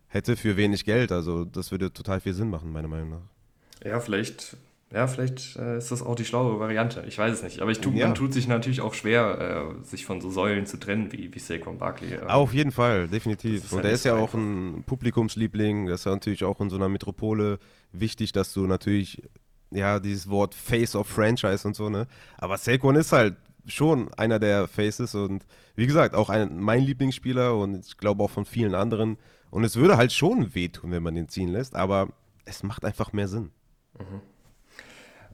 hätte 0.09 0.37
für 0.37 0.57
wenig 0.57 0.85
Geld. 0.85 1.13
Also 1.13 1.45
das 1.45 1.71
würde 1.71 1.93
total 1.93 2.21
viel 2.21 2.35
Sinn 2.35 2.51
machen, 2.51 2.73
meiner 2.73 2.89
Meinung 2.89 3.11
nach. 3.11 3.85
Ja, 3.85 4.01
vielleicht 4.01 4.57
ja, 4.93 5.07
vielleicht 5.07 5.57
äh, 5.57 5.77
ist 5.77 5.91
das 5.91 6.03
auch 6.03 6.15
die 6.15 6.25
schlaue 6.25 6.59
Variante. 6.59 7.05
Ich 7.07 7.19
weiß 7.19 7.35
es 7.35 7.43
nicht. 7.43 7.61
Aber 7.61 7.71
ich 7.71 7.81
tu, 7.81 7.91
ja. 7.91 8.07
man 8.07 8.15
tut 8.15 8.33
sich 8.33 8.49
natürlich 8.49 8.81
auch 8.81 8.95
schwer, 8.95 9.75
äh, 9.79 9.85
sich 9.85 10.07
von 10.07 10.23
so 10.23 10.31
Säulen 10.31 10.65
zu 10.65 10.79
trennen 10.79 11.13
wie, 11.13 11.35
wie 11.35 11.39
Saquon 11.39 11.77
Barkley. 11.77 12.15
Ähm, 12.15 12.29
Auf 12.29 12.55
jeden 12.55 12.73
Fall, 12.73 13.07
definitiv. 13.07 13.71
Und 13.73 13.85
er 13.85 13.91
ist 13.91 14.07
ja 14.07 14.17
auch 14.17 14.33
ein 14.33 14.85
Publikumsliebling. 14.87 15.87
Das 15.87 16.01
ist 16.01 16.05
ja 16.07 16.13
natürlich 16.13 16.45
auch 16.45 16.61
in 16.61 16.71
so 16.71 16.77
einer 16.77 16.89
Metropole 16.89 17.59
wichtig, 17.93 18.33
dass 18.33 18.55
du 18.55 18.67
natürlich, 18.67 19.23
ja, 19.71 20.01
dieses 20.01 20.31
Wort 20.31 20.55
Face 20.55 20.97
of 20.97 21.07
Franchise 21.07 21.69
und 21.69 21.77
so, 21.77 21.91
ne? 21.91 22.07
Aber 22.39 22.57
Saquon 22.57 22.97
ist 22.97 23.13
halt 23.13 23.37
schon 23.67 24.13
einer 24.15 24.39
der 24.39 24.69
Faces 24.69 25.15
und 25.15 25.45
wie 25.77 25.87
gesagt, 25.87 26.15
auch 26.15 26.31
ein, 26.31 26.59
mein 26.59 26.83
Lieblingsspieler 26.83 27.55
und 27.55 27.87
ich 27.87 27.99
glaube 27.99 28.25
auch 28.25 28.31
von 28.31 28.47
vielen 28.47 28.75
anderen. 28.75 29.19
Und 29.51 29.65
es 29.65 29.77
würde 29.77 29.99
halt 29.99 30.13
schon 30.13 30.55
wehtun, 30.55 30.93
wenn 30.93 31.03
man 31.03 31.15
den 31.15 31.29
ziehen 31.29 31.49
lässt, 31.49 31.77
aber 31.77 32.09
es 32.47 32.63
macht 32.63 32.87
einfach 32.87 33.13
mehr 33.13 33.29
Sinn. 33.29 33.51
Mhm. 33.99 34.23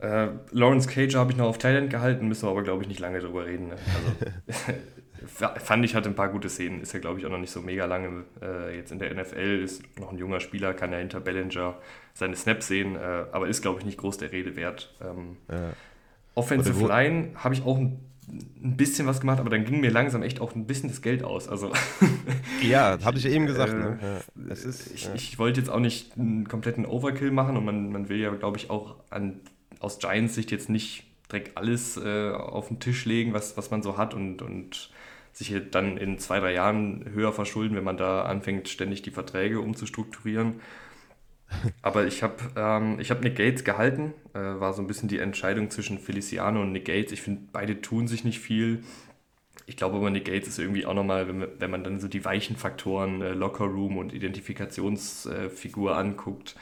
Äh, 0.05 0.29
Lawrence 0.51 0.89
Cage 0.89 1.15
habe 1.15 1.33
ich 1.33 1.39
noch 1.39 1.47
auf 1.47 1.57
Thailand 1.57 1.89
gehalten, 1.89 2.29
müssen 2.29 2.47
wir 2.47 2.51
aber, 2.51 2.63
glaube 2.63 2.83
ich, 2.83 2.89
nicht 2.89 3.01
lange 3.01 3.21
drüber 3.21 3.47
reden. 3.47 3.69
Ne? 3.69 3.77
Also, 3.95 4.79
fand 5.65 5.85
ich, 5.85 5.95
hatte 5.95 6.11
ein 6.11 6.15
paar 6.15 6.29
gute 6.29 6.51
Szenen. 6.51 6.83
Ist 6.83 6.93
ja, 6.93 7.01
glaube 7.01 7.19
ich, 7.19 7.27
auch 7.27 7.31
noch 7.31 7.39
nicht 7.39 7.51
so 7.51 7.63
mega 7.63 7.87
lange 7.87 8.25
äh, 8.43 8.77
jetzt 8.77 8.93
in 8.93 8.99
der 8.99 9.15
NFL. 9.15 9.63
Ist 9.65 9.83
noch 9.99 10.13
ein 10.13 10.19
junger 10.19 10.41
Spieler, 10.41 10.75
kann 10.75 10.93
ja 10.93 10.99
hinter 10.99 11.21
Bellinger 11.21 11.77
seine 12.13 12.37
Snaps 12.37 12.69
sehen, 12.69 12.97
äh, 12.97 13.25
aber 13.33 13.49
ist, 13.49 13.63
glaube 13.63 13.81
ich, 13.81 13.87
nicht 13.87 13.99
groß 13.99 14.19
der 14.19 14.31
Rede 14.31 14.57
wert. 14.57 14.95
Ähm, 15.03 15.39
ja. 15.51 15.73
Offensive 16.35 16.87
Line 16.87 17.31
habe 17.37 17.55
ich 17.55 17.63
auch 17.65 17.79
ein 17.79 17.99
ein 18.29 18.77
bisschen 18.77 19.07
was 19.07 19.21
gemacht, 19.21 19.39
aber 19.39 19.51
dann 19.51 19.65
ging 19.65 19.81
mir 19.81 19.91
langsam 19.91 20.23
echt 20.23 20.41
auch 20.41 20.55
ein 20.55 20.67
bisschen 20.67 20.89
das 20.89 21.03
Geld 21.03 21.23
aus. 21.23 21.49
Also 21.49 21.73
ja, 22.63 22.99
habe 23.05 23.19
ich 23.19 23.27
eben 23.27 23.47
gesagt. 23.47 23.73
Äh, 23.73 23.77
ne? 23.77 23.99
ja, 24.49 24.53
ist, 24.53 24.93
ich, 24.95 25.05
ja. 25.05 25.15
ich, 25.15 25.39
wollte 25.39 25.61
jetzt 25.61 25.69
auch 25.69 25.81
nicht 25.81 26.17
einen 26.17 26.49
kompletten 26.49 26.87
Overkill 26.87 27.31
machen 27.31 27.57
und 27.57 27.65
man, 27.65 27.91
man 27.93 28.09
will 28.09 28.19
ja, 28.19 28.31
glaube 28.31 28.57
ich, 28.57 28.71
auch 28.71 28.97
an, 29.11 29.41
aus 29.81 29.99
Giants 29.99 30.35
Sicht 30.35 30.51
jetzt 30.51 30.69
nicht 30.69 31.05
direkt 31.31 31.57
alles 31.57 31.97
äh, 31.97 32.31
auf 32.31 32.69
den 32.69 32.81
Tisch 32.81 33.05
legen, 33.05 33.33
was, 33.33 33.57
was 33.57 33.71
man 33.71 33.83
so 33.83 33.97
hat 33.97 34.15
und, 34.15 34.43
und 34.43 34.91
sich 35.33 35.55
dann 35.71 35.97
in 35.97 36.19
zwei, 36.19 36.39
drei 36.39 36.53
Jahren 36.53 37.05
höher 37.13 37.33
verschulden, 37.33 37.77
wenn 37.77 37.85
man 37.85 37.97
da 37.97 38.23
anfängt, 38.23 38.69
ständig 38.69 39.03
die 39.03 39.11
Verträge 39.11 39.61
umzustrukturieren. 39.61 40.61
Aber 41.83 42.07
ich 42.07 42.23
habe 42.23 42.37
ähm, 42.57 42.99
hab 43.01 43.23
Nick 43.23 43.37
Gates 43.37 43.65
gehalten, 43.65 44.15
äh, 44.33 44.39
war 44.39 44.73
so 44.73 44.83
ein 44.83 44.87
bisschen 44.87 45.09
die 45.09 45.19
Entscheidung 45.19 45.71
zwischen 45.71 45.99
Feliciano 45.99 46.63
und 46.63 46.73
Nick 46.73 46.87
Gates. 46.87 47.13
Ich 47.13 47.23
finde, 47.23 47.43
beide 47.53 47.81
tun 47.81 48.07
sich 48.07 48.25
nicht 48.25 48.41
viel. 48.41 48.83
Ich 49.67 49.77
glaube 49.77 49.97
aber, 49.97 50.11
Nick 50.11 50.27
Gates 50.27 50.49
ist 50.49 50.59
irgendwie 50.59 50.87
auch 50.87 50.95
nochmal, 50.95 51.27
wenn, 51.29 51.47
wenn 51.59 51.71
man 51.71 51.85
dann 51.85 52.01
so 52.01 52.09
die 52.09 52.25
weichen 52.25 52.57
Faktoren, 52.57 53.23
äh, 53.23 53.33
Locker 53.33 53.65
Room 53.65 53.99
und 53.99 54.13
Identifikationsfigur 54.13 55.91
äh, 55.93 55.95
anguckt, 55.95 56.55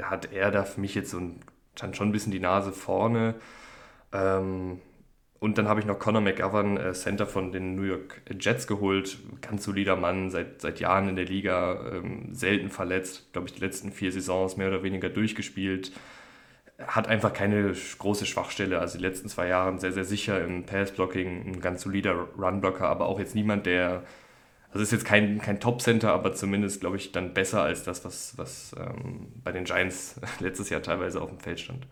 hat 0.00 0.32
er 0.32 0.50
da 0.50 0.64
für 0.64 0.80
mich 0.80 0.94
jetzt 0.94 1.10
so 1.10 1.18
ein, 1.18 1.40
dann 1.82 1.94
schon 1.94 2.08
ein 2.08 2.12
bisschen 2.12 2.32
die 2.32 2.40
Nase 2.40 2.72
vorne. 2.72 3.34
Ähm, 4.12 4.80
und 5.40 5.56
dann 5.56 5.68
habe 5.68 5.78
ich 5.78 5.86
noch 5.86 5.98
Conor 5.98 6.20
McGovern, 6.20 6.76
äh, 6.76 6.92
Center 6.94 7.26
von 7.26 7.52
den 7.52 7.76
New 7.76 7.82
York 7.82 8.22
Jets, 8.40 8.66
geholt. 8.66 9.18
Ganz 9.40 9.64
solider 9.64 9.94
Mann, 9.96 10.30
seit, 10.30 10.60
seit 10.60 10.80
Jahren 10.80 11.08
in 11.08 11.16
der 11.16 11.26
Liga, 11.26 11.92
ähm, 11.92 12.34
selten 12.34 12.70
verletzt. 12.70 13.32
Glaube 13.32 13.46
ich, 13.48 13.54
die 13.54 13.60
letzten 13.60 13.92
vier 13.92 14.10
Saisons 14.10 14.56
mehr 14.56 14.68
oder 14.68 14.82
weniger 14.82 15.08
durchgespielt. 15.08 15.92
Hat 16.78 17.08
einfach 17.08 17.32
keine 17.32 17.72
große 17.98 18.26
Schwachstelle. 18.26 18.80
Also 18.80 18.98
die 18.98 19.04
letzten 19.04 19.28
zwei 19.28 19.48
Jahre 19.48 19.78
sehr, 19.78 19.92
sehr 19.92 20.04
sicher 20.04 20.42
im 20.44 20.64
Pass-Blocking, 20.64 21.46
ein 21.46 21.60
ganz 21.60 21.82
solider 21.82 22.28
Run-Blocker, 22.36 22.88
aber 22.88 23.06
auch 23.06 23.18
jetzt 23.18 23.34
niemand, 23.34 23.66
der. 23.66 24.02
Also 24.70 24.82
ist 24.82 24.92
jetzt 24.92 25.04
kein, 25.04 25.38
kein 25.38 25.60
Top-Center, 25.60 26.12
aber 26.12 26.34
zumindest, 26.34 26.80
glaube 26.80 26.96
ich, 26.96 27.12
dann 27.12 27.32
besser 27.32 27.62
als 27.62 27.84
das, 27.84 28.04
was, 28.04 28.36
was 28.36 28.74
ähm, 28.78 29.28
bei 29.42 29.52
den 29.52 29.64
Giants 29.64 30.20
letztes 30.40 30.68
Jahr 30.68 30.82
teilweise 30.82 31.20
auf 31.20 31.30
dem 31.30 31.40
Feld 31.40 31.60
stand. 31.60 31.86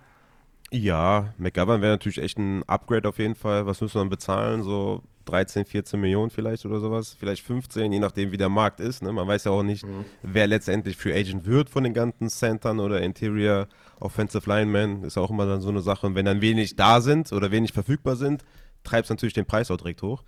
Ja, 0.71 1.33
McGovern 1.39 1.81
wäre 1.81 1.93
natürlich 1.93 2.19
echt 2.19 2.39
ein 2.39 2.65
Upgrade 2.65 3.09
auf 3.09 3.19
jeden 3.19 3.37
Fall. 3.37 3.67
Was 3.67 3.81
muss 3.81 3.95
man 3.95 4.09
bezahlen? 4.09 4.63
So 4.63 5.03
13, 5.27 5.65
14 5.65 6.01
Millionen 6.01 6.31
vielleicht 6.31 6.67
oder 6.67 6.81
sowas. 6.81 7.17
Vielleicht 7.19 7.45
15, 7.45 7.93
je 7.93 7.99
nachdem, 7.99 8.33
wie 8.33 8.37
der 8.37 8.49
Markt 8.49 8.81
ist. 8.81 9.03
Ne? 9.03 9.13
Man 9.13 9.29
weiß 9.29 9.45
ja 9.45 9.53
auch 9.53 9.63
nicht, 9.63 9.85
mhm. 9.85 10.05
wer 10.23 10.47
letztendlich 10.47 10.97
Free 10.97 11.15
Agent 11.15 11.47
wird 11.47 11.71
von 11.71 11.85
den 11.85 11.95
ganzen 11.95 12.29
Centern 12.29 12.81
oder 12.81 13.01
Interior 13.01 13.69
Offensive 14.01 14.49
Linemen. 14.49 15.05
Ist 15.05 15.19
auch 15.19 15.31
immer 15.31 15.47
dann 15.47 15.61
so 15.61 15.69
eine 15.69 15.81
Sache. 15.81 16.07
Und 16.07 16.15
wenn 16.15 16.27
dann 16.27 16.41
wenig 16.41 16.75
da 16.75 17.01
sind 17.01 17.33
oder 17.33 17.51
wenig 17.51 17.73
verfügbar 17.73 18.17
sind, 18.17 18.45
treibt 18.83 19.05
es 19.05 19.11
natürlich 19.11 19.35
den 19.35 19.47
Preis 19.47 19.71
auch 19.71 19.77
direkt 19.77 20.03
hoch. 20.03 20.25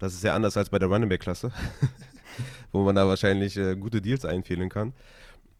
Das 0.00 0.14
ist 0.14 0.24
ja 0.24 0.34
anders 0.34 0.56
als 0.56 0.70
bei 0.70 0.78
der 0.78 0.88
Running 0.88 1.08
Back 1.08 1.20
Klasse, 1.20 1.52
wo 2.72 2.82
man 2.82 2.96
da 2.96 3.06
wahrscheinlich 3.06 3.56
äh, 3.56 3.76
gute 3.76 4.00
Deals 4.00 4.24
einfehlen 4.24 4.70
kann. 4.70 4.94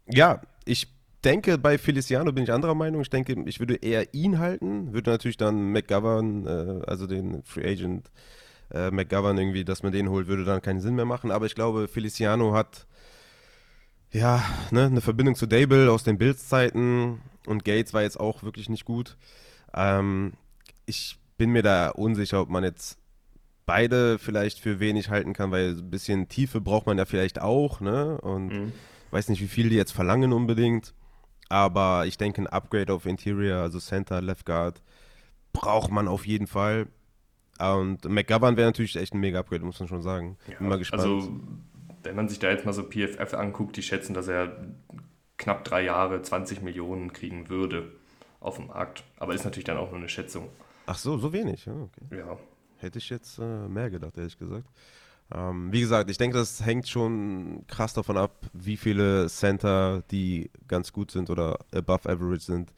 Ja, 0.07 0.41
ich 0.65 0.87
denke, 1.23 1.57
bei 1.57 1.77
Feliciano 1.77 2.31
bin 2.33 2.43
ich 2.43 2.51
anderer 2.51 2.75
Meinung. 2.75 3.01
Ich 3.01 3.09
denke, 3.09 3.35
ich 3.45 3.59
würde 3.59 3.75
eher 3.75 4.13
ihn 4.13 4.39
halten. 4.39 4.93
Würde 4.93 5.11
natürlich 5.11 5.37
dann 5.37 5.71
McGovern, 5.71 6.47
äh, 6.47 6.81
also 6.87 7.07
den 7.07 7.43
Free 7.43 7.71
Agent 7.71 8.09
äh, 8.71 8.89
McGovern 8.89 9.37
irgendwie, 9.37 9.63
dass 9.63 9.83
man 9.83 9.91
den 9.91 10.09
holt, 10.09 10.27
würde 10.27 10.43
dann 10.43 10.61
keinen 10.61 10.81
Sinn 10.81 10.95
mehr 10.95 11.05
machen. 11.05 11.31
Aber 11.31 11.45
ich 11.45 11.55
glaube, 11.55 11.87
Feliciano 11.87 12.53
hat 12.53 12.87
ja 14.11 14.43
ne, 14.71 14.85
eine 14.85 15.01
Verbindung 15.01 15.35
zu 15.35 15.45
Dable 15.45 15.91
aus 15.91 16.03
den 16.03 16.17
Bills-Zeiten 16.17 17.21
und 17.45 17.63
Gates 17.63 17.93
war 17.93 18.01
jetzt 18.01 18.19
auch 18.19 18.43
wirklich 18.43 18.69
nicht 18.69 18.85
gut. 18.85 19.17
Ähm, 19.73 20.33
ich 20.87 21.17
bin 21.37 21.51
mir 21.51 21.63
da 21.63 21.89
unsicher, 21.89 22.41
ob 22.41 22.49
man 22.49 22.63
jetzt 22.63 22.97
beide 23.71 24.19
vielleicht 24.19 24.59
für 24.59 24.81
wenig 24.81 25.09
halten 25.09 25.31
kann, 25.31 25.49
weil 25.49 25.69
ein 25.69 25.89
bisschen 25.89 26.27
Tiefe 26.27 26.59
braucht 26.59 26.87
man 26.87 26.97
ja 26.97 27.05
vielleicht 27.05 27.39
auch, 27.39 27.79
ne? 27.79 28.19
Und 28.19 28.47
mhm. 28.47 28.73
weiß 29.11 29.29
nicht, 29.29 29.41
wie 29.41 29.47
viel 29.47 29.69
die 29.69 29.77
jetzt 29.77 29.93
verlangen 29.93 30.33
unbedingt. 30.33 30.93
Aber 31.47 32.05
ich 32.05 32.17
denke, 32.17 32.41
ein 32.41 32.47
Upgrade 32.47 32.93
auf 32.93 33.05
Interior, 33.05 33.59
also 33.59 33.79
Center, 33.79 34.21
Left 34.21 34.45
Guard, 34.45 34.81
braucht 35.53 35.89
man 35.89 36.09
auf 36.09 36.27
jeden 36.27 36.47
Fall. 36.47 36.87
Und 37.59 38.03
McGovern 38.03 38.57
wäre 38.57 38.67
natürlich 38.67 38.97
echt 38.97 39.13
ein 39.13 39.21
Mega-Upgrade, 39.21 39.63
muss 39.63 39.79
man 39.79 39.87
schon 39.87 40.01
sagen. 40.01 40.37
Ja, 40.49 40.57
Bin 40.57 40.67
mal 40.67 40.77
gespannt. 40.77 41.03
Also, 41.03 41.39
wenn 42.03 42.15
man 42.17 42.27
sich 42.27 42.39
da 42.39 42.49
jetzt 42.49 42.65
mal 42.65 42.73
so 42.73 42.83
PFF 42.83 43.33
anguckt, 43.35 43.77
die 43.77 43.83
schätzen, 43.83 44.13
dass 44.13 44.27
er 44.27 44.65
knapp 45.37 45.63
drei 45.63 45.83
Jahre 45.83 46.21
20 46.21 46.61
Millionen 46.61 47.13
kriegen 47.13 47.47
würde 47.47 47.93
auf 48.41 48.57
dem 48.57 48.67
Markt. 48.67 49.05
Aber 49.17 49.33
ist 49.33 49.45
natürlich 49.45 49.63
dann 49.63 49.77
auch 49.77 49.91
nur 49.91 49.99
eine 49.99 50.09
Schätzung. 50.09 50.49
Ach 50.87 50.97
so, 50.97 51.17
so 51.17 51.31
wenig. 51.31 51.65
Ja, 51.67 51.73
okay. 51.73 52.17
ja. 52.17 52.37
Hätte 52.81 52.97
ich 52.97 53.09
jetzt 53.09 53.37
äh, 53.39 53.67
mehr 53.67 53.89
gedacht, 53.89 54.17
ehrlich 54.17 54.37
gesagt. 54.37 54.67
Ähm, 55.33 55.71
wie 55.71 55.81
gesagt, 55.81 56.09
ich 56.09 56.17
denke, 56.17 56.37
das 56.37 56.65
hängt 56.65 56.89
schon 56.89 57.63
krass 57.67 57.93
davon 57.93 58.17
ab, 58.17 58.47
wie 58.53 58.75
viele 58.75 59.27
Center, 59.27 60.03
die 60.11 60.49
ganz 60.67 60.91
gut 60.91 61.11
sind 61.11 61.29
oder 61.29 61.59
above 61.73 62.09
average 62.09 62.41
sind, 62.41 62.73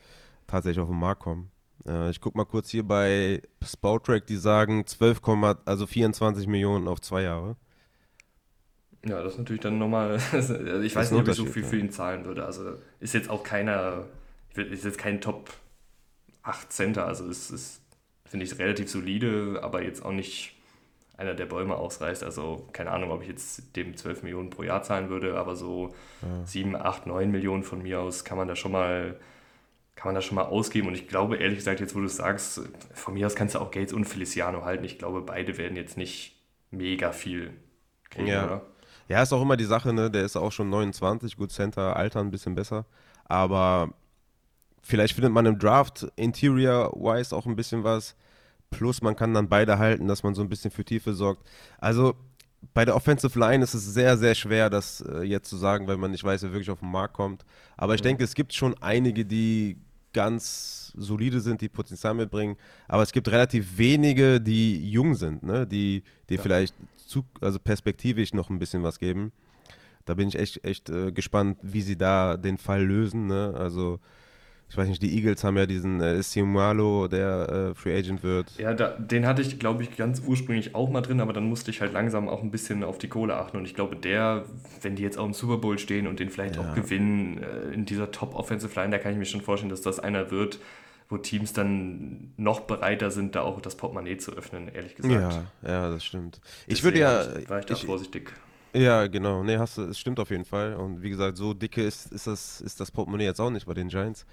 tatsächlich 0.46 0.82
auf 0.82 0.90
den 0.90 1.00
Markt 1.00 1.22
kommen. 1.22 1.52
Äh, 1.88 2.10
ich 2.10 2.22
gucke 2.22 2.38
mal 2.38 2.46
kurz 2.46 2.70
hier 2.70 2.84
bei 2.84 3.42
Spotrack, 3.64 4.28
die 4.28 4.36
sagen 4.36 4.86
12, 4.86 5.22
also 5.66 5.88
24 5.88 6.48
Millionen 6.48 6.88
auf 6.88 7.02
zwei 7.02 7.24
Jahre. 7.24 7.56
Ja, 9.06 9.22
das 9.22 9.34
ist 9.34 9.40
natürlich 9.40 9.62
dann 9.62 9.80
nochmal, 9.80 10.20
also 10.32 10.56
ich 10.82 10.96
weiß 10.96 11.12
nicht, 11.12 11.22
ob 11.22 11.28
ich 11.28 11.36
so 11.36 11.46
viel 11.46 11.64
für 11.64 11.78
ihn 11.78 11.92
zahlen 11.92 12.26
würde. 12.26 12.46
Also 12.46 12.76
ist 13.00 13.14
jetzt 13.14 13.30
auch 13.30 13.44
keiner, 13.44 14.06
ist 14.56 14.86
jetzt 14.86 14.98
kein 14.98 15.22
Top 15.22 15.50
8 16.44 16.72
Center, 16.72 17.08
also 17.08 17.26
ist, 17.28 17.50
ist 17.52 17.83
finde 18.34 18.48
ich, 18.48 18.58
relativ 18.58 18.90
solide, 18.90 19.60
aber 19.62 19.84
jetzt 19.84 20.04
auch 20.04 20.12
nicht 20.12 20.56
einer 21.18 21.36
der 21.36 21.46
Bäume 21.46 21.76
ausreißt. 21.76 22.24
Also 22.24 22.68
keine 22.74 22.90
Ahnung, 22.90 23.12
ob 23.12 23.22
ich 23.22 23.28
jetzt 23.28 23.76
dem 23.76 23.96
12 23.96 24.24
Millionen 24.24 24.50
pro 24.50 24.64
Jahr 24.64 24.82
zahlen 24.82 25.10
würde, 25.10 25.38
aber 25.38 25.56
so 25.56 25.94
ja. 26.24 26.44
7, 26.44 26.76
8, 26.76 27.06
9 27.06 27.30
Millionen 27.30 27.62
von 27.62 27.84
mir 27.84 28.00
aus 28.00 28.26
kann 28.26 28.40
man 28.40 28.48
da 28.48 28.56
schon 28.56 28.72
mal 28.72 29.20
kann 29.96 30.08
man 30.10 30.16
da 30.16 30.22
schon 30.22 30.34
mal 30.34 30.46
ausgeben. 30.46 30.88
Und 30.88 30.96
ich 30.96 31.08
glaube, 31.08 31.36
ehrlich 31.38 31.60
gesagt, 31.60 31.80
jetzt 31.80 31.94
wo 31.94 32.00
du 32.00 32.06
es 32.06 32.16
sagst, 32.16 32.62
von 32.96 33.14
mir 33.14 33.28
aus 33.28 33.36
kannst 33.36 33.54
du 33.54 33.60
auch 33.60 33.70
Gates 33.70 33.94
und 33.94 34.06
Feliciano 34.06 34.66
halten. 34.66 34.84
Ich 34.84 34.98
glaube, 34.98 35.22
beide 35.22 35.60
werden 35.60 35.78
jetzt 35.78 35.96
nicht 35.98 36.36
mega 36.72 37.12
viel 37.12 37.54
kriegen, 38.10 38.30
ja. 38.30 38.46
oder? 38.46 38.62
Ja, 39.08 39.22
ist 39.22 39.32
auch 39.32 39.44
immer 39.44 39.56
die 39.56 39.66
Sache, 39.66 39.94
ne? 39.94 40.10
Der 40.10 40.26
ist 40.26 40.36
auch 40.36 40.52
schon 40.52 40.72
29, 40.72 41.38
gut 41.38 41.52
Center, 41.52 41.96
Alter 41.96 42.22
ein 42.22 42.32
bisschen 42.32 42.56
besser. 42.56 42.86
Aber 43.26 43.94
vielleicht 44.82 45.14
findet 45.14 45.32
man 45.32 45.46
im 45.46 45.60
Draft 45.60 46.08
Interior-wise 46.16 47.36
auch 47.36 47.46
ein 47.46 47.56
bisschen 47.56 47.84
was. 47.84 48.16
Plus 48.74 49.02
man 49.02 49.16
kann 49.16 49.34
dann 49.34 49.50
beide 49.50 49.78
halten, 49.78 50.08
dass 50.08 50.24
man 50.24 50.36
so 50.36 50.42
ein 50.42 50.50
bisschen 50.50 50.72
für 50.72 50.84
Tiefe 50.84 51.14
sorgt. 51.14 51.48
Also 51.80 52.16
bei 52.74 52.86
der 52.86 52.96
Offensive 52.96 53.38
Line 53.38 53.64
ist 53.64 53.74
es 53.74 53.94
sehr, 53.94 54.18
sehr 54.18 54.36
schwer, 54.36 54.70
das 54.70 55.02
äh, 55.02 55.24
jetzt 55.24 55.50
zu 55.50 55.58
sagen, 55.58 55.88
weil 55.88 55.98
man 55.98 56.12
nicht 56.12 56.24
weiß, 56.24 56.44
wer 56.44 56.52
wirklich 56.52 56.72
auf 56.72 56.80
den 56.80 56.92
Markt 56.92 57.14
kommt. 57.14 57.46
Aber 57.76 57.96
ich 57.96 58.02
mhm. 58.02 58.06
denke, 58.06 58.24
es 58.24 58.36
gibt 58.36 58.54
schon 58.54 58.76
einige, 58.82 59.26
die 59.26 59.78
ganz 60.14 60.94
solide 60.96 61.42
sind, 61.42 61.62
die 61.62 61.70
Potenzial 61.70 62.14
mitbringen. 62.14 62.56
Aber 62.88 63.04
es 63.04 63.12
gibt 63.12 63.30
relativ 63.30 63.78
wenige, 63.78 64.40
die 64.40 64.90
jung 64.90 65.16
sind, 65.16 65.44
ne? 65.44 65.68
die, 65.68 66.04
die 66.30 66.36
ja. 66.36 66.42
vielleicht 66.42 66.76
zu, 67.08 67.26
also 67.42 67.60
perspektivisch 67.60 68.34
noch 68.34 68.50
ein 68.50 68.60
bisschen 68.60 68.84
was 68.84 69.00
geben. 69.00 69.32
Da 70.06 70.14
bin 70.14 70.28
ich 70.28 70.36
echt, 70.36 70.64
echt 70.64 70.90
äh, 70.90 71.12
gespannt, 71.12 71.58
wie 71.62 71.82
sie 71.82 71.98
da 71.98 72.38
den 72.38 72.58
Fall 72.58 72.84
lösen. 72.84 73.28
Ne? 73.28 73.54
Also 73.58 74.00
ich 74.74 74.78
weiß 74.78 74.88
nicht, 74.88 75.04
die 75.04 75.16
Eagles 75.16 75.44
haben 75.44 75.56
ja 75.56 75.68
diesen 75.68 76.02
äh, 76.02 76.24
Simualo, 76.24 77.08
der 77.08 77.74
äh, 77.74 77.76
Free 77.76 77.96
Agent 77.96 78.24
wird. 78.24 78.58
Ja, 78.58 78.74
da, 78.74 78.90
den 78.98 79.28
hatte 79.28 79.44
ich, 79.44 79.60
glaube 79.60 79.84
ich, 79.84 79.96
ganz 79.96 80.24
ursprünglich 80.26 80.74
auch 80.74 80.90
mal 80.90 81.02
drin, 81.02 81.22
aber 81.22 81.32
dann 81.32 81.48
musste 81.48 81.70
ich 81.70 81.80
halt 81.80 81.94
langsam 81.94 82.28
auch 82.28 82.42
ein 82.42 82.50
bisschen 82.50 82.84
auf 82.84 82.98
die 82.98 83.08
Kohle 83.08 83.36
achten. 83.36 83.56
Und 83.58 83.66
ich 83.66 83.76
glaube, 83.76 83.96
der, 83.96 84.46
wenn 84.82 84.96
die 84.96 85.04
jetzt 85.04 85.20
auch 85.20 85.28
im 85.28 85.34
Super 85.34 85.58
Bowl 85.58 85.78
stehen 85.78 86.08
und 86.08 86.20
den 86.20 86.32
vielleicht 86.32 86.56
ja. 86.56 86.64
auch 86.64 86.74
gewinnen 86.74 87.44
äh, 87.44 87.72
in 87.72 87.86
dieser 87.86 88.10
Top-Offensive 88.10 88.74
Line, 88.80 88.90
da 88.90 88.98
kann 88.98 89.12
ich 89.12 89.20
mir 89.20 89.26
schon 89.26 89.42
vorstellen, 89.42 89.70
dass 89.70 89.82
das 89.82 90.00
einer 90.00 90.32
wird, 90.32 90.58
wo 91.08 91.20
Teams 91.20 91.54
dann 91.54 92.34
noch 92.38 92.62
bereiter 92.62 93.12
sind, 93.12 93.36
da 93.36 93.42
auch 93.42 93.62
das 93.62 93.78
Portemonnaie 93.78 94.18
zu 94.18 94.32
öffnen, 94.32 94.70
ehrlich 94.74 94.96
gesagt. 94.96 95.14
Ja, 95.14 95.44
ja, 95.70 95.92
das 95.92 96.04
stimmt. 96.04 96.42
Deswegen 96.62 96.74
ich 96.74 96.84
würde 96.84 96.98
ja. 97.00 97.26
War 97.48 97.60
ich 97.60 97.68
da 97.68 97.76
ich, 97.76 97.86
vorsichtig. 97.86 98.34
Ja, 98.74 99.06
genau. 99.06 99.44
Nee, 99.44 99.58
hast 99.58 99.78
du, 99.78 99.84
es 99.84 100.00
stimmt 100.00 100.20
auf 100.20 100.32
jeden 100.32 100.46
Fall. 100.46 100.74
Und 100.74 101.04
wie 101.04 101.12
gesagt, 101.12 101.38
so 101.38 101.54
dicke 101.54 101.84
ist, 101.84 102.12
ist, 102.12 102.26
das, 102.26 102.60
ist 102.60 102.80
das 102.80 102.90
Portemonnaie 102.90 103.26
jetzt 103.26 103.40
auch 103.40 103.52
nicht 103.52 103.68
bei 103.68 103.76
den 103.76 103.90
Giants. 103.90 104.26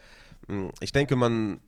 Hm, 0.50 0.70
ich 0.80 0.92
denke, 0.92 1.16
man 1.16 1.60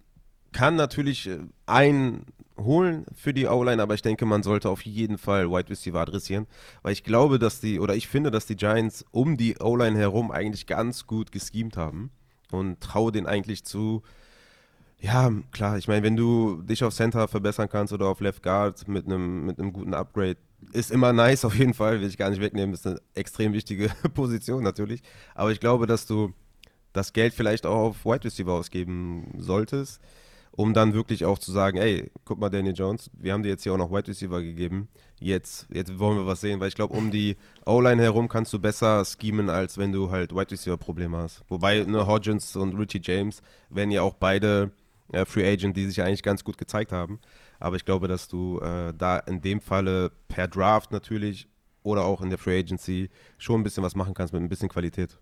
kann 0.50 0.74
natürlich 0.76 1.28
äh, 1.28 1.38
einen 1.66 2.26
holen 2.58 3.06
für 3.14 3.32
die 3.32 3.46
O-Line, 3.46 3.82
aber 3.82 3.94
ich 3.94 4.02
denke, 4.02 4.26
man 4.26 4.42
sollte 4.42 4.68
auf 4.68 4.82
jeden 4.82 5.18
Fall 5.18 5.50
Wide 5.50 5.70
Receiver 5.70 6.00
adressieren, 6.00 6.46
weil 6.82 6.92
ich 6.92 7.04
glaube, 7.04 7.38
dass 7.38 7.60
die, 7.60 7.80
oder 7.80 7.94
ich 7.94 8.08
finde, 8.08 8.30
dass 8.30 8.44
die 8.44 8.56
Giants 8.56 9.04
um 9.10 9.36
die 9.36 9.56
O-Line 9.58 9.98
herum 9.98 10.30
eigentlich 10.30 10.66
ganz 10.66 11.06
gut 11.06 11.32
geschemt 11.32 11.76
haben 11.76 12.10
und 12.50 12.80
traue 12.80 13.12
den 13.12 13.26
eigentlich 13.26 13.64
zu, 13.64 14.02
ja, 14.98 15.32
klar, 15.52 15.78
ich 15.78 15.88
meine, 15.88 16.02
wenn 16.02 16.16
du 16.16 16.62
dich 16.62 16.84
auf 16.84 16.94
Center 16.94 17.26
verbessern 17.26 17.68
kannst 17.68 17.92
oder 17.92 18.06
auf 18.06 18.20
Left 18.20 18.42
Guard 18.42 18.86
mit 18.86 19.06
einem 19.06 19.46
mit 19.46 19.58
einem 19.58 19.72
guten 19.72 19.94
Upgrade, 19.94 20.36
ist 20.72 20.90
immer 20.90 21.12
nice 21.12 21.44
auf 21.44 21.54
jeden 21.54 21.74
Fall, 21.74 22.00
will 22.00 22.08
ich 22.08 22.18
gar 22.18 22.30
nicht 22.30 22.42
wegnehmen, 22.42 22.74
ist 22.74 22.86
eine 22.86 23.00
extrem 23.14 23.52
wichtige 23.52 23.90
Position 24.14 24.62
natürlich, 24.62 25.02
aber 25.34 25.50
ich 25.52 25.60
glaube, 25.60 25.86
dass 25.86 26.06
du 26.06 26.32
das 26.92 27.12
Geld 27.12 27.34
vielleicht 27.34 27.66
auch 27.66 27.76
auf 27.88 28.04
Wide 28.04 28.24
Receiver 28.24 28.52
ausgeben 28.52 29.34
solltest. 29.38 30.00
um 30.54 30.74
dann 30.74 30.92
wirklich 30.92 31.24
auch 31.24 31.38
zu 31.38 31.50
sagen, 31.50 31.78
ey, 31.78 32.10
guck 32.24 32.38
mal, 32.38 32.50
Daniel 32.50 32.74
Jones, 32.76 33.10
wir 33.14 33.32
haben 33.32 33.42
dir 33.42 33.48
jetzt 33.48 33.62
hier 33.62 33.72
auch 33.72 33.78
noch 33.78 33.90
Wide 33.90 34.08
Receiver 34.08 34.42
gegeben. 34.42 34.88
Jetzt, 35.18 35.66
jetzt 35.72 35.98
wollen 35.98 36.18
wir 36.18 36.26
was 36.26 36.40
sehen, 36.42 36.60
weil 36.60 36.68
ich 36.68 36.74
glaube, 36.74 36.94
um 36.94 37.10
die 37.10 37.36
O-Line 37.64 38.02
herum 38.02 38.28
kannst 38.28 38.52
du 38.52 38.58
besser 38.58 39.02
schemen, 39.04 39.48
als 39.48 39.78
wenn 39.78 39.92
du 39.92 40.10
halt 40.10 40.32
Wide 40.34 40.50
Receiver 40.50 40.76
Probleme 40.76 41.16
hast. 41.16 41.42
Wobei, 41.48 41.84
ne, 41.84 42.06
Hodgins 42.06 42.54
und 42.56 42.74
Richie 42.74 43.00
James 43.02 43.40
werden 43.70 43.90
ja 43.90 44.02
auch 44.02 44.14
beide 44.14 44.72
äh, 45.12 45.24
Free 45.24 45.50
Agent, 45.50 45.76
die 45.76 45.86
sich 45.86 46.02
eigentlich 46.02 46.22
ganz 46.22 46.44
gut 46.44 46.58
gezeigt 46.58 46.92
haben. 46.92 47.18
Aber 47.58 47.76
ich 47.76 47.84
glaube, 47.86 48.08
dass 48.08 48.28
du 48.28 48.58
äh, 48.60 48.92
da 48.96 49.18
in 49.20 49.40
dem 49.40 49.60
Falle 49.60 50.10
per 50.28 50.48
Draft 50.48 50.92
natürlich 50.92 51.48
oder 51.82 52.04
auch 52.04 52.20
in 52.20 52.28
der 52.28 52.38
Free 52.38 52.58
Agency 52.58 53.08
schon 53.38 53.60
ein 53.60 53.64
bisschen 53.64 53.82
was 53.82 53.96
machen 53.96 54.12
kannst 54.14 54.34
mit 54.34 54.42
ein 54.42 54.48
bisschen 54.48 54.68
Qualität. 54.68 55.18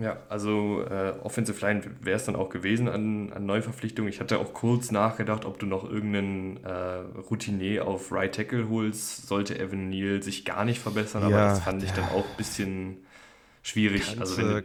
Ja, 0.00 0.16
also 0.28 0.82
äh, 0.82 1.14
Offensive 1.22 1.60
Line 1.64 1.82
wäre 2.00 2.16
es 2.16 2.24
dann 2.24 2.36
auch 2.36 2.48
gewesen 2.48 2.88
an, 2.88 3.32
an 3.32 3.46
Neuverpflichtungen. 3.46 4.10
Ich 4.10 4.20
hatte 4.20 4.38
auch 4.38 4.54
kurz 4.54 4.90
nachgedacht, 4.90 5.44
ob 5.44 5.58
du 5.58 5.66
noch 5.66 5.88
irgendeinen 5.88 6.64
äh, 6.64 7.20
Routinier 7.30 7.86
auf 7.86 8.10
Right 8.10 8.34
Tackle 8.34 8.68
holst. 8.68 9.26
Sollte 9.26 9.58
Evan 9.58 9.90
Neal 9.90 10.22
sich 10.22 10.44
gar 10.44 10.64
nicht 10.64 10.80
verbessern, 10.80 11.22
aber 11.22 11.36
das 11.36 11.60
fand 11.60 11.82
ich 11.82 11.90
dann 11.92 12.08
auch 12.10 12.24
ein 12.24 12.36
bisschen 12.36 12.98
schwierig. 13.62 14.06
Kannst, 14.06 14.20
also 14.20 14.38
wenn, 14.38 14.64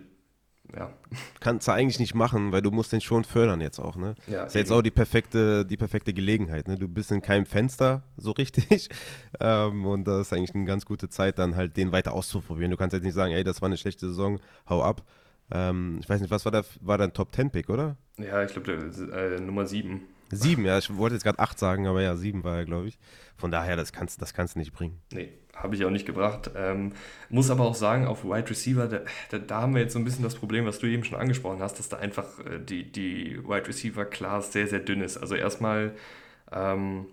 ja. 0.74 0.92
Kannst 1.40 1.68
du 1.68 1.72
eigentlich 1.72 2.00
nicht 2.00 2.16
machen, 2.16 2.52
weil 2.52 2.62
du 2.62 2.72
musst 2.72 2.92
den 2.92 3.02
schon 3.02 3.24
fördern 3.24 3.62
jetzt 3.62 3.80
auch, 3.80 3.96
ne? 3.96 4.16
Ja, 4.28 4.44
ist 4.46 4.56
jetzt 4.56 4.72
auch 4.72 4.82
die 4.82 4.92
perfekte, 4.92 5.66
die 5.66 5.78
perfekte 5.78 6.14
Gelegenheit, 6.14 6.68
ne? 6.68 6.76
Du 6.78 6.88
bist 6.88 7.12
in 7.12 7.22
keinem 7.22 7.46
Fenster 7.46 8.04
so 8.18 8.32
richtig 8.32 8.90
ähm, 9.40 9.86
und 9.86 10.06
das 10.06 10.28
ist 10.28 10.34
eigentlich 10.34 10.56
eine 10.56 10.66
ganz 10.66 10.86
gute 10.86 11.10
Zeit, 11.10 11.40
dann 11.40 11.56
halt 11.56 11.78
den 11.78 11.92
weiter 11.92 12.14
auszuprobieren. 12.14 12.72
Du 12.72 12.78
kannst 12.78 12.94
jetzt 12.94 13.04
nicht 13.04 13.14
sagen, 13.14 13.34
ey, 13.34 13.44
das 13.44 13.62
war 13.62 13.68
eine 13.68 13.78
schlechte 13.78 14.08
Saison, 14.08 14.40
hau 14.68 14.82
ab. 14.82 15.04
Ähm, 15.52 16.00
ich 16.02 16.10
weiß 16.10 16.22
nicht, 16.22 16.32
was 16.32 16.46
war 16.46 16.52
da, 16.52 16.64
war 16.82 16.98
dein 16.98 17.14
Top 17.14 17.34
10 17.34 17.52
Pick, 17.52 17.70
oder? 17.70 17.98
Ja, 18.18 18.44
ich 18.44 18.54
glaube, 18.54 18.72
äh, 18.72 19.40
Nummer 19.40 19.66
7. 19.66 20.02
Sieben, 20.32 20.66
ja, 20.66 20.78
ich 20.78 20.96
wollte 20.96 21.16
jetzt 21.16 21.24
gerade 21.24 21.40
acht 21.40 21.60
sagen, 21.60 21.86
aber 21.88 22.02
ja, 22.02 22.16
sieben 22.16 22.44
war 22.44 22.58
er, 22.58 22.66
glaube 22.66 22.88
ich. 22.88 22.98
Von 23.38 23.52
daher, 23.52 23.76
das 23.76 23.94
kannst, 23.94 24.22
das 24.22 24.34
kannst 24.34 24.56
du 24.56 24.60
nicht 24.60 24.74
bringen. 24.74 25.00
Nee, 25.14 25.30
habe 25.54 25.76
ich 25.76 25.86
auch 25.86 25.92
nicht 25.92 26.08
gebracht. 26.08 26.50
Ähm, 26.56 26.94
muss 27.30 27.52
aber 27.52 27.64
auch 27.64 27.76
sagen, 27.76 28.08
auf 28.08 28.24
Wide 28.24 28.50
Receiver, 28.50 28.88
da, 28.88 29.02
da, 29.30 29.38
da, 29.38 29.62
haben 29.62 29.76
wir 29.76 29.82
jetzt 29.82 29.94
so 29.94 30.00
ein 30.00 30.06
bisschen 30.06 30.24
das 30.24 30.36
Problem, 30.36 30.66
was 30.66 30.80
du 30.80 30.88
eben 30.88 31.04
schon 31.04 31.20
angesprochen 31.20 31.62
hast, 31.62 31.78
dass 31.78 31.90
da 31.90 31.98
einfach 31.98 32.40
äh, 32.40 32.60
die, 32.60 32.92
die 32.92 33.40
Wide 33.44 33.68
Receiver 33.68 34.06
Class 34.06 34.52
sehr, 34.52 34.68
sehr 34.68 34.80
dünn 34.80 35.02
ist. 35.02 35.18
Also 35.18 35.36
erstmal 35.36 35.94
ähm, 36.52 37.06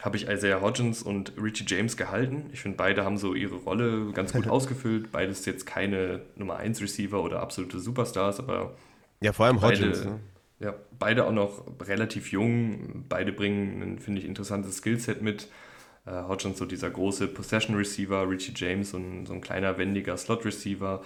habe 0.00 0.16
ich 0.16 0.28
Isaiah 0.28 0.60
Hodgins 0.60 1.02
und 1.02 1.32
Richie 1.42 1.64
James 1.66 1.96
gehalten. 1.96 2.50
Ich 2.52 2.60
finde, 2.60 2.76
beide 2.76 3.04
haben 3.04 3.16
so 3.16 3.34
ihre 3.34 3.56
Rolle 3.56 4.12
ganz 4.12 4.32
gut 4.32 4.46
ausgefüllt. 4.48 5.10
Beides 5.10 5.44
jetzt 5.46 5.66
keine 5.66 6.22
Nummer 6.36 6.56
1 6.56 6.80
Receiver 6.82 7.22
oder 7.22 7.40
absolute 7.40 7.78
Superstars, 7.78 8.38
aber. 8.38 8.74
Ja, 9.20 9.32
vor 9.32 9.46
allem 9.46 9.62
Hodgins. 9.62 9.98
Beide, 9.98 10.10
ne? 10.10 10.20
Ja, 10.58 10.74
beide 10.98 11.26
auch 11.26 11.32
noch 11.32 11.64
relativ 11.86 12.32
jung. 12.32 13.04
Beide 13.08 13.32
bringen 13.32 13.82
ein, 13.82 13.98
finde 13.98 14.20
ich, 14.20 14.26
interessantes 14.26 14.78
Skillset 14.78 15.22
mit. 15.22 15.48
Äh, 16.06 16.10
Hodgins 16.28 16.58
so 16.58 16.66
dieser 16.66 16.90
große 16.90 17.28
Possession 17.28 17.76
Receiver, 17.76 18.28
Richie 18.28 18.52
James 18.54 18.90
so 18.90 18.98
ein, 18.98 19.26
so 19.26 19.32
ein 19.32 19.40
kleiner, 19.40 19.76
wendiger 19.78 20.16
Slot 20.16 20.44
Receiver. 20.44 21.02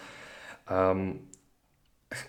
Ähm, 0.69 1.21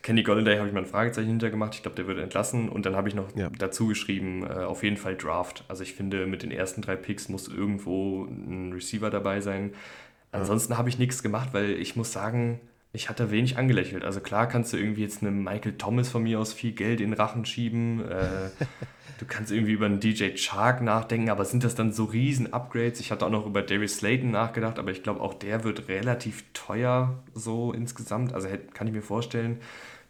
Kenny 0.03 0.21
Golladay 0.21 0.57
habe 0.57 0.67
ich 0.67 0.73
mal 0.73 0.81
ein 0.81 0.85
Fragezeichen 0.85 1.27
hintergemacht. 1.27 1.73
Ich 1.73 1.81
glaube, 1.81 1.95
der 1.95 2.05
wird 2.05 2.19
entlassen. 2.19 2.69
Und 2.69 2.85
dann 2.85 2.95
habe 2.95 3.09
ich 3.09 3.15
noch 3.15 3.35
ja. 3.35 3.49
dazu 3.57 3.87
geschrieben, 3.87 4.43
äh, 4.43 4.63
auf 4.63 4.83
jeden 4.83 4.97
Fall 4.97 5.15
Draft. 5.15 5.63
Also 5.67 5.81
ich 5.81 5.93
finde, 5.93 6.27
mit 6.27 6.43
den 6.43 6.51
ersten 6.51 6.81
drei 6.81 6.95
Picks 6.95 7.29
muss 7.29 7.47
irgendwo 7.47 8.25
ein 8.25 8.73
Receiver 8.73 9.09
dabei 9.09 9.41
sein. 9.41 9.73
Ansonsten 10.31 10.73
ja. 10.73 10.77
habe 10.77 10.89
ich 10.89 10.99
nichts 10.99 11.23
gemacht, 11.23 11.49
weil 11.53 11.71
ich 11.71 11.95
muss 11.95 12.11
sagen, 12.13 12.59
ich 12.93 13.09
hatte 13.09 13.31
wenig 13.31 13.57
angelächelt. 13.57 14.03
Also 14.03 14.19
klar 14.19 14.47
kannst 14.47 14.73
du 14.73 14.77
irgendwie 14.77 15.01
jetzt 15.01 15.21
einem 15.21 15.43
Michael 15.43 15.77
Thomas 15.77 16.09
von 16.09 16.23
mir 16.23 16.39
aus 16.39 16.51
viel 16.51 16.73
Geld 16.73 16.99
in 16.99 17.11
den 17.11 17.19
Rachen 17.19 17.45
schieben. 17.45 18.03
Äh, 18.05 18.49
du 19.19 19.25
kannst 19.25 19.51
irgendwie 19.51 19.71
über 19.71 19.85
einen 19.85 20.01
DJ 20.01 20.35
Chark 20.35 20.81
nachdenken, 20.81 21.29
aber 21.29 21.45
sind 21.45 21.63
das 21.63 21.75
dann 21.75 21.93
so 21.93 22.03
riesen 22.05 22.51
Upgrades? 22.51 22.99
Ich 22.99 23.11
hatte 23.11 23.25
auch 23.25 23.29
noch 23.29 23.45
über 23.45 23.61
Darius 23.61 23.97
Slayton 23.97 24.31
nachgedacht, 24.31 24.77
aber 24.77 24.91
ich 24.91 25.03
glaube 25.03 25.21
auch 25.21 25.33
der 25.33 25.63
wird 25.63 25.87
relativ 25.87 26.43
teuer 26.53 27.23
so 27.33 27.71
insgesamt. 27.71 28.33
Also 28.33 28.49
kann 28.73 28.87
ich 28.87 28.93
mir 28.93 29.01
vorstellen. 29.01 29.59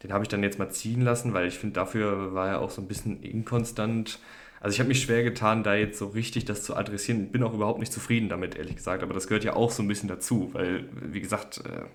Den 0.02 0.12
habe 0.12 0.24
ich 0.24 0.30
dann 0.30 0.42
jetzt 0.42 0.58
mal 0.58 0.70
ziehen 0.70 1.02
lassen, 1.02 1.34
weil 1.34 1.48
ich 1.48 1.60
finde, 1.60 1.76
dafür 1.76 2.34
war 2.34 2.48
er 2.48 2.62
auch 2.62 2.72
so 2.72 2.82
ein 2.82 2.88
bisschen 2.88 3.22
inkonstant. 3.22 4.18
Also 4.60 4.74
ich 4.74 4.80
habe 4.80 4.90
mich 4.90 5.02
schwer 5.02 5.24
getan, 5.24 5.64
da 5.64 5.76
jetzt 5.76 6.00
so 6.00 6.08
richtig 6.08 6.46
das 6.46 6.64
zu 6.64 6.76
adressieren. 6.76 7.32
Bin 7.32 7.44
auch 7.44 7.54
überhaupt 7.54 7.80
nicht 7.80 7.94
zufrieden 7.94 8.28
damit, 8.28 8.56
ehrlich 8.56 8.76
gesagt. 8.76 9.04
Aber 9.04 9.14
das 9.14 9.28
gehört 9.28 9.44
ja 9.44 9.56
auch 9.56 9.70
so 9.70 9.84
ein 9.84 9.88
bisschen 9.88 10.10
dazu, 10.10 10.50
weil, 10.54 10.86
wie 10.92 11.22
gesagt, 11.22 11.60
äh, 11.60 11.86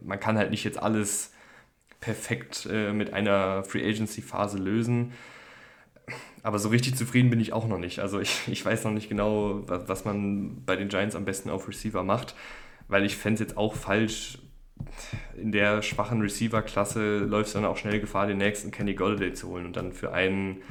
man 0.00 0.20
kann 0.20 0.38
halt 0.38 0.50
nicht 0.50 0.64
jetzt 0.64 0.78
alles 0.78 1.32
perfekt 2.00 2.68
äh, 2.70 2.92
mit 2.92 3.12
einer 3.12 3.62
Free 3.64 3.88
Agency 3.88 4.22
Phase 4.22 4.58
lösen. 4.58 5.12
Aber 6.42 6.58
so 6.58 6.68
richtig 6.68 6.96
zufrieden 6.96 7.30
bin 7.30 7.40
ich 7.40 7.52
auch 7.52 7.68
noch 7.68 7.78
nicht. 7.78 8.00
Also 8.00 8.20
ich, 8.20 8.48
ich 8.48 8.64
weiß 8.64 8.84
noch 8.84 8.90
nicht 8.90 9.08
genau, 9.08 9.62
was, 9.66 10.04
man 10.04 10.64
bei 10.64 10.76
den 10.76 10.88
Giants 10.88 11.14
am 11.14 11.24
besten 11.24 11.48
auf 11.48 11.68
Receiver 11.68 12.02
macht, 12.02 12.34
weil 12.88 13.04
ich 13.04 13.16
fände 13.16 13.42
es 13.42 13.48
jetzt 13.48 13.56
auch 13.56 13.74
falsch, 13.74 14.38
in 15.36 15.52
der 15.52 15.80
schwachen 15.82 16.20
Receiver-Klasse 16.20 17.18
läuft 17.18 17.48
es 17.48 17.52
dann 17.52 17.64
auch 17.64 17.76
schnell 17.76 18.00
Gefahr, 18.00 18.26
den 18.26 18.38
nächsten 18.38 18.72
Kenny 18.72 18.94
Golladay 18.94 19.32
zu 19.32 19.48
holen 19.48 19.64
und 19.64 19.76
dann 19.76 19.92
für 19.92 20.12
einen 20.12 20.62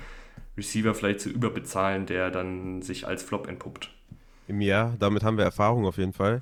Receiver 0.58 0.94
vielleicht 0.94 1.22
zu 1.22 1.30
überbezahlen, 1.30 2.06
der 2.06 2.30
dann 2.30 2.82
sich 2.82 3.08
als 3.08 3.24
Flop 3.24 3.48
entpuppt. 3.48 3.90
Ja, 4.48 4.94
damit 5.00 5.24
haben 5.24 5.38
wir 5.38 5.46
Erfahrung 5.46 5.86
auf 5.86 5.98
jeden 5.98 6.12
Fall 6.12 6.42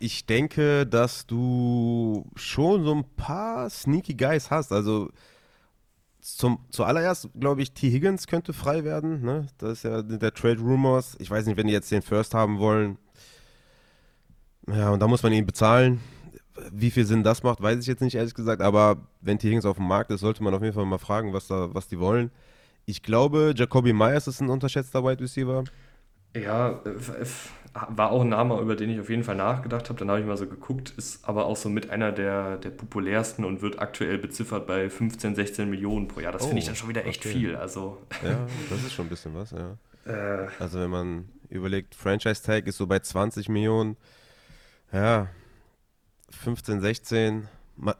ich 0.00 0.26
denke, 0.26 0.86
dass 0.86 1.26
du 1.26 2.26
schon 2.34 2.84
so 2.84 2.94
ein 2.94 3.04
paar 3.16 3.68
sneaky 3.70 4.14
Guys 4.14 4.50
hast. 4.50 4.72
Also 4.72 5.10
zum, 6.20 6.64
zuallererst 6.70 7.28
glaube 7.38 7.62
ich, 7.62 7.72
T. 7.72 7.90
Higgins 7.90 8.26
könnte 8.26 8.52
frei 8.52 8.84
werden. 8.84 9.22
Ne? 9.22 9.46
Das 9.58 9.72
ist 9.72 9.82
ja 9.84 10.02
der 10.02 10.32
Trade 10.32 10.60
Rumors. 10.60 11.16
Ich 11.18 11.30
weiß 11.30 11.46
nicht, 11.46 11.56
wenn 11.56 11.66
die 11.66 11.72
jetzt 11.72 11.90
den 11.90 12.02
First 12.02 12.34
haben 12.34 12.58
wollen. 12.58 12.98
Ja, 14.68 14.90
und 14.90 15.00
da 15.00 15.08
muss 15.08 15.22
man 15.22 15.32
ihn 15.32 15.46
bezahlen. 15.46 16.00
Wie 16.72 16.90
viel 16.90 17.06
Sinn 17.06 17.22
das 17.22 17.42
macht, 17.42 17.62
weiß 17.62 17.78
ich 17.78 17.86
jetzt 17.86 18.02
nicht, 18.02 18.14
ehrlich 18.14 18.34
gesagt. 18.34 18.60
Aber 18.60 19.08
wenn 19.20 19.38
T. 19.38 19.48
Higgins 19.48 19.64
auf 19.64 19.76
dem 19.76 19.88
Markt 19.88 20.10
ist, 20.10 20.20
sollte 20.20 20.42
man 20.42 20.54
auf 20.54 20.62
jeden 20.62 20.74
Fall 20.74 20.86
mal 20.86 20.98
fragen, 20.98 21.32
was, 21.32 21.46
da, 21.46 21.74
was 21.74 21.88
die 21.88 21.98
wollen. 21.98 22.30
Ich 22.86 23.02
glaube, 23.02 23.54
Jacoby 23.56 23.92
Myers 23.92 24.26
ist 24.26 24.40
ein 24.40 24.50
unterschätzter 24.50 25.04
Wide 25.04 25.22
Receiver. 25.22 25.64
Ja, 26.34 26.80
war 27.72 28.10
auch 28.10 28.22
ein 28.22 28.28
Name, 28.28 28.58
über 28.60 28.74
den 28.74 28.90
ich 28.90 28.98
auf 28.98 29.08
jeden 29.08 29.22
Fall 29.22 29.36
nachgedacht 29.36 29.88
habe. 29.88 29.98
Dann 29.98 30.10
habe 30.10 30.20
ich 30.20 30.26
mal 30.26 30.36
so 30.36 30.46
geguckt, 30.46 30.92
ist 30.96 31.24
aber 31.28 31.46
auch 31.46 31.56
so 31.56 31.68
mit 31.68 31.90
einer 31.90 32.10
der, 32.10 32.56
der 32.56 32.70
populärsten 32.70 33.44
und 33.44 33.62
wird 33.62 33.78
aktuell 33.78 34.18
beziffert 34.18 34.66
bei 34.66 34.90
15, 34.90 35.34
16 35.36 35.70
Millionen 35.70 36.08
pro 36.08 36.20
Jahr. 36.20 36.32
Das 36.32 36.42
oh, 36.42 36.46
finde 36.46 36.60
ich 36.60 36.66
dann 36.66 36.74
schon 36.74 36.88
wieder 36.88 37.06
echt 37.06 37.24
okay. 37.24 37.32
viel. 37.32 37.56
Also. 37.56 37.98
Ja, 38.24 38.46
das 38.70 38.82
ist 38.82 38.92
schon 38.92 39.06
ein 39.06 39.10
bisschen 39.10 39.34
was, 39.34 39.50
ja. 39.52 39.76
Äh, 40.06 40.48
also 40.58 40.80
wenn 40.80 40.88
man 40.88 41.28
überlegt, 41.50 41.94
Franchise 41.94 42.42
Tag 42.42 42.66
ist 42.66 42.78
so 42.78 42.86
bei 42.86 43.00
20 43.00 43.50
Millionen, 43.50 43.98
ja, 44.94 45.28
15, 46.30 46.80
16. 46.80 47.48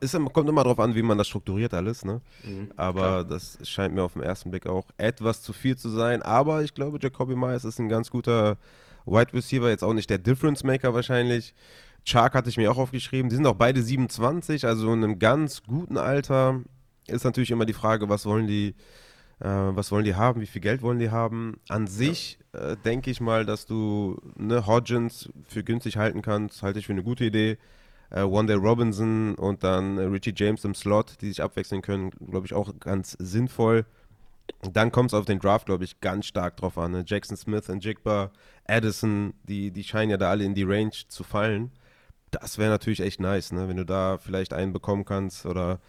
Ist, 0.01 0.19
kommt 0.33 0.49
immer 0.49 0.65
darauf 0.65 0.79
an, 0.79 0.95
wie 0.95 1.03
man 1.03 1.19
das 1.19 1.29
strukturiert 1.29 1.75
alles, 1.75 2.07
ne? 2.07 2.23
Mhm, 2.43 2.71
aber 2.75 3.01
klar. 3.01 3.25
das 3.25 3.59
scheint 3.69 3.95
mir 3.95 4.03
auf 4.03 4.15
den 4.15 4.23
ersten 4.23 4.51
Blick 4.51 4.67
auch 4.67 4.87
etwas 4.97 5.43
zu 5.43 5.53
viel 5.53 5.77
zu 5.77 5.91
sein. 5.91 6.23
Aber 6.23 6.63
ich 6.63 6.73
glaube, 6.73 6.99
Jacoby 7.01 7.37
Myers 7.37 7.67
ist 7.67 7.79
ein 7.79 7.91
ganz 7.91 8.11
guter 8.11 8.57
Wide 9.07 9.33
Receiver 9.33 9.69
jetzt 9.69 9.85
auch 9.85 9.95
nicht 9.95 10.11
der 10.11 10.19
Difference 10.19 10.65
Maker 10.65 10.95
wahrscheinlich. 10.95 11.55
Chark 12.05 12.35
hatte 12.35 12.49
ich 12.49 12.57
mir 12.57 12.71
auch 12.71 12.79
aufgeschrieben. 12.79 13.29
Die 13.29 13.37
sind 13.37 13.47
auch 13.47 13.55
beide 13.55 13.83
27, 13.83 14.67
also 14.67 14.93
in 14.93 15.05
einem 15.05 15.19
ganz 15.19 15.63
guten 15.63 15.97
Alter. 15.97 16.61
Ist 17.07 17.25
natürlich 17.25 17.51
immer 17.51 17.67
die 17.67 17.73
Frage, 17.73 18.09
was 18.09 18.27
wollen 18.27 18.47
die, 18.47 18.75
äh, 19.41 19.47
was 19.49 19.91
wollen 19.93 20.05
die 20.05 20.15
haben, 20.15 20.41
wie 20.41 20.47
viel 20.47 20.61
Geld 20.61 20.83
wollen 20.83 20.99
die 20.99 21.11
haben. 21.11 21.61
An 21.69 21.87
sich 21.87 22.39
ja. 22.55 22.73
äh, 22.73 22.77
denke 22.77 23.11
ich 23.11 23.21
mal, 23.21 23.45
dass 23.45 23.67
du 23.67 24.21
ne, 24.37 24.67
Hodgins 24.67 25.31
für 25.49 25.65
günstig 25.65 25.97
halten 25.97 26.23
kannst, 26.23 26.63
halte 26.63 26.79
ich 26.79 26.87
für 26.87 26.93
eine 26.93 27.03
gute 27.03 27.25
Idee. 27.25 27.59
Äh, 28.11 28.23
One 28.23 28.47
Day 28.47 28.57
Robinson 28.57 29.35
und 29.35 29.63
dann 29.63 29.99
Richie 29.99 30.35
James 30.35 30.65
im 30.65 30.75
Slot, 30.75 31.21
die 31.21 31.29
sich 31.29 31.43
abwechseln 31.43 31.83
können, 31.83 32.11
glaube 32.11 32.47
ich 32.47 32.55
auch 32.55 32.73
ganz 32.81 33.17
sinnvoll. 33.19 33.85
Dann 34.73 34.93
kommt 34.93 35.11
es 35.11 35.15
auf 35.15 35.25
den 35.25 35.39
Draft, 35.39 35.67
glaube 35.67 35.85
ich, 35.85 36.01
ganz 36.01 36.27
stark 36.27 36.57
drauf 36.57 36.79
an. 36.79 36.93
Ne? 36.93 37.05
Jackson 37.07 37.37
Smith 37.37 37.69
und 37.69 37.85
Jigba, 37.85 38.31
Addison, 38.67 39.35
die, 39.45 39.71
die 39.71 39.85
scheinen 39.85 40.11
ja 40.11 40.17
da 40.17 40.31
alle 40.31 40.45
in 40.45 40.55
die 40.55 40.65
Range 40.65 40.93
zu 41.09 41.25
fallen. 41.25 41.71
Das 42.31 42.59
wäre 42.59 42.71
natürlich 42.71 43.01
echt 43.01 43.21
nice, 43.21 43.53
ne? 43.53 43.69
wenn 43.69 43.77
du 43.77 43.85
da 43.85 44.19
vielleicht 44.19 44.53
einen 44.53 44.73
bekommen 44.73 45.05
kannst 45.05 45.47
oder 45.47 45.81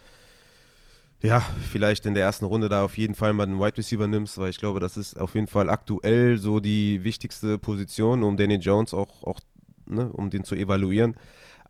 ja, 1.22 1.40
vielleicht 1.70 2.06
in 2.08 2.16
der 2.16 2.24
ersten 2.24 2.46
Runde 2.46 2.68
da 2.68 2.84
auf 2.84 2.98
jeden 2.98 3.14
Fall 3.14 3.34
mal 3.34 3.44
einen 3.44 3.60
Wide 3.60 3.78
Receiver 3.78 4.08
nimmst, 4.08 4.40
weil 4.40 4.50
ich 4.50 4.58
glaube, 4.58 4.80
das 4.80 4.98
ist 4.98 5.20
auf 5.20 5.36
jeden 5.36 5.48
Fall 5.48 5.70
aktuell 5.70 6.40
so 6.40 6.60
die 6.60 7.04
wichtigste 7.04 7.60
Position, 7.60 8.24
um 8.24 8.38
Danny 8.38 8.56
Jones 8.56 8.94
auch, 8.94 9.22
auch 9.24 9.40
ne, 9.86 10.12
um 10.12 10.32
den 10.32 10.44
zu 10.44 10.56
evaluieren. 10.56 11.16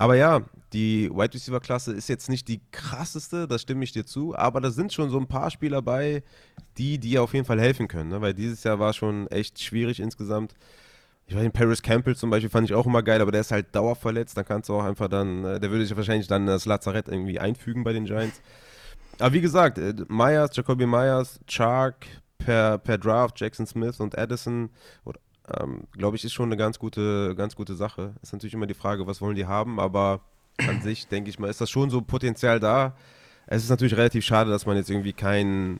Aber 0.01 0.15
ja, 0.15 0.41
die 0.73 1.11
Wide 1.11 1.35
Receiver 1.35 1.59
Klasse 1.59 1.93
ist 1.93 2.09
jetzt 2.09 2.27
nicht 2.27 2.47
die 2.47 2.59
krasseste, 2.71 3.47
das 3.47 3.61
stimme 3.61 3.83
ich 3.83 3.91
dir 3.91 4.03
zu, 4.03 4.35
aber 4.35 4.59
da 4.59 4.71
sind 4.71 4.91
schon 4.91 5.11
so 5.11 5.19
ein 5.19 5.27
paar 5.27 5.51
Spieler 5.51 5.83
bei, 5.83 6.23
die 6.79 6.97
dir 6.97 7.21
auf 7.21 7.35
jeden 7.35 7.45
Fall 7.45 7.61
helfen 7.61 7.87
können, 7.87 8.09
ne? 8.09 8.19
weil 8.19 8.33
dieses 8.33 8.63
Jahr 8.63 8.79
war 8.79 8.93
schon 8.93 9.27
echt 9.27 9.61
schwierig 9.61 9.99
insgesamt. 9.99 10.55
Ich 11.27 11.35
weiß 11.35 11.43
nicht, 11.43 11.53
Paris 11.53 11.83
Campbell 11.83 12.15
zum 12.15 12.31
Beispiel 12.31 12.49
fand 12.49 12.67
ich 12.67 12.73
auch 12.73 12.87
immer 12.87 13.03
geil, 13.03 13.21
aber 13.21 13.31
der 13.31 13.41
ist 13.41 13.51
halt 13.51 13.75
dauerverletzt, 13.75 14.35
dann 14.35 14.45
kannst 14.45 14.69
du 14.69 14.73
auch 14.73 14.85
einfach 14.85 15.07
dann, 15.07 15.45
äh, 15.45 15.59
der 15.59 15.69
würde 15.69 15.85
sich 15.85 15.95
wahrscheinlich 15.95 16.25
dann 16.25 16.47
das 16.47 16.65
Lazarett 16.65 17.07
irgendwie 17.07 17.37
einfügen 17.39 17.83
bei 17.83 17.93
den 17.93 18.05
Giants. 18.05 18.41
Aber 19.19 19.33
wie 19.33 19.41
gesagt, 19.41 19.77
äh, 19.77 19.93
Myers, 20.07 20.55
Jacoby 20.55 20.87
Myers, 20.87 21.39
Chark, 21.45 22.07
per, 22.39 22.79
per 22.79 22.97
Draft 22.97 23.39
Jackson 23.39 23.67
Smith 23.67 23.99
und 23.99 24.17
Addison, 24.17 24.71
ähm, 25.59 25.87
glaube 25.93 26.15
ich, 26.15 26.23
ist 26.23 26.33
schon 26.33 26.49
eine 26.49 26.57
ganz 26.57 26.79
gute, 26.79 27.35
ganz 27.35 27.55
gute 27.55 27.75
Sache. 27.75 28.13
Ist 28.21 28.33
natürlich 28.33 28.53
immer 28.53 28.67
die 28.67 28.73
Frage, 28.73 29.07
was 29.07 29.21
wollen 29.21 29.35
die 29.35 29.45
haben, 29.45 29.79
aber 29.79 30.21
an 30.57 30.81
sich, 30.81 31.07
denke 31.07 31.29
ich 31.29 31.39
mal, 31.39 31.49
ist 31.49 31.61
das 31.61 31.69
schon 31.69 31.89
so 31.89 32.01
Potenzial 32.01 32.59
da. 32.59 32.95
Es 33.47 33.63
ist 33.63 33.69
natürlich 33.69 33.97
relativ 33.97 34.23
schade, 34.23 34.49
dass 34.49 34.65
man 34.65 34.77
jetzt 34.77 34.89
irgendwie 34.89 35.13
keinen 35.13 35.79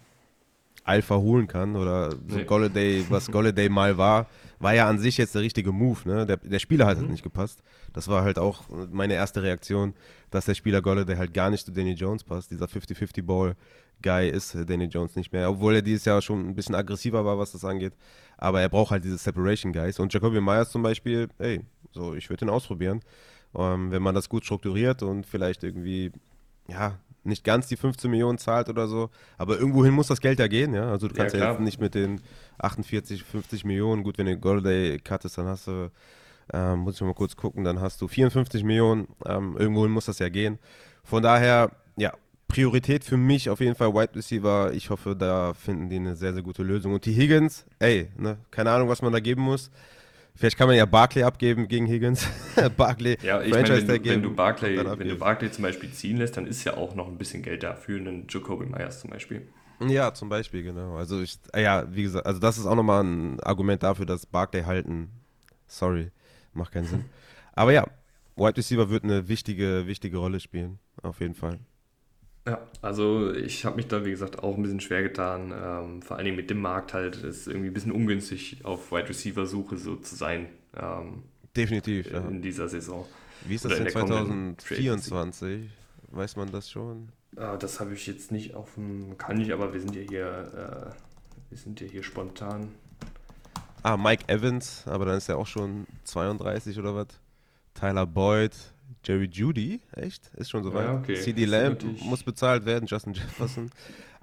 Alpha 0.84 1.16
holen 1.16 1.48
kann 1.48 1.76
oder 1.76 2.12
so 2.12 2.38
nee. 2.38 2.44
Golladay, 2.44 3.06
was 3.10 3.32
Golladay 3.32 3.70
mal 3.70 3.98
war, 3.98 4.28
war 4.60 4.74
ja 4.74 4.90
an 4.90 5.00
sich 5.00 5.18
jetzt 5.18 5.36
der 5.36 5.42
richtige 5.42 5.72
Move. 5.72 6.00
Ne? 6.06 6.26
Der, 6.26 6.38
der 6.38 6.60
Spieler 6.60 6.86
hat 6.86 6.90
halt 6.90 6.98
mhm. 7.00 7.04
halt 7.04 7.12
nicht 7.12 7.24
gepasst. 7.24 7.64
Das 7.94 8.08
war 8.08 8.24
halt 8.24 8.40
auch 8.40 8.64
meine 8.92 9.14
erste 9.14 9.44
Reaktion, 9.44 9.94
dass 10.32 10.46
der 10.46 10.56
Spieler 10.56 10.82
Golladay 10.82 11.18
halt 11.18 11.34
gar 11.34 11.50
nicht 11.50 11.66
zu 11.66 11.72
Danny 11.72 11.94
Jones 11.94 12.24
passt. 12.24 12.52
Dieser 12.52 12.66
50-50-Ball-Guy 12.66 14.30
ist 14.30 14.58
Danny 14.68 14.86
Jones 14.86 15.16
nicht 15.16 15.32
mehr, 15.32 15.50
obwohl 15.50 15.76
er 15.76 15.82
dieses 15.82 16.06
Jahr 16.06 16.22
schon 16.22 16.48
ein 16.48 16.56
bisschen 16.56 16.76
aggressiver 16.76 17.26
war, 17.26 17.38
was 17.38 17.52
das 17.52 17.64
angeht. 17.64 17.94
Aber 18.42 18.60
er 18.60 18.70
braucht 18.70 18.92
halt 18.92 19.06
diese 19.06 19.18
Separation-Guys. 19.18 20.00
Und 20.00 20.12
Jacoby 20.12 20.42
Myers 20.42 20.72
zum 20.72 20.82
Beispiel, 20.82 21.30
ey, 21.38 21.62
so, 21.92 22.16
ich 22.16 22.30
würde 22.30 22.46
ihn 22.46 22.50
ausprobieren. 22.50 23.02
Ähm, 23.56 23.92
wenn 23.92 24.02
man 24.02 24.16
das 24.16 24.30
gut 24.30 24.44
strukturiert 24.44 25.04
und 25.04 25.26
vielleicht 25.26 25.64
irgendwie, 25.64 26.12
ja, 26.68 26.98
nicht 27.24 27.44
ganz 27.44 27.68
die 27.68 27.78
15 27.78 28.10
Millionen 28.10 28.40
zahlt 28.40 28.68
oder 28.68 28.88
so, 28.88 29.12
aber 29.38 29.60
irgendwohin 29.60 29.94
muss 29.94 30.08
das 30.08 30.22
Geld 30.22 30.40
ja 30.40 30.48
gehen, 30.48 30.74
ja. 30.74 30.90
Also 30.90 31.08
du 31.08 31.14
kannst 31.14 31.36
ja, 31.36 31.42
ja 31.42 31.52
jetzt 31.52 31.62
nicht 31.62 31.80
mit 31.80 31.94
den 31.94 32.22
48, 32.58 33.24
50 33.24 33.64
Millionen, 33.64 34.04
gut, 34.04 34.18
wenn 34.18 34.26
du 34.26 34.38
Golday 34.38 34.98
cuttest, 34.98 35.38
dann 35.38 35.46
hast 35.46 35.68
du, 35.68 35.92
ähm, 36.52 36.80
muss 36.80 36.96
ich 36.96 37.02
mal 37.02 37.14
kurz 37.14 37.36
gucken, 37.36 37.64
dann 37.64 37.80
hast 37.80 38.02
du 38.02 38.08
54 38.08 38.64
Millionen, 38.64 39.08
ähm, 39.26 39.56
irgendwohin 39.58 39.92
muss 39.92 40.06
das 40.06 40.18
ja 40.18 40.30
gehen. 40.30 40.58
Von 41.04 41.22
daher, 41.22 41.72
ja, 41.96 42.14
Priorität 42.52 43.06
für 43.06 43.16
mich 43.16 43.50
auf 43.50 43.62
jeden 43.62 43.76
Fall 43.76 43.94
Wide 43.94 44.14
Receiver. 44.14 44.74
Ich 44.74 44.90
hoffe, 44.90 45.16
da 45.16 45.54
finden 45.54 45.90
die 45.90 45.96
eine 45.96 46.18
sehr, 46.18 46.34
sehr 46.34 46.44
gute 46.44 46.64
Lösung. 46.64 46.94
Und 46.94 47.06
die 47.06 47.14
Higgins, 47.14 47.66
ey, 47.80 48.10
ne, 48.18 48.38
keine 48.52 48.72
Ahnung, 48.72 48.90
was 48.90 49.02
man 49.02 49.14
da 49.14 49.22
geben 49.22 49.42
muss. 49.42 49.72
Vielleicht 50.36 50.58
kann 50.58 50.68
man 50.68 50.76
ja 50.76 50.86
Barclay 50.86 51.24
abgeben 51.24 51.70
gegen 51.70 51.86
Higgins. 51.88 52.28
Barclay, 52.78 53.18
ja, 53.24 53.42
ich 53.42 53.54
Franchise 53.54 53.86
meine, 53.86 53.88
wenn, 53.88 54.04
du, 54.04 54.10
wenn, 54.10 54.24
du 54.24 54.36
Barclay, 54.36 54.78
wenn 54.98 55.08
du 55.08 55.16
Barclay 55.16 55.50
zum 55.50 55.64
Beispiel 55.64 55.92
ziehen 55.92 56.18
lässt, 56.18 56.36
dann 56.36 56.46
ist 56.46 56.64
ja 56.66 56.76
auch 56.76 56.94
noch 56.94 57.08
ein 57.08 57.18
bisschen 57.18 57.42
Geld 57.42 57.64
da 57.64 57.74
für 57.74 57.98
einen 57.98 58.28
Jacoby 58.30 58.66
Myers 58.66 59.00
zum 59.00 59.12
Beispiel. 59.12 59.48
Ja, 59.88 60.14
zum 60.14 60.28
Beispiel, 60.28 60.64
genau. 60.64 60.98
Also 60.98 61.22
ich, 61.22 61.40
ja, 61.56 61.86
wie 61.90 62.04
gesagt, 62.04 62.26
also 62.26 62.40
das 62.40 62.58
ist 62.58 62.66
auch 62.66 62.76
nochmal 62.76 63.04
ein 63.04 63.40
Argument 63.40 63.82
dafür, 63.82 64.06
dass 64.06 64.26
Barclay 64.26 64.64
halten. 64.64 65.10
Sorry, 65.68 66.12
macht 66.54 66.74
keinen 66.74 66.88
Sinn. 66.88 67.06
Aber 67.54 67.72
ja, 67.72 67.86
Wide 68.36 68.58
Receiver 68.58 68.90
wird 68.90 69.06
eine 69.06 69.30
wichtige, 69.30 69.88
wichtige 69.88 70.18
Rolle 70.18 70.40
spielen, 70.40 70.80
auf 71.02 71.22
jeden 71.22 71.36
Fall. 71.36 71.60
Ja, 72.48 72.60
also 72.82 73.32
ich 73.34 73.66
habe 73.66 73.76
mich 73.76 73.88
da, 73.88 74.04
wie 74.04 74.10
gesagt, 74.10 74.42
auch 74.42 74.58
ein 74.58 74.64
bisschen 74.64 74.80
schwer 74.80 75.04
getan. 75.04 75.54
Ähm, 75.56 76.02
vor 76.02 76.18
allen 76.18 76.26
Dingen 76.26 76.38
mit 76.38 76.50
dem 76.50 76.60
Markt 76.62 76.94
halt. 76.94 77.18
ist 77.18 77.48
irgendwie 77.48 77.68
ein 77.68 77.74
bisschen 77.74 77.92
ungünstig, 77.92 78.62
auf 78.64 78.92
Wide 78.92 79.10
Receiver-Suche 79.10 79.78
so 79.78 79.96
zu 79.98 80.16
sein. 80.16 80.48
Ähm, 80.76 81.24
Definitiv, 81.56 82.08
in, 82.08 82.14
ja. 82.14 82.20
In 82.28 82.42
dieser 82.42 82.68
Saison. 82.68 83.06
Wie 83.46 83.56
ist 83.56 83.66
das 83.66 83.78
denn 83.78 83.90
2024? 83.90 85.70
Weiß 86.12 86.36
man 86.36 86.52
das 86.52 86.70
schon? 86.70 87.10
Ah, 87.36 87.58
das 87.58 87.80
habe 87.80 87.94
ich 87.94 88.08
jetzt 88.08 88.32
nicht 88.32 88.56
auf 88.56 88.74
dem. 88.76 89.18
Kann 89.18 89.40
ich, 89.40 89.54
aber 89.54 89.74
wir 89.74 89.80
sind 89.80 89.96
ja 89.96 90.02
hier. 90.02 90.92
Äh, 90.92 90.96
wir 91.50 91.58
sind 91.58 91.80
ja 91.82 91.88
hier 91.88 92.04
spontan. 92.04 92.70
Ah, 93.84 93.98
Mike 93.98 94.24
Evans, 94.28 94.84
aber 94.88 95.06
dann 95.06 95.18
ist 95.18 95.28
er 95.28 95.38
auch 95.38 95.48
schon 95.48 95.86
32 96.06 96.78
oder 96.80 96.96
was? 96.96 97.08
Tyler 97.74 98.06
Boyd, 98.06 98.56
Jerry 99.04 99.30
Judy, 99.32 99.82
echt? 99.94 100.32
Ist 100.36 100.50
schon 100.50 100.64
soweit. 100.64 100.86
Ja, 100.86 100.96
okay. 100.96 101.16
CD 101.16 101.46
Lamb 101.46 101.84
muss 102.04 102.24
bezahlt 102.24 102.66
werden, 102.66 102.86
Justin 102.86 103.14
Jefferson. 103.14 103.70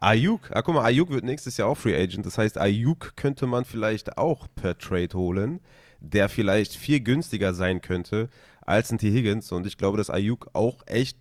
Ayuk, 0.01 0.51
ah, 0.53 0.63
guck 0.63 0.75
mal, 0.75 0.85
Ayuk 0.85 1.11
wird 1.11 1.25
nächstes 1.25 1.57
Jahr 1.57 1.69
auch 1.69 1.77
Free 1.77 2.01
Agent. 2.01 2.25
Das 2.25 2.39
heißt, 2.39 2.57
Ayuk 2.57 3.17
könnte 3.17 3.47
man 3.47 3.65
vielleicht 3.65 4.17
auch 4.17 4.47
per 4.55 4.79
Trade 4.79 5.15
holen, 5.15 5.61
der 6.01 6.29
vielleicht 6.29 6.75
viel 6.75 7.01
günstiger 7.01 7.53
sein 7.53 7.81
könnte 7.81 8.29
als 8.61 8.93
ein 8.93 8.99
T. 8.99 9.11
Higgins. 9.11 9.51
Und 9.51 9.67
ich 9.67 9.77
glaube, 9.77 9.99
dass 9.99 10.09
Ayuk 10.09 10.49
auch 10.53 10.83
echt 10.87 11.19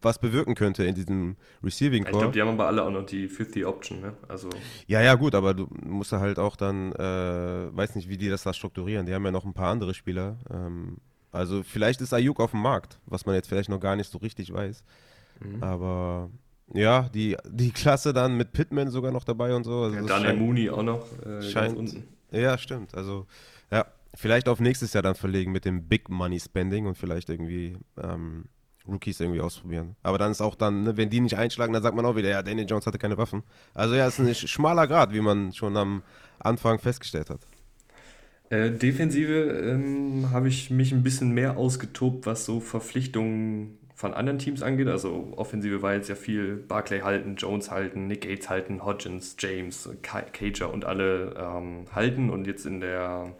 was 0.00 0.18
bewirken 0.18 0.54
könnte 0.54 0.84
in 0.84 0.94
diesem 0.94 1.36
Receiving 1.62 2.02
Core. 2.02 2.14
Ich 2.14 2.18
glaube, 2.18 2.32
die 2.32 2.40
haben 2.40 2.48
aber 2.48 2.66
alle 2.66 2.82
auch 2.82 2.90
noch 2.90 3.06
die 3.06 3.28
50 3.28 3.64
Option, 3.64 4.00
ne? 4.00 4.14
Also 4.28 4.50
ja, 4.88 5.00
ja, 5.00 5.14
gut, 5.14 5.34
aber 5.34 5.54
du 5.54 5.68
musst 5.84 6.12
halt 6.12 6.40
auch 6.40 6.56
dann, 6.56 6.92
äh, 6.92 7.76
weiß 7.76 7.94
nicht, 7.94 8.08
wie 8.08 8.16
die 8.16 8.28
das 8.28 8.42
da 8.42 8.52
strukturieren. 8.52 9.06
Die 9.06 9.14
haben 9.14 9.24
ja 9.24 9.30
noch 9.30 9.44
ein 9.44 9.54
paar 9.54 9.70
andere 9.70 9.94
Spieler. 9.94 10.38
Ähm, 10.50 10.96
also 11.32 11.62
vielleicht 11.62 12.00
ist 12.02 12.12
Ayuk 12.12 12.38
auf 12.40 12.50
dem 12.50 12.60
Markt, 12.60 12.98
was 13.06 13.26
man 13.26 13.34
jetzt 13.34 13.48
vielleicht 13.48 13.70
noch 13.70 13.80
gar 13.80 13.96
nicht 13.96 14.10
so 14.10 14.18
richtig 14.18 14.52
weiß. 14.52 14.84
Mhm. 15.40 15.62
Aber 15.62 16.30
ja, 16.74 17.08
die, 17.14 17.36
die 17.48 17.70
Klasse 17.70 18.12
dann 18.12 18.36
mit 18.36 18.52
Pittman 18.52 18.90
sogar 18.90 19.12
noch 19.12 19.24
dabei 19.24 19.54
und 19.54 19.64
so. 19.64 19.82
Also 19.82 19.96
ja, 19.96 20.02
Daniel 20.02 20.36
Mooney 20.36 20.70
auch 20.70 20.82
noch 20.82 21.06
äh, 21.24 21.42
scheint, 21.42 21.76
unten. 21.76 22.04
Ja, 22.30 22.56
stimmt. 22.58 22.94
Also 22.94 23.26
ja, 23.70 23.86
vielleicht 24.14 24.48
auf 24.48 24.60
nächstes 24.60 24.92
Jahr 24.92 25.02
dann 25.02 25.14
verlegen 25.14 25.52
mit 25.52 25.64
dem 25.64 25.88
Big 25.88 26.08
Money 26.08 26.38
Spending 26.38 26.86
und 26.86 26.96
vielleicht 26.96 27.30
irgendwie 27.30 27.78
ähm, 28.02 28.44
Rookies 28.86 29.20
irgendwie 29.20 29.40
ausprobieren. 29.40 29.96
Aber 30.02 30.18
dann 30.18 30.32
ist 30.32 30.40
auch 30.40 30.54
dann, 30.54 30.82
ne, 30.82 30.96
wenn 30.96 31.10
die 31.10 31.20
nicht 31.20 31.36
einschlagen, 31.36 31.72
dann 31.72 31.82
sagt 31.82 31.96
man 31.96 32.04
auch 32.04 32.16
wieder, 32.16 32.28
ja, 32.28 32.42
Daniel 32.42 32.66
Jones 32.68 32.86
hatte 32.86 32.98
keine 32.98 33.16
Waffen. 33.16 33.42
Also 33.74 33.94
ja, 33.94 34.06
es 34.06 34.18
ist 34.18 34.42
ein 34.42 34.48
schmaler 34.48 34.86
Grad, 34.86 35.12
wie 35.12 35.20
man 35.20 35.52
schon 35.52 35.76
am 35.76 36.02
Anfang 36.38 36.78
festgestellt 36.78 37.30
hat. 37.30 37.46
Äh, 38.52 38.70
Defensive 38.70 39.32
ähm, 39.32 40.28
habe 40.30 40.48
ich 40.48 40.68
mich 40.68 40.92
ein 40.92 41.02
bisschen 41.02 41.32
mehr 41.32 41.56
ausgetobt, 41.56 42.26
was 42.26 42.44
so 42.44 42.60
Verpflichtungen 42.60 43.78
von 43.94 44.12
anderen 44.12 44.38
Teams 44.38 44.62
angeht. 44.62 44.88
Also 44.88 45.32
Offensive 45.36 45.80
war 45.80 45.94
jetzt 45.94 46.10
ja 46.10 46.16
viel 46.16 46.56
Barclay 46.56 47.00
halten, 47.00 47.36
Jones 47.36 47.70
halten, 47.70 48.08
Nick 48.08 48.28
Gates 48.28 48.50
halten, 48.50 48.84
Hodgins, 48.84 49.36
James, 49.38 49.88
Cager 50.02 50.70
und 50.70 50.84
alle 50.84 51.34
ähm, 51.38 51.86
halten. 51.94 52.28
Und 52.28 52.46
jetzt 52.46 52.66
in 52.66 52.80
der 52.80 53.34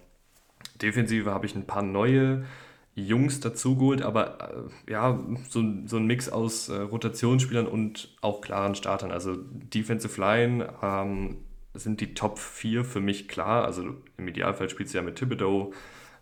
Defensive 0.81 1.31
habe 1.31 1.45
ich 1.45 1.55
ein 1.55 1.67
paar 1.67 1.83
neue 1.83 2.47
Jungs 2.95 3.41
dazugeholt, 3.41 4.01
aber 4.01 4.71
äh, 4.89 4.93
ja, 4.93 5.21
so, 5.51 5.63
so 5.85 5.99
ein 5.99 6.07
Mix 6.07 6.31
aus 6.31 6.71
äh, 6.71 6.77
Rotationsspielern 6.77 7.67
und 7.67 8.17
auch 8.23 8.41
klaren 8.41 8.75
Startern. 8.75 9.11
Also 9.11 9.37
Defensive 9.37 10.19
Line 10.19 10.73
ähm, 10.83 11.37
sind 11.75 12.01
die 12.01 12.15
Top 12.15 12.39
4 12.39 12.85
für 12.85 13.01
mich 13.01 13.29
klar. 13.29 13.65
Also 13.65 13.97
im 14.17 14.29
Idealfall 14.29 14.69
spielt 14.69 14.93
du 14.93 14.97
ja 14.97 15.03
mit 15.03 15.17
Thibodeau, 15.17 15.73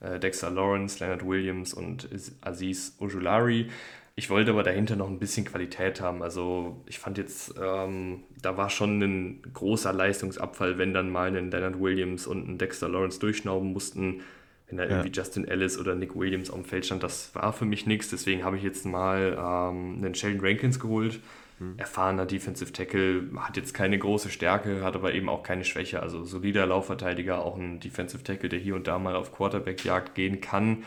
äh, 0.00 0.18
Dexter 0.18 0.50
Lawrence, 0.50 1.02
Leonard 1.02 1.26
Williams 1.26 1.74
und 1.74 2.08
Aziz 2.40 2.96
Ojulari. 3.00 3.68
Ich 4.16 4.28
wollte 4.28 4.50
aber 4.50 4.62
dahinter 4.62 4.96
noch 4.96 5.08
ein 5.08 5.18
bisschen 5.18 5.46
Qualität 5.46 6.00
haben. 6.00 6.22
Also 6.22 6.82
ich 6.86 6.98
fand 6.98 7.16
jetzt, 7.16 7.54
ähm, 7.60 8.24
da 8.40 8.56
war 8.56 8.68
schon 8.68 9.00
ein 9.00 9.42
großer 9.54 9.92
Leistungsabfall, 9.92 10.78
wenn 10.78 10.92
dann 10.92 11.10
mal 11.10 11.34
ein 11.34 11.50
Leonard 11.50 11.80
Williams 11.80 12.26
und 12.26 12.48
ein 12.48 12.58
Dexter 12.58 12.88
Lawrence 12.88 13.18
durchschnauben 13.18 13.72
mussten. 13.72 14.20
Wenn 14.68 14.78
da 14.78 14.84
ja. 14.84 14.90
irgendwie 14.90 15.10
Justin 15.10 15.48
Ellis 15.48 15.78
oder 15.78 15.94
Nick 15.94 16.14
Williams 16.14 16.50
auf 16.50 16.56
dem 16.56 16.64
Feld 16.64 16.86
stand, 16.86 17.02
das 17.02 17.34
war 17.34 17.52
für 17.52 17.64
mich 17.64 17.86
nichts. 17.86 18.10
Deswegen 18.10 18.44
habe 18.44 18.56
ich 18.56 18.62
jetzt 18.62 18.84
mal 18.84 19.36
ähm, 19.38 19.96
einen 19.98 20.14
Sheldon 20.14 20.44
Rankins 20.44 20.78
geholt 20.78 21.20
Mhm. 21.60 21.74
Erfahrener 21.76 22.26
Defensive 22.26 22.72
Tackle, 22.72 23.28
hat 23.36 23.56
jetzt 23.56 23.74
keine 23.74 23.98
große 23.98 24.30
Stärke, 24.30 24.82
hat 24.82 24.96
aber 24.96 25.14
eben 25.14 25.28
auch 25.28 25.42
keine 25.42 25.64
Schwäche. 25.64 26.02
Also 26.02 26.24
solider 26.24 26.66
Laufverteidiger, 26.66 27.44
auch 27.44 27.56
ein 27.56 27.78
Defensive 27.78 28.24
Tackle, 28.24 28.48
der 28.48 28.58
hier 28.58 28.74
und 28.74 28.86
da 28.86 28.98
mal 28.98 29.14
auf 29.14 29.32
Quarterback-Jagd 29.32 30.14
gehen 30.14 30.40
kann. 30.40 30.84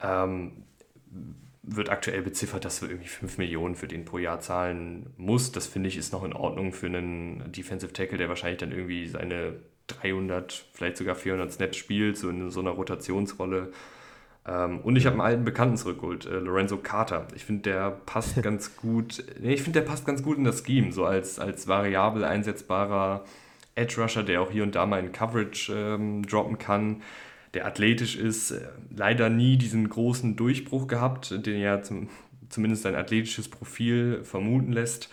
Ähm, 0.00 0.64
wird 1.62 1.90
aktuell 1.90 2.22
beziffert, 2.22 2.64
dass 2.64 2.82
wir 2.82 2.90
irgendwie 2.90 3.08
5 3.08 3.38
Millionen 3.38 3.76
für 3.76 3.86
den 3.86 4.04
pro 4.04 4.18
Jahr 4.18 4.40
zahlen 4.40 5.10
muss. 5.16 5.52
Das 5.52 5.66
finde 5.66 5.88
ich 5.88 5.96
ist 5.96 6.12
noch 6.12 6.24
in 6.24 6.32
Ordnung 6.32 6.72
für 6.72 6.86
einen 6.86 7.52
Defensive 7.52 7.92
Tackle, 7.92 8.18
der 8.18 8.28
wahrscheinlich 8.28 8.58
dann 8.58 8.72
irgendwie 8.72 9.06
seine 9.06 9.54
300, 9.86 10.66
vielleicht 10.72 10.96
sogar 10.96 11.14
400 11.14 11.52
Snaps 11.52 11.76
spielt, 11.76 12.16
so 12.16 12.28
in 12.30 12.50
so 12.50 12.60
einer 12.60 12.70
Rotationsrolle. 12.70 13.72
Ähm, 14.46 14.80
und 14.80 14.96
ich 14.96 15.06
habe 15.06 15.14
einen 15.14 15.20
alten 15.20 15.44
Bekannten 15.44 15.76
zurückgeholt, 15.76 16.26
äh, 16.26 16.38
Lorenzo 16.38 16.78
Carter. 16.78 17.26
Ich 17.34 17.44
finde, 17.44 17.62
der 17.62 17.90
passt 17.90 18.40
ganz 18.42 18.76
gut. 18.76 19.24
Nee, 19.40 19.54
ich 19.54 19.62
finde, 19.62 19.80
der 19.80 19.86
passt 19.86 20.06
ganz 20.06 20.22
gut 20.22 20.38
in 20.38 20.44
das 20.44 20.64
Scheme, 20.64 20.92
so 20.92 21.04
als, 21.04 21.38
als 21.38 21.68
variabel 21.68 22.24
einsetzbarer 22.24 23.24
Edge 23.74 24.00
Rusher, 24.00 24.22
der 24.22 24.42
auch 24.42 24.50
hier 24.50 24.62
und 24.62 24.74
da 24.74 24.86
mal 24.86 25.00
in 25.00 25.12
Coverage 25.12 25.72
ähm, 25.72 26.26
droppen 26.26 26.58
kann, 26.58 27.02
der 27.54 27.66
athletisch 27.66 28.16
ist, 28.16 28.52
äh, 28.52 28.68
leider 28.94 29.28
nie 29.28 29.56
diesen 29.56 29.88
großen 29.88 30.36
Durchbruch 30.36 30.86
gehabt, 30.86 31.46
den 31.46 31.60
ja 31.60 31.82
zum, 31.82 32.08
zumindest 32.48 32.82
sein 32.82 32.94
athletisches 32.94 33.48
Profil 33.48 34.24
vermuten 34.24 34.72
lässt. 34.72 35.08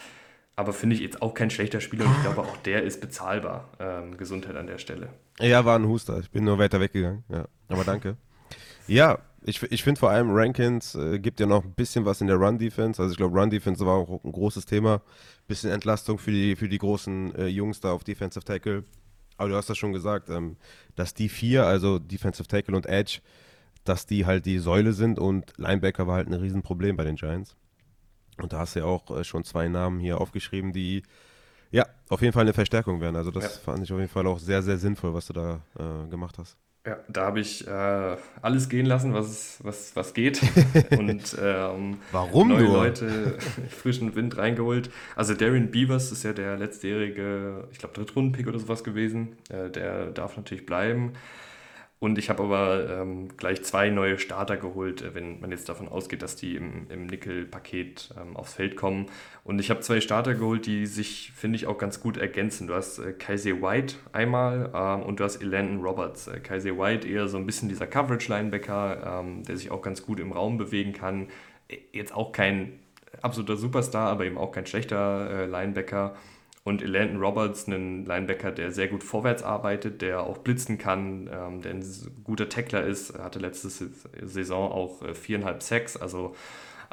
Aber 0.55 0.73
finde 0.73 0.95
ich 0.95 1.03
jetzt 1.03 1.21
auch 1.21 1.35
kein 1.35 1.51
schlechter 1.51 1.81
Spieler 1.81 2.05
und 2.05 2.11
ich 2.17 2.23
glaube 2.23 2.41
auch 2.41 2.57
der 2.57 2.81
ist 2.81 2.99
bezahlbar. 2.99 3.69
Ähm, 3.79 4.17
Gesundheit 4.17 4.55
an 4.55 4.65
der 4.65 4.79
Stelle. 4.79 5.09
Ja, 5.39 5.65
war 5.65 5.77
ein 5.77 5.87
Huster. 5.87 6.17
Ich 6.19 6.31
bin 6.31 6.45
nur 6.45 6.57
weiter 6.57 6.79
weggegangen. 6.79 7.23
Ja, 7.29 7.45
aber 7.67 7.83
danke. 7.83 8.17
Ja, 8.87 9.19
ich, 9.43 9.61
ich 9.63 9.83
finde 9.83 9.99
vor 9.99 10.09
allem 10.09 10.29
Rankins 10.31 10.95
äh, 10.95 11.19
gibt 11.19 11.39
ja 11.39 11.45
noch 11.45 11.63
ein 11.63 11.73
bisschen 11.73 12.05
was 12.05 12.21
in 12.21 12.27
der 12.27 12.37
Run-Defense. 12.37 13.01
Also 13.01 13.11
ich 13.11 13.17
glaube, 13.17 13.39
Run-Defense 13.39 13.85
war 13.85 13.95
auch 13.95 14.23
ein 14.23 14.31
großes 14.31 14.65
Thema. 14.65 15.01
Bisschen 15.47 15.71
Entlastung 15.71 16.17
für 16.17 16.31
die, 16.31 16.55
für 16.55 16.67
die 16.67 16.77
großen 16.77 17.33
äh, 17.35 17.47
Jungs 17.47 17.79
da 17.79 17.91
auf 17.91 18.03
Defensive 18.03 18.43
Tackle. 18.43 18.83
Aber 19.37 19.49
du 19.49 19.55
hast 19.55 19.69
das 19.69 19.77
schon 19.77 19.93
gesagt, 19.93 20.29
ähm, 20.29 20.57
dass 20.95 21.13
die 21.13 21.29
vier, 21.29 21.65
also 21.65 21.99
Defensive 21.99 22.47
Tackle 22.47 22.75
und 22.75 22.87
Edge, 22.87 23.19
dass 23.83 24.05
die 24.05 24.25
halt 24.25 24.45
die 24.45 24.59
Säule 24.59 24.93
sind 24.93 25.19
und 25.19 25.53
Linebacker 25.57 26.07
war 26.07 26.15
halt 26.15 26.27
ein 26.27 26.33
Riesenproblem 26.33 26.97
bei 26.97 27.03
den 27.03 27.15
Giants. 27.15 27.55
Und 28.41 28.51
da 28.51 28.59
hast 28.59 28.75
du 28.75 28.79
ja 28.79 28.85
auch 28.85 29.09
äh, 29.15 29.23
schon 29.23 29.43
zwei 29.43 29.67
Namen 29.67 29.99
hier 29.99 30.19
aufgeschrieben, 30.19 30.73
die 30.73 31.03
Ja, 31.71 31.85
auf 32.09 32.21
jeden 32.21 32.33
Fall 32.33 32.43
eine 32.43 32.53
Verstärkung 32.53 33.01
werden. 33.01 33.15
Also 33.15 33.31
das 33.31 33.43
ja. 33.43 33.49
fand 33.49 33.83
ich 33.83 33.91
auf 33.91 33.99
jeden 33.99 34.11
Fall 34.11 34.27
auch 34.27 34.39
sehr, 34.39 34.63
sehr 34.63 34.77
sinnvoll, 34.77 35.13
was 35.13 35.27
du 35.27 35.33
da 35.33 35.61
äh, 35.77 36.09
gemacht 36.09 36.37
hast. 36.37 36.57
Ja, 36.85 36.97
da 37.09 37.25
habe 37.25 37.41
ich 37.41 37.67
äh, 37.67 38.17
alles 38.41 38.69
gehen 38.69 38.85
lassen, 38.85 39.13
was, 39.13 39.59
was, 39.61 39.93
was 39.95 40.13
geht. 40.13 40.41
Und 40.97 41.35
ähm, 41.41 41.97
Warum 42.11 42.47
neue 42.47 42.63
du? 42.65 42.71
Leute, 42.71 43.37
frischen 43.69 44.15
Wind 44.15 44.37
reingeholt. 44.37 44.89
Also 45.15 45.33
Darren 45.33 45.69
Beavers 45.69 46.13
ist 46.13 46.23
ja 46.23 46.31
der 46.31 46.55
letztjährige, 46.57 47.67
ich 47.71 47.77
glaube, 47.79 47.93
Drittrunden-Pick 47.95 48.47
oder 48.47 48.59
sowas 48.59 48.85
gewesen. 48.85 49.35
Äh, 49.49 49.69
der 49.69 50.11
darf 50.11 50.37
natürlich 50.37 50.65
bleiben. 50.65 51.13
Und 51.99 52.19
ich 52.19 52.29
habe 52.29 52.43
aber 52.43 53.01
ähm, 53.01 53.35
gleich 53.37 53.63
zwei 53.63 53.89
neue 53.89 54.19
Starter 54.19 54.55
geholt, 54.55 55.01
äh, 55.01 55.15
wenn 55.15 55.39
man 55.39 55.49
jetzt 55.49 55.67
davon 55.67 55.87
ausgeht, 55.87 56.21
dass 56.21 56.35
die 56.35 56.55
im, 56.55 56.85
im 56.89 57.07
Nickel-Paket 57.07 58.13
ähm, 58.21 58.37
aufs 58.37 58.53
Feld 58.53 58.75
kommen. 58.75 59.07
Und 59.43 59.59
ich 59.59 59.71
habe 59.71 59.79
zwei 59.79 59.99
Starter 59.99 60.35
geholt, 60.35 60.67
die 60.67 60.85
sich, 60.85 61.31
finde 61.35 61.55
ich, 61.55 61.65
auch 61.65 61.79
ganz 61.79 61.99
gut 61.99 62.17
ergänzen. 62.17 62.67
Du 62.67 62.75
hast 62.75 62.99
äh, 62.99 63.13
Kaiser 63.13 63.61
White 63.63 63.95
einmal 64.11 64.71
ähm, 64.75 65.03
und 65.03 65.19
du 65.19 65.23
hast 65.23 65.41
Elandon 65.41 65.81
Roberts. 65.81 66.27
Äh, 66.27 66.39
Kaiser 66.39 66.77
White 66.77 67.07
eher 67.07 67.27
so 67.27 67.37
ein 67.37 67.47
bisschen 67.47 67.67
dieser 67.67 67.87
Coverage-Linebacker, 67.87 69.21
ähm, 69.21 69.43
der 69.43 69.57
sich 69.57 69.71
auch 69.71 69.81
ganz 69.81 70.05
gut 70.05 70.19
im 70.19 70.31
Raum 70.31 70.59
bewegen 70.59 70.93
kann. 70.93 71.29
Jetzt 71.91 72.13
auch 72.13 72.31
kein 72.31 72.79
absoluter 73.23 73.57
Superstar, 73.57 74.09
aber 74.09 74.25
eben 74.25 74.37
auch 74.37 74.51
kein 74.51 74.67
schlechter 74.67 75.29
äh, 75.31 75.45
Linebacker. 75.47 76.15
Und 76.67 76.85
Landon 76.85 77.23
Roberts, 77.23 77.65
ein 77.67 78.03
Linebacker, 78.03 78.51
der 78.51 78.73
sehr 78.73 78.89
gut 78.89 79.01
vorwärts 79.01 79.41
arbeitet, 79.41 80.01
der 80.01 80.23
auch 80.23 80.39
blitzen 80.39 80.77
kann, 80.77 81.29
ähm, 81.31 81.61
der 81.61 81.71
ein 81.71 81.85
guter 82.25 82.49
Tackler 82.49 82.83
ist, 82.83 83.11
er 83.11 83.23
hatte 83.23 83.39
letzte 83.39 83.69
Saison 83.69 84.69
auch 84.69 85.01
äh, 85.01 85.13
viereinhalb 85.13 85.63
Sacks, 85.63 85.95
also 85.95 86.35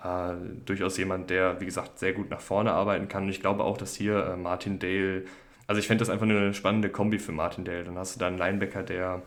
äh, 0.00 0.34
durchaus 0.64 0.96
jemand, 0.96 1.28
der, 1.28 1.60
wie 1.60 1.64
gesagt, 1.64 1.98
sehr 1.98 2.12
gut 2.12 2.30
nach 2.30 2.40
vorne 2.40 2.70
arbeiten 2.70 3.08
kann. 3.08 3.24
Und 3.24 3.30
ich 3.30 3.40
glaube 3.40 3.64
auch, 3.64 3.76
dass 3.76 3.96
hier 3.96 4.24
äh, 4.24 4.36
Martin 4.36 4.78
Dale, 4.78 5.24
also 5.66 5.80
ich 5.80 5.88
fände 5.88 6.02
das 6.02 6.08
einfach 6.08 6.26
eine 6.26 6.54
spannende 6.54 6.88
Kombi 6.88 7.18
für 7.18 7.32
Martin 7.32 7.64
Dale. 7.64 7.82
Dann 7.82 7.98
hast 7.98 8.14
du 8.14 8.20
da 8.20 8.28
einen 8.28 8.38
Linebacker, 8.38 8.84
der 8.84 9.22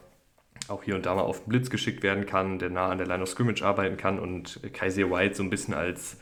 auch 0.70 0.82
hier 0.82 0.96
und 0.96 1.06
da 1.06 1.14
mal 1.14 1.24
auf 1.24 1.44
den 1.44 1.50
Blitz 1.50 1.70
geschickt 1.70 2.04
werden 2.04 2.26
kann, 2.26 2.58
der 2.58 2.70
nah 2.70 2.88
an 2.88 3.00
der 3.00 3.08
Line 3.08 3.24
of 3.24 3.28
Scrimmage 3.28 3.64
arbeiten 3.64 3.98
kann 3.98 4.18
und 4.18 4.62
Kaiser 4.72 5.12
White 5.12 5.36
so 5.36 5.44
ein 5.44 5.50
bisschen 5.50 5.74
als 5.74 6.18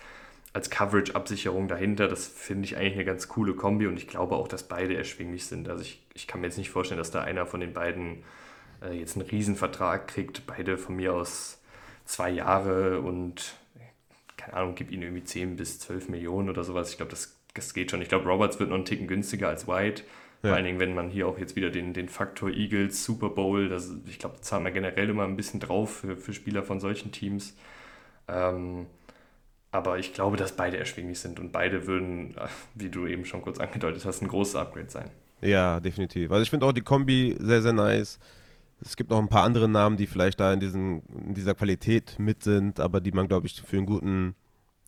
als 0.56 0.70
Coverage-Absicherung 0.70 1.68
dahinter. 1.68 2.08
Das 2.08 2.26
finde 2.26 2.64
ich 2.64 2.78
eigentlich 2.78 2.94
eine 2.94 3.04
ganz 3.04 3.28
coole 3.28 3.56
Kombi 3.56 3.88
und 3.88 3.98
ich 3.98 4.08
glaube 4.08 4.38
auch, 4.38 4.48
dass 4.48 4.64
beide 4.64 4.96
erschwinglich 4.96 5.46
sind. 5.46 5.68
Also 5.68 5.82
ich, 5.82 6.02
ich 6.14 6.28
kann 6.28 6.40
mir 6.40 6.48
jetzt 6.48 6.58
nicht 6.58 6.70
vorstellen, 6.70 6.98
dass 6.98 7.12
da 7.12 7.22
einer 7.22 7.46
von 7.46 7.60
den 7.60 7.74
beiden 7.74 8.24
äh, 8.82 8.94
jetzt 8.98 9.18
einen 9.18 9.28
Riesenvertrag 9.28 10.08
kriegt. 10.08 10.48
Beide 10.48 10.78
von 10.78 10.96
mir 10.96 11.14
aus 11.14 11.62
zwei 12.06 12.30
Jahre 12.30 13.02
und 13.02 13.58
keine 14.38 14.54
Ahnung, 14.54 14.76
gib 14.76 14.92
ihnen 14.92 15.04
irgendwie 15.04 15.26
10 15.26 15.58
bis 15.58 15.80
12 15.80 16.08
Millionen 16.08 16.50
oder 16.50 16.64
sowas. 16.64 16.90
Ich 16.90 16.96
glaube, 16.96 17.10
das, 17.10 17.36
das 17.54 17.74
geht 17.74 17.92
schon. 17.92 18.02
Ich 18.02 18.08
glaube, 18.08 18.24
Roberts 18.24 18.58
wird 18.58 18.70
noch 18.70 18.78
einen 18.78 18.86
Ticken 18.86 19.08
günstiger 19.08 19.50
als 19.50 19.68
White. 19.68 20.04
Ja. 20.42 20.52
Vor 20.52 20.56
allen 20.56 20.66
Dingen, 20.66 20.80
wenn 20.80 20.94
man 20.94 21.10
hier 21.10 21.28
auch 21.28 21.38
jetzt 21.38 21.58
wieder 21.58 21.70
den, 21.70 21.92
den 21.92 22.08
Faktor 22.08 22.50
Eagles, 22.50 23.04
Super 23.04 23.28
Bowl, 23.28 23.68
das, 23.68 23.94
ich 24.08 24.20
glaube, 24.20 24.36
da 24.38 24.42
zahlt 24.42 24.64
man 24.64 24.74
generell 24.74 25.10
immer 25.10 25.26
ein 25.26 25.36
bisschen 25.36 25.60
drauf 25.60 25.98
für, 25.98 26.16
für 26.16 26.32
Spieler 26.32 26.64
von 26.64 26.80
solchen 26.80 27.12
Teams. 27.12 27.58
Ähm, 28.30 28.86
aber 29.76 30.00
ich 30.00 30.14
glaube, 30.14 30.38
dass 30.38 30.56
beide 30.56 30.78
erschwinglich 30.78 31.20
sind 31.20 31.40
und 31.40 31.52
beide 31.52 31.86
würden, 31.86 32.34
wie 32.76 32.90
du 32.90 33.08
eben 33.08 33.26
schon 33.26 33.42
kurz 33.42 33.60
angedeutet 33.60 34.06
hast, 34.06 34.22
ein 34.22 34.30
großes 34.30 34.56
Upgrade 34.56 34.90
sein. 34.90 35.12
Ja, 35.42 35.82
definitiv. 35.82 36.32
Also 36.32 36.44
ich 36.44 36.50
finde 36.50 36.66
auch 36.66 36.72
die 36.72 36.82
Kombi 36.82 37.36
sehr, 37.40 37.62
sehr 37.62 37.74
nice. 37.74 38.18
Es 38.80 38.96
gibt 38.96 39.10
noch 39.10 39.20
ein 39.20 39.28
paar 39.28 39.44
andere 39.44 39.68
Namen, 39.68 39.98
die 39.98 40.08
vielleicht 40.08 40.40
da 40.40 40.54
in, 40.54 40.60
diesen, 40.60 41.02
in 41.28 41.34
dieser 41.34 41.56
Qualität 41.56 42.16
mit 42.20 42.44
sind, 42.44 42.80
aber 42.80 43.02
die 43.02 43.12
man, 43.12 43.28
glaube 43.28 43.48
ich, 43.48 43.62
für 43.62 43.78
einen 43.78 43.86
guten, 43.86 44.36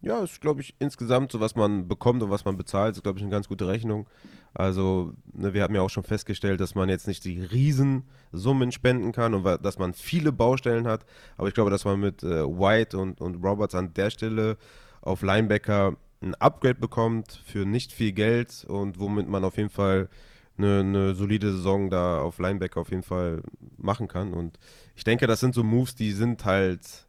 ja, 0.02 0.24
ist, 0.24 0.42
glaube 0.42 0.62
ich, 0.62 0.76
insgesamt 0.80 1.32
so, 1.32 1.40
was 1.40 1.56
man 1.56 1.88
bekommt 1.88 2.22
und 2.22 2.30
was 2.30 2.46
man 2.46 2.56
bezahlt, 2.56 2.96
ist, 2.96 3.04
glaube 3.04 3.18
ich, 3.18 3.24
eine 3.24 3.32
ganz 3.32 3.48
gute 3.48 3.68
Rechnung. 3.68 4.08
Also, 4.54 5.14
ne, 5.34 5.54
wir 5.54 5.64
haben 5.64 5.74
ja 5.76 5.82
auch 5.82 5.90
schon 5.90 6.04
festgestellt, 6.04 6.62
dass 6.62 6.76
man 6.76 6.90
jetzt 6.90 7.08
nicht 7.08 7.26
die 7.26 7.42
Riesensummen 7.42 8.72
spenden 8.72 9.12
kann 9.12 9.34
und 9.34 9.44
dass 9.64 9.80
man 9.80 9.94
viele 9.94 10.32
Baustellen 10.32 10.88
hat. 10.88 11.06
Aber 11.36 11.48
ich 11.48 11.54
glaube, 11.54 11.72
dass 11.72 11.86
man 11.86 12.00
mit 12.00 12.24
äh, 12.24 12.46
White 12.46 12.98
und, 12.98 13.22
und 13.22 13.44
Roberts 13.44 13.76
an 13.76 13.94
der 13.94 14.10
Stelle 14.12 14.58
auf 15.02 15.22
Linebacker 15.22 15.96
ein 16.22 16.36
Upgrade 16.36 16.80
bekommt 16.80 17.42
für 17.46 17.66
nicht 17.66 17.92
viel 17.92 18.12
Geld 18.12 18.66
und 18.68 19.00
womit 19.00 19.28
man 19.28 19.44
auf 19.44 19.58
jeden 19.58 19.70
Fall 19.70 20.10
eine, 20.58 20.80
eine, 20.80 21.16
solide 21.16 21.52
Saison 21.52 21.90
da 21.90 22.22
auf 22.22 22.40
Linebacker 22.40 22.82
auf 22.82 22.90
jeden 22.90 23.04
Fall 23.04 23.42
machen 23.78 24.08
kann. 24.08 24.34
Und 24.34 24.58
ich 24.96 25.04
denke, 25.04 25.28
das 25.28 25.40
sind 25.40 25.54
so 25.54 25.64
Moves, 25.64 25.96
die 25.96 26.12
sind 26.12 26.46
halt 26.46 27.07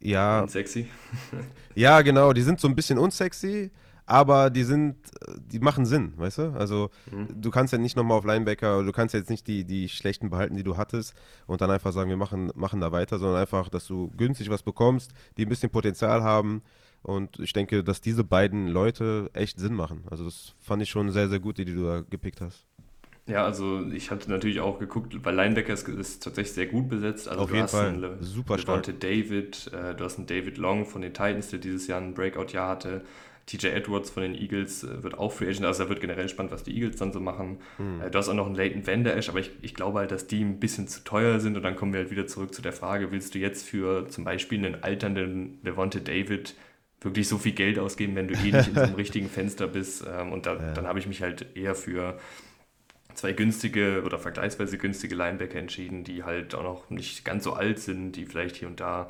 ja. 0.00 0.42
Unsexy. 0.42 0.88
ja, 1.74 2.02
genau, 2.02 2.32
die 2.32 2.42
sind 2.42 2.60
so 2.60 2.68
ein 2.68 2.74
bisschen 2.74 2.98
unsexy, 2.98 3.70
aber 4.06 4.50
die 4.50 4.62
sind, 4.62 4.96
die 5.36 5.58
machen 5.58 5.84
Sinn, 5.84 6.12
weißt 6.16 6.38
du? 6.38 6.42
Also 6.52 6.90
mhm. 7.10 7.40
du 7.40 7.50
kannst 7.50 7.72
ja 7.72 7.78
nicht 7.78 7.96
nochmal 7.96 8.18
auf 8.18 8.24
Linebacker, 8.24 8.82
du 8.82 8.92
kannst 8.92 9.14
jetzt 9.14 9.30
nicht 9.30 9.46
die, 9.46 9.64
die 9.64 9.88
schlechten 9.88 10.30
behalten, 10.30 10.56
die 10.56 10.62
du 10.62 10.76
hattest 10.76 11.14
und 11.46 11.60
dann 11.60 11.70
einfach 11.70 11.92
sagen, 11.92 12.08
wir 12.08 12.16
machen, 12.16 12.50
machen 12.54 12.80
da 12.80 12.92
weiter, 12.92 13.18
sondern 13.18 13.40
einfach, 13.40 13.68
dass 13.68 13.86
du 13.86 14.10
günstig 14.16 14.50
was 14.50 14.62
bekommst, 14.62 15.12
die 15.36 15.44
ein 15.44 15.48
bisschen 15.48 15.70
Potenzial 15.70 16.22
haben 16.22 16.62
und 17.02 17.38
ich 17.38 17.52
denke, 17.52 17.84
dass 17.84 18.00
diese 18.00 18.24
beiden 18.24 18.68
Leute 18.68 19.30
echt 19.32 19.58
Sinn 19.58 19.74
machen. 19.74 20.04
Also 20.10 20.24
das 20.24 20.54
fand 20.60 20.82
ich 20.82 20.90
schon 20.90 21.10
sehr, 21.10 21.28
sehr 21.28 21.40
gut, 21.40 21.58
die, 21.58 21.64
die 21.64 21.74
du 21.74 21.84
da 21.84 22.00
gepickt 22.08 22.40
hast. 22.40 22.67
Ja, 23.28 23.44
also 23.44 23.82
ich 23.92 24.10
hatte 24.10 24.30
natürlich 24.30 24.60
auch 24.60 24.78
geguckt, 24.78 25.14
weil 25.22 25.34
Linebacker 25.34 25.74
ist, 25.74 25.86
ist 25.86 26.22
tatsächlich 26.22 26.54
sehr 26.54 26.66
gut 26.66 26.88
besetzt. 26.88 27.28
Also 27.28 27.42
Auf 27.42 27.52
jeden 27.52 27.68
Fall, 27.68 27.88
einen, 27.88 28.22
super 28.22 28.58
stark. 28.58 28.84
David, 29.00 29.70
äh, 29.72 29.94
du 29.94 30.04
hast 30.04 30.16
einen 30.16 30.26
David 30.26 30.56
Long 30.56 30.86
von 30.86 31.02
den 31.02 31.12
Titans, 31.12 31.50
der 31.50 31.58
dieses 31.58 31.86
Jahr 31.86 32.00
ein 32.00 32.14
Breakout-Jahr 32.14 32.68
hatte. 32.68 33.02
TJ 33.48 33.68
Edwards 33.68 34.10
von 34.10 34.22
den 34.22 34.34
Eagles 34.34 34.84
äh, 34.84 35.02
wird 35.02 35.18
auch 35.18 35.32
Free 35.32 35.48
Agent, 35.48 35.64
also 35.64 35.84
da 35.84 35.88
wird 35.88 36.00
generell 36.00 36.28
spannend, 36.28 36.52
was 36.52 36.64
die 36.64 36.74
Eagles 36.74 36.96
dann 36.96 37.12
so 37.12 37.20
machen. 37.20 37.58
Hm. 37.78 38.00
Äh, 38.02 38.10
du 38.10 38.18
hast 38.18 38.28
auch 38.28 38.34
noch 38.34 38.46
einen 38.46 38.54
Leighton 38.54 38.86
Vander 38.86 39.16
Esch, 39.16 39.28
aber 39.28 39.40
ich, 39.40 39.50
ich 39.62 39.74
glaube 39.74 39.98
halt, 39.98 40.10
dass 40.10 40.26
die 40.26 40.42
ein 40.42 40.60
bisschen 40.60 40.86
zu 40.86 41.02
teuer 41.02 41.40
sind 41.40 41.56
und 41.56 41.62
dann 41.62 41.76
kommen 41.76 41.92
wir 41.92 42.00
halt 42.00 42.10
wieder 42.10 42.26
zurück 42.26 42.54
zu 42.54 42.62
der 42.62 42.72
Frage, 42.72 43.10
willst 43.10 43.34
du 43.34 43.38
jetzt 43.38 43.66
für 43.66 44.06
zum 44.08 44.24
Beispiel 44.24 44.64
einen 44.64 44.82
alternden 44.82 45.58
Levante 45.62 46.00
David 46.00 46.54
wirklich 47.00 47.28
so 47.28 47.38
viel 47.38 47.52
Geld 47.52 47.78
ausgeben, 47.78 48.16
wenn 48.16 48.28
du 48.28 48.34
eh 48.34 48.52
nicht 48.52 48.68
in 48.68 48.74
so 48.74 48.80
einem 48.80 48.94
richtigen 48.96 49.28
Fenster 49.28 49.66
bist 49.66 50.04
ähm, 50.06 50.32
und 50.32 50.46
da, 50.46 50.54
ja. 50.54 50.72
dann 50.72 50.86
habe 50.86 50.98
ich 50.98 51.06
mich 51.06 51.22
halt 51.22 51.56
eher 51.56 51.74
für 51.74 52.18
zwei 53.18 53.32
günstige 53.32 54.02
oder 54.04 54.18
vergleichsweise 54.18 54.78
günstige 54.78 55.16
Linebacker 55.16 55.58
entschieden, 55.58 56.04
die 56.04 56.22
halt 56.22 56.54
auch 56.54 56.62
noch 56.62 56.88
nicht 56.88 57.24
ganz 57.24 57.42
so 57.42 57.52
alt 57.52 57.80
sind, 57.80 58.12
die 58.12 58.26
vielleicht 58.26 58.54
hier 58.54 58.68
und 58.68 58.78
da 58.78 59.08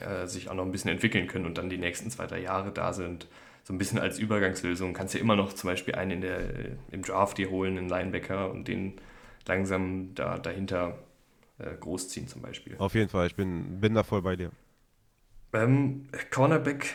äh, 0.00 0.26
sich 0.26 0.48
auch 0.48 0.54
noch 0.54 0.64
ein 0.64 0.72
bisschen 0.72 0.90
entwickeln 0.90 1.26
können 1.26 1.44
und 1.44 1.58
dann 1.58 1.68
die 1.68 1.76
nächsten 1.76 2.10
zwei, 2.10 2.26
drei 2.26 2.40
Jahre 2.40 2.72
da 2.72 2.94
sind. 2.94 3.28
So 3.64 3.74
ein 3.74 3.78
bisschen 3.78 3.98
als 3.98 4.18
Übergangslösung. 4.18 4.94
Kannst 4.94 5.12
ja 5.14 5.20
immer 5.20 5.36
noch 5.36 5.52
zum 5.52 5.68
Beispiel 5.68 5.96
einen 5.96 6.12
in 6.12 6.20
der, 6.22 6.40
im 6.90 7.02
Draft 7.02 7.36
dir 7.36 7.50
holen, 7.50 7.76
einen 7.76 7.90
Linebacker 7.90 8.50
und 8.50 8.66
den 8.68 8.94
langsam 9.46 10.14
da, 10.14 10.38
dahinter 10.38 10.96
äh, 11.58 11.76
großziehen 11.78 12.26
zum 12.26 12.40
Beispiel. 12.40 12.76
Auf 12.78 12.94
jeden 12.94 13.10
Fall, 13.10 13.26
ich 13.26 13.34
bin, 13.34 13.80
bin 13.80 13.92
da 13.92 14.02
voll 14.02 14.22
bei 14.22 14.36
dir. 14.36 14.50
Ähm, 15.52 16.06
Cornerback 16.30 16.94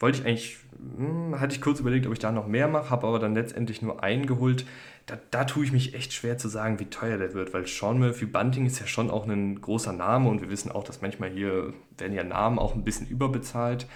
wollte 0.00 0.18
ich 0.18 0.26
eigentlich, 0.26 0.58
hm, 0.98 1.40
hatte 1.40 1.54
ich 1.54 1.62
kurz 1.62 1.80
überlegt, 1.80 2.06
ob 2.06 2.12
ich 2.12 2.18
da 2.18 2.30
noch 2.30 2.46
mehr 2.46 2.68
mache, 2.68 2.90
habe 2.90 3.06
aber 3.06 3.18
dann 3.18 3.34
letztendlich 3.34 3.80
nur 3.80 4.02
einen 4.02 4.26
geholt 4.26 4.66
da, 5.06 5.16
da 5.30 5.44
tue 5.44 5.64
ich 5.64 5.72
mich 5.72 5.94
echt 5.94 6.12
schwer 6.12 6.36
zu 6.36 6.48
sagen, 6.48 6.80
wie 6.80 6.86
teuer 6.86 7.16
der 7.16 7.32
wird, 7.32 7.54
weil 7.54 7.66
Sean 7.66 7.98
Murphy 8.00 8.26
Bunting 8.26 8.66
ist 8.66 8.80
ja 8.80 8.86
schon 8.86 9.08
auch 9.08 9.26
ein 9.26 9.60
großer 9.60 9.92
Name 9.92 10.28
und 10.28 10.40
wir 10.40 10.50
wissen 10.50 10.70
auch, 10.70 10.82
dass 10.82 11.00
manchmal 11.00 11.30
hier 11.30 11.72
werden 11.96 12.12
ja 12.12 12.24
Namen 12.24 12.58
auch 12.58 12.74
ein 12.74 12.82
bisschen 12.82 13.06
überbezahlt. 13.06 13.86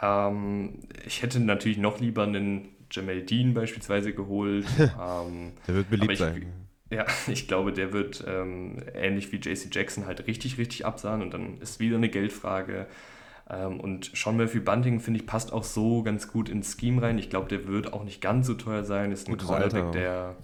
Ähm, 0.00 0.80
ich 1.06 1.22
hätte 1.22 1.40
natürlich 1.40 1.76
noch 1.76 2.00
lieber 2.00 2.22
einen 2.22 2.70
Jamel 2.90 3.22
Dean 3.22 3.52
beispielsweise 3.52 4.14
geholt. 4.14 4.66
ähm, 4.78 5.52
der 5.66 5.74
wird 5.74 5.90
beliebt 5.90 6.12
ich, 6.12 6.18
sein. 6.18 6.46
Ja, 6.90 7.04
ich 7.26 7.46
glaube, 7.46 7.74
der 7.74 7.92
wird 7.92 8.24
ähm, 8.26 8.82
ähnlich 8.94 9.30
wie 9.32 9.36
JC 9.36 9.68
Jackson 9.70 10.06
halt 10.06 10.26
richtig, 10.26 10.56
richtig 10.56 10.86
absahen 10.86 11.20
und 11.20 11.34
dann 11.34 11.60
ist 11.60 11.78
wieder 11.78 11.96
eine 11.96 12.08
Geldfrage. 12.08 12.86
Ähm, 13.50 13.80
und 13.80 14.10
Sean 14.14 14.36
Murphy 14.36 14.60
Bunting, 14.60 15.00
finde 15.00 15.20
ich, 15.20 15.26
passt 15.26 15.52
auch 15.52 15.64
so 15.64 16.02
ganz 16.02 16.28
gut 16.28 16.48
ins 16.48 16.76
Scheme 16.78 17.02
rein. 17.02 17.18
Ich 17.18 17.30
glaube, 17.30 17.48
der 17.48 17.66
wird 17.66 17.92
auch 17.92 18.04
nicht 18.04 18.20
ganz 18.20 18.46
so 18.46 18.54
teuer 18.54 18.84
sein. 18.84 19.12
Ist 19.12 19.28
ein 19.28 19.32
Gutes 19.32 19.48
Cornerback, 19.48 19.92
der, 19.92 20.36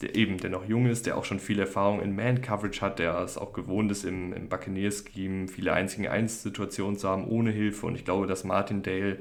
der 0.00 0.14
eben, 0.14 0.38
der 0.38 0.50
noch 0.50 0.64
jung 0.64 0.86
ist, 0.86 1.06
der 1.06 1.16
auch 1.16 1.24
schon 1.24 1.40
viel 1.40 1.58
Erfahrung 1.58 2.00
in 2.00 2.14
Man-Coverage 2.14 2.80
hat, 2.80 2.98
der 2.98 3.18
es 3.18 3.36
auch 3.36 3.52
gewohnt 3.52 3.90
ist, 3.90 4.04
im, 4.04 4.32
im 4.32 4.48
Buccaneer-Scheme 4.48 5.48
viele 5.48 5.72
einzigen 5.72 6.06
Eins-Situationen 6.06 6.96
zu 6.96 7.08
haben, 7.08 7.26
ohne 7.26 7.50
Hilfe. 7.50 7.86
Und 7.86 7.96
ich 7.96 8.04
glaube, 8.04 8.26
dass 8.26 8.44
Martin 8.44 8.82
Dale 8.82 9.18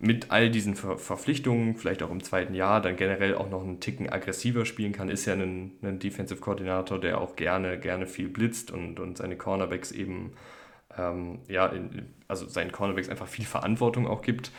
mit 0.00 0.30
all 0.30 0.48
diesen 0.48 0.76
Ver 0.76 0.96
Verpflichtungen, 0.96 1.74
vielleicht 1.74 2.02
auch 2.02 2.10
im 2.10 2.22
zweiten 2.22 2.54
Jahr, 2.54 2.80
dann 2.80 2.96
generell 2.96 3.34
auch 3.34 3.50
noch 3.50 3.62
einen 3.62 3.80
Ticken 3.80 4.08
aggressiver 4.08 4.64
spielen 4.64 4.92
kann, 4.92 5.08
ist 5.08 5.26
ja 5.26 5.34
ein, 5.34 5.72
ein 5.82 5.98
Defensive 5.98 6.40
Koordinator, 6.40 7.00
der 7.00 7.20
auch 7.20 7.36
gerne, 7.36 7.78
gerne 7.78 8.06
viel 8.06 8.28
blitzt 8.28 8.70
und, 8.70 9.00
und 9.00 9.18
seine 9.18 9.36
Cornerbacks 9.36 9.90
eben 9.90 10.32
ähm, 10.98 11.38
ja, 11.48 11.66
in, 11.66 12.06
also 12.26 12.46
seinen 12.46 12.72
Cornerbacks 12.72 13.08
einfach 13.08 13.28
viel 13.28 13.44
Verantwortung 13.44 14.06
auch 14.06 14.22
gibt. 14.22 14.50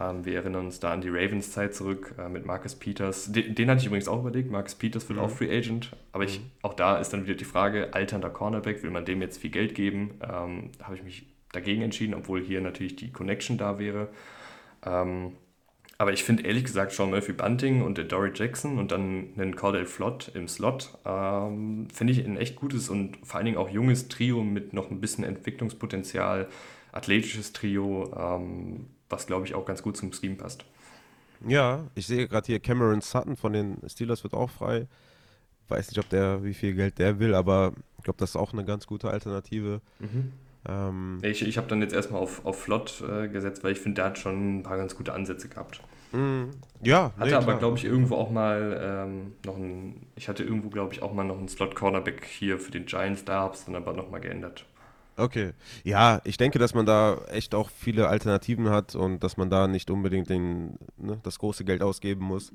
Ähm, 0.00 0.24
wir 0.24 0.36
erinnern 0.36 0.66
uns 0.66 0.80
da 0.80 0.92
an 0.92 1.00
die 1.00 1.10
Ravens-Zeit 1.10 1.74
zurück 1.74 2.14
äh, 2.18 2.28
mit 2.28 2.46
Marcus 2.46 2.74
Peters. 2.74 3.30
Den, 3.30 3.54
den, 3.54 3.68
hatte 3.68 3.80
ich 3.80 3.86
übrigens 3.86 4.08
auch 4.08 4.20
überlegt. 4.20 4.50
Marcus 4.50 4.74
Peters 4.74 5.08
wird 5.08 5.18
mhm. 5.18 5.24
auch 5.24 5.30
Free 5.30 5.54
Agent. 5.54 5.90
Aber 6.12 6.24
ich, 6.24 6.40
mhm. 6.40 6.50
auch 6.62 6.74
da 6.74 6.96
ist 6.96 7.10
dann 7.10 7.24
wieder 7.24 7.34
die 7.34 7.44
Frage, 7.44 7.92
alternder 7.92 8.30
Cornerback, 8.30 8.82
will 8.82 8.90
man 8.90 9.04
dem 9.04 9.20
jetzt 9.20 9.38
viel 9.38 9.50
Geld 9.50 9.74
geben? 9.74 10.18
Ähm, 10.22 10.70
habe 10.82 10.94
ich 10.94 11.02
mich 11.02 11.26
dagegen 11.52 11.82
entschieden, 11.82 12.14
obwohl 12.14 12.40
hier 12.42 12.60
natürlich 12.60 12.96
die 12.96 13.12
Connection 13.12 13.58
da 13.58 13.78
wäre. 13.78 14.08
Ähm, 14.84 15.32
Aber 16.00 16.14
ich 16.14 16.24
finde 16.24 16.44
ehrlich 16.44 16.64
gesagt 16.64 16.92
Sean 16.92 17.10
Murphy 17.10 17.34
Bunting 17.34 17.82
und 17.82 17.98
der 17.98 18.06
Dory 18.06 18.32
Jackson 18.34 18.78
und 18.78 18.90
dann 18.90 19.34
einen 19.36 19.54
Cordell 19.54 19.84
Flott 19.84 20.30
im 20.32 20.48
Slot, 20.48 20.96
ähm, 21.04 21.88
finde 21.92 22.14
ich 22.14 22.24
ein 22.24 22.38
echt 22.38 22.56
gutes 22.56 22.88
und 22.88 23.18
vor 23.22 23.36
allen 23.36 23.44
Dingen 23.44 23.58
auch 23.58 23.68
junges 23.68 24.08
Trio 24.08 24.42
mit 24.42 24.72
noch 24.72 24.90
ein 24.90 25.02
bisschen 25.02 25.24
Entwicklungspotenzial, 25.24 26.48
athletisches 26.92 27.52
Trio, 27.52 28.10
ähm, 28.16 28.86
was 29.10 29.26
glaube 29.26 29.44
ich 29.44 29.54
auch 29.54 29.66
ganz 29.66 29.82
gut 29.82 29.98
zum 29.98 30.10
Scheme 30.14 30.36
passt. 30.36 30.64
Ja, 31.46 31.84
ich 31.94 32.06
sehe 32.06 32.28
gerade 32.28 32.46
hier 32.46 32.60
Cameron 32.60 33.02
Sutton 33.02 33.36
von 33.36 33.52
den 33.52 33.76
Steelers 33.86 34.22
wird 34.22 34.32
auch 34.32 34.48
frei. 34.48 34.86
Weiß 35.68 35.90
nicht, 35.90 35.98
ob 35.98 36.08
der, 36.08 36.42
wie 36.42 36.54
viel 36.54 36.72
Geld 36.72 36.98
der 36.98 37.18
will, 37.18 37.34
aber 37.34 37.74
ich 37.98 38.04
glaube, 38.04 38.16
das 38.18 38.30
ist 38.30 38.36
auch 38.36 38.54
eine 38.54 38.64
ganz 38.64 38.86
gute 38.86 39.10
Alternative. 39.10 39.82
Mhm. 39.98 40.32
Ähm, 40.68 41.18
ich 41.22 41.46
ich 41.46 41.56
habe 41.56 41.68
dann 41.68 41.80
jetzt 41.80 41.94
erstmal 41.94 42.20
auf, 42.20 42.44
auf 42.44 42.60
Flott 42.60 43.02
äh, 43.08 43.28
gesetzt, 43.28 43.64
weil 43.64 43.72
ich 43.72 43.80
finde, 43.80 43.96
der 43.96 44.04
hat 44.06 44.18
schon 44.18 44.58
ein 44.58 44.62
paar 44.62 44.76
ganz 44.76 44.96
gute 44.96 45.12
Ansätze 45.12 45.48
gehabt. 45.48 45.80
Mm, 46.12 46.44
ja, 46.82 47.12
hatte 47.16 47.30
nee, 47.30 47.34
aber, 47.34 47.56
glaube 47.56 47.78
ich, 47.78 47.84
irgendwo 47.84 48.16
auch 48.16 48.30
mal 48.30 48.80
ähm, 48.82 49.32
noch 49.44 49.56
ein, 49.56 50.06
ich 50.16 50.28
hatte 50.28 50.42
irgendwo, 50.42 50.68
glaube 50.68 50.92
ich, 50.92 51.02
auch 51.02 51.12
mal 51.12 51.24
noch 51.24 51.38
einen 51.38 51.48
Slot-Cornerback 51.48 52.24
hier 52.24 52.58
für 52.58 52.72
den 52.72 52.86
Giants, 52.86 53.24
da 53.24 53.40
habe 53.40 53.54
es 53.54 53.64
dann 53.64 53.76
aber 53.76 53.92
nochmal 53.92 54.20
geändert. 54.20 54.66
Okay. 55.16 55.52
Ja, 55.84 56.20
ich 56.24 56.36
denke, 56.36 56.58
dass 56.58 56.74
man 56.74 56.86
da 56.86 57.18
echt 57.30 57.54
auch 57.54 57.68
viele 57.70 58.08
Alternativen 58.08 58.70
hat 58.70 58.94
und 58.94 59.22
dass 59.22 59.36
man 59.36 59.50
da 59.50 59.68
nicht 59.68 59.90
unbedingt 59.90 60.30
den, 60.30 60.78
ne, 60.96 61.20
das 61.22 61.38
große 61.38 61.64
Geld 61.64 61.82
ausgeben 61.82 62.24
muss. 62.24 62.52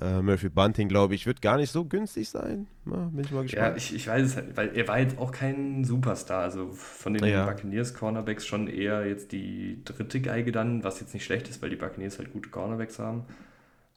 Äh, 0.00 0.20
Murphy 0.20 0.50
Bunting, 0.50 0.88
glaube 0.88 1.14
ich, 1.14 1.26
wird 1.26 1.40
gar 1.40 1.56
nicht 1.56 1.70
so 1.70 1.84
günstig 1.86 2.28
sein. 2.28 2.66
Na, 2.84 3.08
bin 3.12 3.24
ich 3.24 3.30
mal 3.30 3.42
gespannt. 3.42 3.68
Ja, 3.70 3.76
ich, 3.76 3.94
ich 3.94 4.06
weiß 4.06 4.26
es 4.26 4.36
halt, 4.36 4.56
weil 4.56 4.76
er 4.76 4.86
war 4.88 4.98
jetzt 4.98 5.18
auch 5.18 5.32
kein 5.32 5.84
Superstar. 5.84 6.42
Also 6.42 6.70
von 6.72 7.14
den 7.14 7.24
ja. 7.24 7.46
Buccaneers 7.46 7.94
Cornerbacks 7.94 8.46
schon 8.46 8.68
eher 8.68 9.06
jetzt 9.06 9.32
die 9.32 9.80
dritte 9.84 10.20
Geige 10.20 10.52
dann, 10.52 10.84
was 10.84 11.00
jetzt 11.00 11.14
nicht 11.14 11.24
schlecht 11.24 11.48
ist, 11.48 11.62
weil 11.62 11.70
die 11.70 11.76
Buccaneers 11.76 12.18
halt 12.18 12.32
gute 12.32 12.50
Cornerbacks 12.50 12.98
haben. 12.98 13.24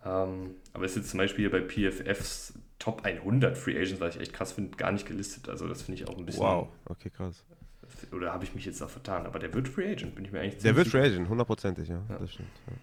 Ähm, 0.05 0.51
aber 0.71 0.85
es 0.85 0.91
ist 0.91 0.97
jetzt 0.97 1.09
zum 1.09 1.17
Beispiel 1.17 1.49
bei 1.49 1.59
PFFs 1.59 2.53
Top 2.79 3.03
100 3.03 3.57
Free 3.57 3.77
Agents, 3.77 3.99
was 3.99 4.15
ich 4.15 4.21
echt 4.21 4.33
krass 4.33 4.53
finde, 4.53 4.77
gar 4.77 4.93
nicht 4.93 5.05
gelistet. 5.05 5.49
Also 5.49 5.67
das 5.67 5.81
finde 5.81 6.01
ich 6.01 6.07
auch 6.07 6.17
ein 6.17 6.25
bisschen. 6.25 6.43
Wow, 6.43 6.69
okay, 6.85 7.09
krass. 7.09 7.43
Oder 8.13 8.31
habe 8.31 8.45
ich 8.45 8.55
mich 8.55 8.65
jetzt 8.65 8.81
auch 8.81 8.89
vertan? 8.89 9.25
Aber 9.25 9.39
der 9.39 9.53
wird 9.53 9.67
Free 9.67 9.91
Agent, 9.91 10.15
bin 10.15 10.23
ich 10.23 10.31
mir 10.31 10.39
eigentlich 10.39 10.61
Der 10.63 10.75
wird 10.75 10.87
Free 10.87 11.01
Agent, 11.01 11.27
hundertprozentig, 11.27 11.89
ja, 11.89 12.01
ja. 12.07 12.17
Das 12.17 12.31
stimmt. 12.31 12.49
Ja. 12.67 12.73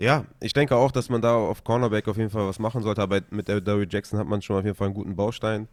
Ja, 0.00 0.24
ich 0.40 0.54
denke 0.54 0.76
auch, 0.76 0.92
dass 0.92 1.10
man 1.10 1.20
da 1.20 1.34
auf 1.34 1.62
Cornerback 1.62 2.08
auf 2.08 2.16
jeden 2.16 2.30
Fall 2.30 2.48
was 2.48 2.58
machen 2.58 2.80
sollte. 2.80 3.02
Aber 3.02 3.20
mit 3.28 3.50
Dory 3.50 3.86
Jackson 3.86 4.18
hat 4.18 4.26
man 4.26 4.40
schon 4.40 4.56
auf 4.56 4.64
jeden 4.64 4.74
Fall 4.74 4.86
einen 4.86 4.94
guten 4.94 5.14
Baustein. 5.14 5.68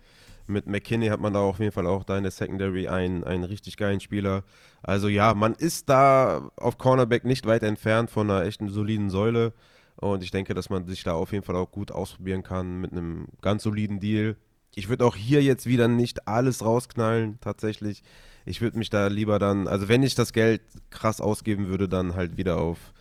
Mit 0.47 0.67
McKinney 0.67 1.07
hat 1.07 1.21
man 1.21 1.32
da 1.32 1.39
auf 1.39 1.59
jeden 1.59 1.71
Fall 1.71 1.88
auch 1.88 2.03
da 2.03 2.17
in 2.17 2.23
der 2.23 2.32
Secondary 2.32 2.89
einen, 2.89 3.23
einen 3.23 3.45
richtig 3.45 3.78
geilen 3.78 4.01
Spieler. 4.01 4.43
Also 4.84 5.07
ja, 5.07 5.34
man 5.34 5.53
ist 5.53 5.88
da 5.88 6.51
auf 6.57 6.78
Cornerback 6.78 7.23
nicht 7.23 7.45
weit 7.45 7.63
entfernt 7.63 8.11
von 8.11 8.30
einer 8.30 8.43
echten 8.43 8.67
soliden 8.67 9.09
Säule. 9.09 9.53
Und 9.95 10.21
ich 10.25 10.32
denke, 10.32 10.53
dass 10.53 10.69
man 10.69 10.86
sich 10.88 11.05
da 11.05 11.13
auf 11.13 11.32
jeden 11.32 11.45
Fall 11.45 11.55
auch 11.55 11.71
gut 11.71 11.93
ausprobieren 11.93 12.43
kann 12.43 12.82
mit 12.82 12.91
einem 12.91 13.28
ganz 13.41 13.63
soliden 13.63 14.01
Deal. 14.01 14.36
Ich 14.75 14.89
würde 14.89 15.05
auch 15.05 15.15
hier 15.15 15.41
jetzt 15.41 15.67
wieder 15.67 15.88
nicht 15.88 16.28
alles 16.28 16.65
rausknallen, 16.65 17.39
tatsächlich. 17.39 18.03
Ich 18.45 18.59
würde 18.59 18.78
mich 18.78 18.89
da 18.89 19.07
lieber 19.07 19.39
dann, 19.39 19.69
also 19.69 19.88
wenn 19.88 20.03
ich 20.03 20.15
das 20.15 20.34
Geld 20.34 20.61
krass 20.89 21.21
ausgeben 21.21 21.69
würde, 21.69 21.88
dann 21.88 22.13
halt 22.15 22.36
wieder 22.36 22.57
auf 22.57 22.91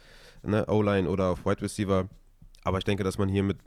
ne, 0.46 0.66
O-Line 0.66 1.08
oder 1.08 1.30
auf 1.30 1.44
Wide 1.44 1.62
Receiver. 1.62 2.08
Aber 2.64 2.78
ich 2.78 2.84
denke, 2.84 3.04
dass 3.04 3.18
man 3.18 3.28
hier 3.28 3.42
mit, 3.42 3.58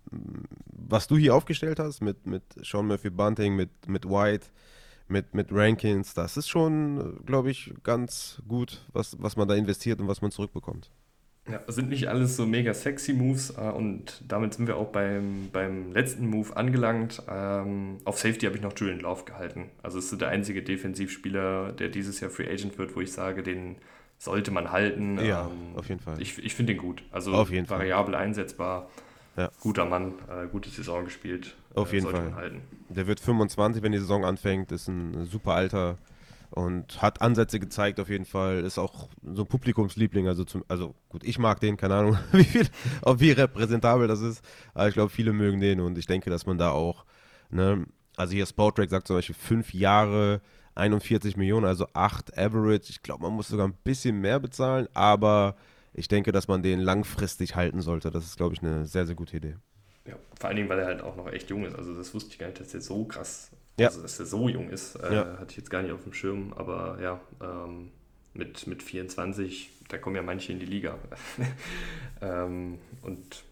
was 0.66 1.08
du 1.08 1.18
hier 1.18 1.34
aufgestellt 1.34 1.80
hast, 1.80 2.02
mit, 2.02 2.26
mit 2.28 2.44
Sean 2.64 2.88
Murphy 2.88 3.10
Bunting, 3.10 3.56
mit, 3.56 3.70
mit 3.88 4.06
White, 4.06 4.48
mit, 5.08 5.34
mit 5.34 5.48
Rankins, 5.52 6.14
das 6.14 6.38
ist 6.38 6.50
schon, 6.50 7.24
glaube 7.26 7.50
ich, 7.50 7.74
ganz 7.84 8.42
gut, 8.48 8.86
was, 8.94 9.16
was 9.20 9.36
man 9.38 9.48
da 9.48 9.56
investiert 9.56 10.00
und 10.00 10.08
was 10.08 10.22
man 10.22 10.32
zurückbekommt. 10.32 10.92
Ja, 11.50 11.64
sind 11.68 11.90
nicht 11.90 12.08
alles 12.08 12.36
so 12.36 12.46
mega 12.46 12.74
sexy 12.76 13.14
Moves 13.14 13.52
äh, 13.58 13.62
und 13.62 14.24
damit 14.28 14.54
sind 14.54 14.68
wir 14.68 14.78
auch 14.78 14.92
beim, 14.92 15.50
beim 15.52 15.92
letzten 15.94 16.28
Move 16.28 16.56
angelangt. 16.56 17.24
Ähm, 17.28 17.98
auf 18.06 18.20
Safety 18.20 18.46
habe 18.46 18.58
ich 18.58 18.62
noch 18.62 18.78
Julian 18.78 19.00
Love 19.00 19.24
gehalten. 19.26 19.72
Also 19.82 19.98
es 19.98 20.12
ist 20.12 20.22
der 20.22 20.30
einzige 20.30 20.62
Defensivspieler, 20.62 21.72
der 21.72 21.90
dieses 21.90 22.20
Jahr 22.20 22.30
Free 22.30 22.48
Agent 22.48 22.78
wird, 22.78 22.96
wo 22.96 23.02
ich 23.02 23.12
sage, 23.12 23.42
den 23.42 23.78
sollte 24.20 24.52
man 24.52 24.72
halten. 24.72 25.18
Ja, 25.26 25.48
ähm, 25.48 25.76
auf 25.76 25.90
jeden 25.90 26.02
Fall. 26.02 26.22
Ich, 26.22 26.38
ich 26.38 26.54
finde 26.54 26.74
den 26.74 26.82
gut. 26.82 27.02
Also 27.12 27.34
auf 27.34 27.50
jeden 27.50 27.68
variabel 27.68 28.14
Fall. 28.14 28.22
einsetzbar. 28.24 28.90
Ja. 29.38 29.50
Guter 29.62 29.86
Mann, 29.86 30.14
äh, 30.28 30.48
gute 30.48 30.70
Saison 30.70 31.06
gespielt. 31.06 31.56
Auf 31.74 31.92
äh, 31.94 31.96
jeden 31.96 32.10
Fall. 32.10 32.62
Der 32.90 33.08
wird 33.08 33.22
25, 33.22 33.82
wenn 33.82 33.94
die 33.94 34.00
Saison 34.00 34.26
anfängt, 34.26 34.72
ist 34.72 34.90
ein 34.90 35.26
super 35.26 35.54
Alter 35.54 35.98
und 36.50 37.02
hat 37.02 37.22
Ansätze 37.22 37.60
gezeigt 37.60 38.02
auf 38.02 38.10
jeden 38.10 38.26
Fall. 38.26 38.66
Ist 38.66 38.78
auch 38.78 39.08
so 39.24 39.44
ein 39.44 39.48
Publikumsliebling. 39.48 40.28
Also, 40.28 40.44
zum, 40.44 40.66
also 40.68 40.96
gut, 41.08 41.24
ich 41.24 41.40
mag 41.40 41.62
den, 41.62 41.78
keine 41.78 41.96
Ahnung, 41.96 42.18
wie 42.34 42.44
viel, 42.44 42.68
ob 43.02 43.22
wie 43.22 43.32
repräsentabel 43.32 44.10
das 44.10 44.20
ist. 44.20 44.44
Aber 44.74 44.90
ich 44.90 44.94
glaube, 44.94 45.10
viele 45.10 45.32
mögen 45.32 45.62
den 45.62 45.80
und 45.80 45.98
ich 45.98 46.08
denke, 46.08 46.30
dass 46.30 46.46
man 46.46 46.58
da 46.58 46.72
auch, 46.72 47.06
ne, 47.50 47.86
also 48.18 48.34
hier 48.34 48.46
Sportrack 48.46 48.90
sagt 48.90 49.08
zum 49.08 49.16
Beispiel 49.16 49.36
fünf 49.36 49.74
Jahre 49.74 50.42
41 50.80 51.38
Millionen, 51.38 51.66
also 51.66 51.88
8 51.94 52.38
Average. 52.38 52.90
Ich 52.90 53.04
glaube, 53.04 53.24
man 53.24 53.34
muss 53.34 53.50
sogar 53.50 53.68
ein 53.68 53.78
bisschen 53.84 54.20
mehr 54.20 54.40
bezahlen, 54.40 54.88
aber 54.94 55.56
ich 55.94 56.08
denke, 56.08 56.32
dass 56.32 56.48
man 56.48 56.64
den 56.64 56.80
langfristig 56.80 57.56
halten 57.56 57.82
sollte. 57.82 58.12
Das 58.12 58.26
ist, 58.26 58.38
glaube 58.38 58.54
ich, 58.54 58.62
eine 58.62 58.86
sehr, 58.86 59.06
sehr 59.06 59.16
gute 59.16 59.38
Idee. 59.38 59.56
Ja, 60.08 60.16
vor 60.40 60.48
allen 60.48 60.56
Dingen, 60.56 60.70
weil 60.70 60.80
er 60.80 60.86
halt 60.86 61.02
auch 61.02 61.16
noch 61.16 61.32
echt 61.32 61.50
jung 61.50 61.66
ist. 61.66 61.76
Also 61.76 61.96
das 61.96 62.14
wusste 62.14 62.32
ich 62.32 62.40
gar 62.40 62.48
nicht, 62.48 62.60
dass 62.60 62.74
er 62.74 62.82
so 62.82 63.06
krass, 63.06 63.52
ja. 63.80 63.88
also 63.88 64.02
dass 64.02 64.20
er 64.20 64.26
so 64.26 64.50
jung 64.50 64.70
ist. 64.70 64.96
Äh, 64.96 65.14
ja. 65.14 65.38
Hatte 65.38 65.52
ich 65.52 65.58
jetzt 65.58 65.70
gar 65.70 65.82
nicht 65.82 65.92
auf 65.92 66.04
dem 66.04 66.14
Schirm, 66.14 66.54
aber 66.56 66.98
ja, 67.02 67.20
ähm, 67.42 67.92
mit, 68.34 68.68
mit 68.68 68.82
24, 68.84 69.70
da 69.90 69.98
kommen 69.98 70.16
ja 70.16 70.22
manche 70.22 70.52
in 70.52 70.60
die 70.60 70.66
Liga. 70.66 70.98
ähm, 72.22 72.80
und 73.02 73.44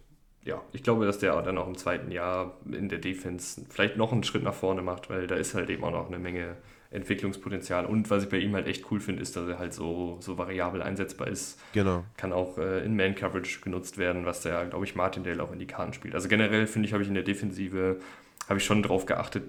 ja, 0.43 0.63
ich 0.71 0.81
glaube, 0.81 1.05
dass 1.05 1.19
der 1.19 1.41
dann 1.41 1.57
auch 1.57 1.67
im 1.67 1.77
zweiten 1.77 2.11
Jahr 2.11 2.57
in 2.71 2.87
der 2.87 2.99
Defense 2.99 3.65
vielleicht 3.69 3.97
noch 3.97 4.13
einen 4.13 4.23
Schritt 4.23 4.43
nach 4.43 4.53
vorne 4.53 4.81
macht, 4.81 5.09
weil 5.09 5.27
da 5.27 5.35
ist 5.35 5.53
halt 5.53 5.69
eben 5.69 5.83
auch 5.83 5.91
noch 5.91 6.07
eine 6.07 6.19
Menge 6.19 6.55
Entwicklungspotenzial. 6.89 7.85
Und 7.85 8.09
was 8.09 8.23
ich 8.23 8.29
bei 8.29 8.37
ihm 8.37 8.55
halt 8.55 8.67
echt 8.67 8.89
cool 8.91 8.99
finde, 8.99 9.21
ist, 9.21 9.35
dass 9.35 9.47
er 9.47 9.59
halt 9.59 9.73
so, 9.73 10.17
so 10.21 10.37
variabel 10.37 10.81
einsetzbar 10.81 11.27
ist. 11.27 11.59
Genau. 11.73 12.05
Kann 12.15 12.31
auch 12.31 12.57
äh, 12.57 12.85
in 12.85 12.95
Man-Coverage 12.95 13.59
genutzt 13.61 13.97
werden, 13.97 14.25
was 14.25 14.41
der, 14.41 14.65
glaube 14.67 14.85
ich, 14.85 14.95
Martindale 14.95 15.43
auch 15.43 15.51
in 15.51 15.59
die 15.59 15.67
Karten 15.67 15.93
spielt. 15.93 16.15
Also 16.15 16.29
generell 16.29 16.65
finde 16.67 16.87
ich, 16.87 16.93
habe 16.93 17.03
ich 17.03 17.09
in 17.09 17.15
der 17.15 17.23
Defensive, 17.23 17.99
habe 18.47 18.59
ich 18.59 18.65
schon 18.65 18.81
darauf 18.83 19.05
geachtet, 19.05 19.43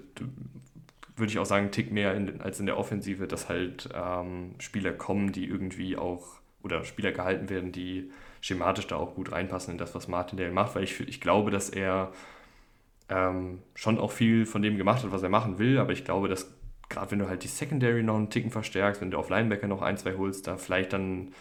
würde 1.15 1.31
ich 1.31 1.39
auch 1.39 1.45
sagen, 1.45 1.65
einen 1.65 1.71
Tick 1.71 1.91
mehr 1.91 2.13
in, 2.13 2.41
als 2.41 2.59
in 2.59 2.65
der 2.65 2.77
Offensive, 2.77 3.27
dass 3.27 3.47
halt 3.47 3.89
ähm, 3.93 4.55
Spieler 4.59 4.91
kommen, 4.91 5.31
die 5.31 5.45
irgendwie 5.45 5.97
auch, 5.97 6.39
oder 6.61 6.83
Spieler 6.83 7.11
gehalten 7.11 7.49
werden, 7.49 7.71
die 7.71 8.11
schematisch 8.41 8.87
da 8.87 8.95
auch 8.95 9.15
gut 9.15 9.31
reinpassen 9.31 9.73
in 9.73 9.77
das, 9.77 9.95
was 9.95 10.07
Martindale 10.07 10.51
macht, 10.51 10.75
weil 10.75 10.83
ich, 10.83 10.99
ich 11.01 11.21
glaube, 11.21 11.51
dass 11.51 11.69
er 11.69 12.11
ähm, 13.09 13.59
schon 13.75 13.97
auch 13.97 14.11
viel 14.11 14.45
von 14.45 14.61
dem 14.61 14.77
gemacht 14.77 15.03
hat, 15.03 15.11
was 15.11 15.23
er 15.23 15.29
machen 15.29 15.57
will, 15.57 15.77
aber 15.77 15.91
ich 15.91 16.05
glaube, 16.05 16.29
dass 16.29 16.51
gerade 16.89 17.11
wenn 17.11 17.19
du 17.19 17.29
halt 17.29 17.43
die 17.43 17.47
Secondary 17.47 18.03
noch 18.03 18.15
einen 18.15 18.29
Ticken 18.29 18.51
verstärkst, 18.51 19.01
wenn 19.01 19.11
du 19.11 19.17
auf 19.17 19.29
Linebacker 19.29 19.67
noch 19.67 19.81
ein, 19.81 19.97
zwei 19.97 20.15
holst, 20.15 20.47
da 20.47 20.57
vielleicht 20.57 20.93
dann 20.93 21.33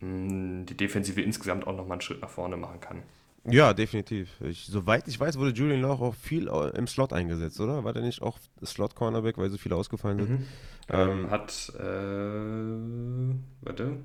mh, 0.00 0.30
hm, 0.30 0.66
die 0.66 0.76
Defensive 0.76 1.20
insgesamt 1.20 1.66
auch 1.66 1.76
nochmal 1.76 1.92
einen 1.92 2.00
Schritt 2.02 2.20
nach 2.20 2.30
vorne 2.30 2.56
machen 2.56 2.80
kann. 2.80 3.02
Ja, 3.44 3.72
definitiv. 3.72 4.28
Ich, 4.42 4.66
soweit 4.66 5.08
ich 5.08 5.18
weiß, 5.18 5.38
wurde 5.38 5.52
Julian 5.52 5.80
Love 5.80 6.04
auch 6.04 6.14
viel 6.14 6.48
im 6.48 6.86
Slot 6.86 7.12
eingesetzt, 7.12 7.58
oder? 7.58 7.84
War 7.84 7.94
der 7.94 8.02
nicht 8.02 8.20
auch 8.20 8.38
Slot-Cornerback, 8.62 9.38
weil 9.38 9.48
so 9.48 9.56
viele 9.56 9.76
ausgefallen 9.76 10.18
sind? 10.18 10.30
Mhm. 10.30 10.46
Ähm, 10.90 11.08
ähm, 11.08 11.30
hat, 11.30 11.72
äh, 11.78 13.34
warte, 13.62 13.96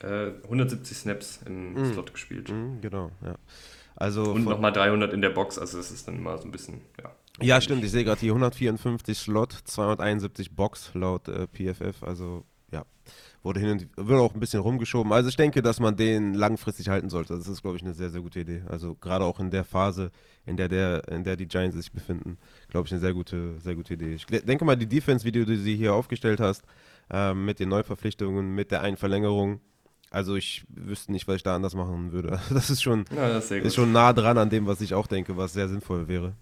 äh, 0.00 0.30
170 0.44 0.96
Snaps 0.96 1.40
im 1.44 1.74
mhm. 1.74 1.92
Slot 1.92 2.12
gespielt. 2.12 2.50
Mhm, 2.50 2.80
genau, 2.80 3.10
ja. 3.24 3.34
Also 3.96 4.32
Und 4.32 4.44
nochmal 4.44 4.72
300 4.72 5.12
in 5.12 5.22
der 5.22 5.30
Box, 5.30 5.58
also 5.58 5.78
das 5.78 5.90
ist 5.90 6.06
dann 6.06 6.16
immer 6.16 6.38
so 6.38 6.44
ein 6.44 6.52
bisschen, 6.52 6.80
ja. 7.00 7.10
Ja, 7.40 7.60
stimmt. 7.60 7.84
Ich 7.84 7.90
sehe 7.90 8.04
gerade 8.04 8.20
hier 8.20 8.32
154 8.32 9.18
Slot, 9.18 9.52
271 9.64 10.54
Box 10.54 10.90
laut 10.94 11.28
äh, 11.28 11.46
PFF. 11.48 12.02
Also 12.02 12.44
ja, 12.70 12.84
wurde 13.42 13.60
hin 13.60 13.70
und 13.70 13.88
wird 13.96 14.20
auch 14.20 14.34
ein 14.34 14.40
bisschen 14.40 14.60
rumgeschoben. 14.60 15.12
Also 15.12 15.28
ich 15.28 15.36
denke, 15.36 15.60
dass 15.60 15.80
man 15.80 15.96
den 15.96 16.34
langfristig 16.34 16.88
halten 16.88 17.10
sollte. 17.10 17.36
Das 17.36 17.48
ist, 17.48 17.62
glaube 17.62 17.76
ich, 17.76 17.82
eine 17.82 17.92
sehr, 17.92 18.10
sehr 18.10 18.20
gute 18.20 18.40
Idee. 18.40 18.62
Also 18.68 18.94
gerade 18.94 19.24
auch 19.24 19.40
in 19.40 19.50
der 19.50 19.64
Phase, 19.64 20.12
in 20.46 20.56
der, 20.56 20.68
der, 20.68 21.08
in 21.08 21.24
der 21.24 21.36
die 21.36 21.48
Giants 21.48 21.76
sich 21.76 21.92
befinden, 21.92 22.38
glaube 22.68 22.86
ich, 22.86 22.92
eine 22.92 23.00
sehr 23.00 23.14
gute, 23.14 23.58
sehr 23.58 23.74
gute 23.74 23.94
Idee. 23.94 24.14
Ich 24.14 24.26
denke 24.26 24.64
mal, 24.64 24.76
die 24.76 24.86
Defense, 24.86 25.24
wie 25.24 25.32
du 25.32 25.44
sie 25.56 25.76
hier 25.76 25.94
aufgestellt 25.94 26.40
hast, 26.40 26.62
äh, 27.10 27.34
mit 27.34 27.58
den 27.58 27.68
Neuverpflichtungen, 27.68 28.54
mit 28.54 28.70
der 28.70 28.82
einen 28.82 28.96
Verlängerung, 28.96 29.60
also 30.10 30.36
ich 30.36 30.64
wüsste 30.68 31.10
nicht, 31.10 31.26
was 31.26 31.36
ich 31.36 31.42
da 31.42 31.56
anders 31.56 31.74
machen 31.74 32.12
würde. 32.12 32.38
Das 32.50 32.70
ist 32.70 32.82
schon, 32.82 33.04
ja, 33.14 33.28
das 33.28 33.50
ist, 33.50 33.64
ist 33.64 33.74
schon 33.74 33.90
nah 33.90 34.12
dran 34.12 34.38
an 34.38 34.48
dem, 34.48 34.66
was 34.66 34.80
ich 34.80 34.94
auch 34.94 35.08
denke, 35.08 35.36
was 35.36 35.52
sehr 35.52 35.68
sinnvoll 35.68 36.06
wäre. 36.06 36.36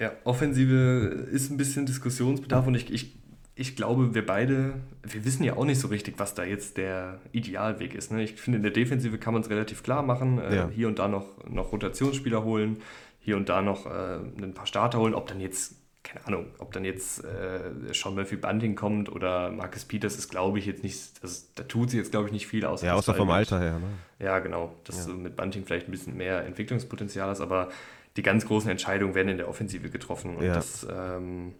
Ja, 0.00 0.12
Offensive 0.24 1.28
ist 1.30 1.50
ein 1.50 1.58
bisschen 1.58 1.84
Diskussionsbedarf 1.84 2.66
und 2.66 2.74
ich, 2.74 2.90
ich, 2.90 3.14
ich 3.54 3.76
glaube, 3.76 4.14
wir 4.14 4.24
beide, 4.24 4.72
wir 5.02 5.24
wissen 5.26 5.44
ja 5.44 5.56
auch 5.56 5.66
nicht 5.66 5.78
so 5.78 5.88
richtig, 5.88 6.14
was 6.18 6.34
da 6.34 6.42
jetzt 6.42 6.78
der 6.78 7.20
Idealweg 7.32 7.94
ist. 7.94 8.10
Ne? 8.10 8.22
Ich 8.22 8.40
finde, 8.40 8.56
in 8.56 8.62
der 8.62 8.72
Defensive 8.72 9.18
kann 9.18 9.34
man 9.34 9.42
es 9.42 9.50
relativ 9.50 9.82
klar 9.82 10.02
machen. 10.02 10.38
Äh, 10.38 10.56
ja. 10.56 10.70
Hier 10.74 10.88
und 10.88 10.98
da 10.98 11.06
noch, 11.06 11.46
noch 11.46 11.70
Rotationsspieler 11.72 12.42
holen, 12.44 12.78
hier 13.20 13.36
und 13.36 13.50
da 13.50 13.60
noch 13.60 13.84
äh, 13.84 14.20
ein 14.42 14.54
paar 14.54 14.66
Starter 14.66 14.98
holen. 14.98 15.14
Ob 15.14 15.26
dann 15.26 15.38
jetzt 15.38 15.74
keine 16.02 16.26
Ahnung, 16.26 16.46
ob 16.58 16.72
dann 16.72 16.84
jetzt 16.84 17.22
äh, 17.24 17.92
Sean 17.92 18.14
Murphy 18.14 18.36
Bunting 18.36 18.74
kommt 18.74 19.12
oder 19.12 19.50
Marcus 19.50 19.84
Peters 19.84 20.16
ist, 20.16 20.30
glaube 20.30 20.58
ich, 20.58 20.64
jetzt 20.64 20.82
nicht, 20.82 20.98
also, 21.22 21.44
da 21.56 21.62
tut 21.64 21.90
sie 21.90 21.98
jetzt, 21.98 22.10
glaube 22.10 22.26
ich, 22.26 22.32
nicht 22.32 22.46
viel 22.46 22.64
aus. 22.64 22.80
Ja, 22.80 22.94
außer 22.94 23.14
vom 23.14 23.30
Alter 23.30 23.60
her, 23.60 23.78
ne? 23.78 23.88
Ja, 24.18 24.38
genau, 24.38 24.74
dass 24.84 25.06
ja. 25.06 25.12
du 25.12 25.18
mit 25.18 25.36
Bunting 25.36 25.64
vielleicht 25.66 25.88
ein 25.88 25.90
bisschen 25.90 26.16
mehr 26.16 26.46
Entwicklungspotenzial 26.46 27.28
hast, 27.28 27.42
aber 27.42 27.68
die 28.16 28.22
ganz 28.22 28.46
großen 28.46 28.70
Entscheidungen 28.70 29.14
werden 29.14 29.28
in 29.28 29.36
der 29.36 29.48
Offensive 29.48 29.90
getroffen 29.90 30.36
und 30.36 30.44
ja. 30.44 30.54
das, 30.54 30.86
ähm, 30.90 31.54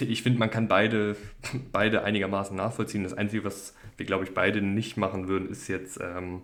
ich 0.00 0.22
finde, 0.22 0.38
man 0.38 0.50
kann 0.50 0.68
beide, 0.68 1.16
beide 1.72 2.02
einigermaßen 2.02 2.56
nachvollziehen. 2.56 3.02
Das 3.02 3.14
Einzige, 3.14 3.44
was 3.44 3.74
wir, 3.96 4.06
glaube 4.06 4.24
ich, 4.24 4.34
beide 4.34 4.62
nicht 4.62 4.96
machen 4.96 5.28
würden, 5.28 5.50
ist 5.50 5.68
jetzt 5.68 5.98
ähm, 6.00 6.42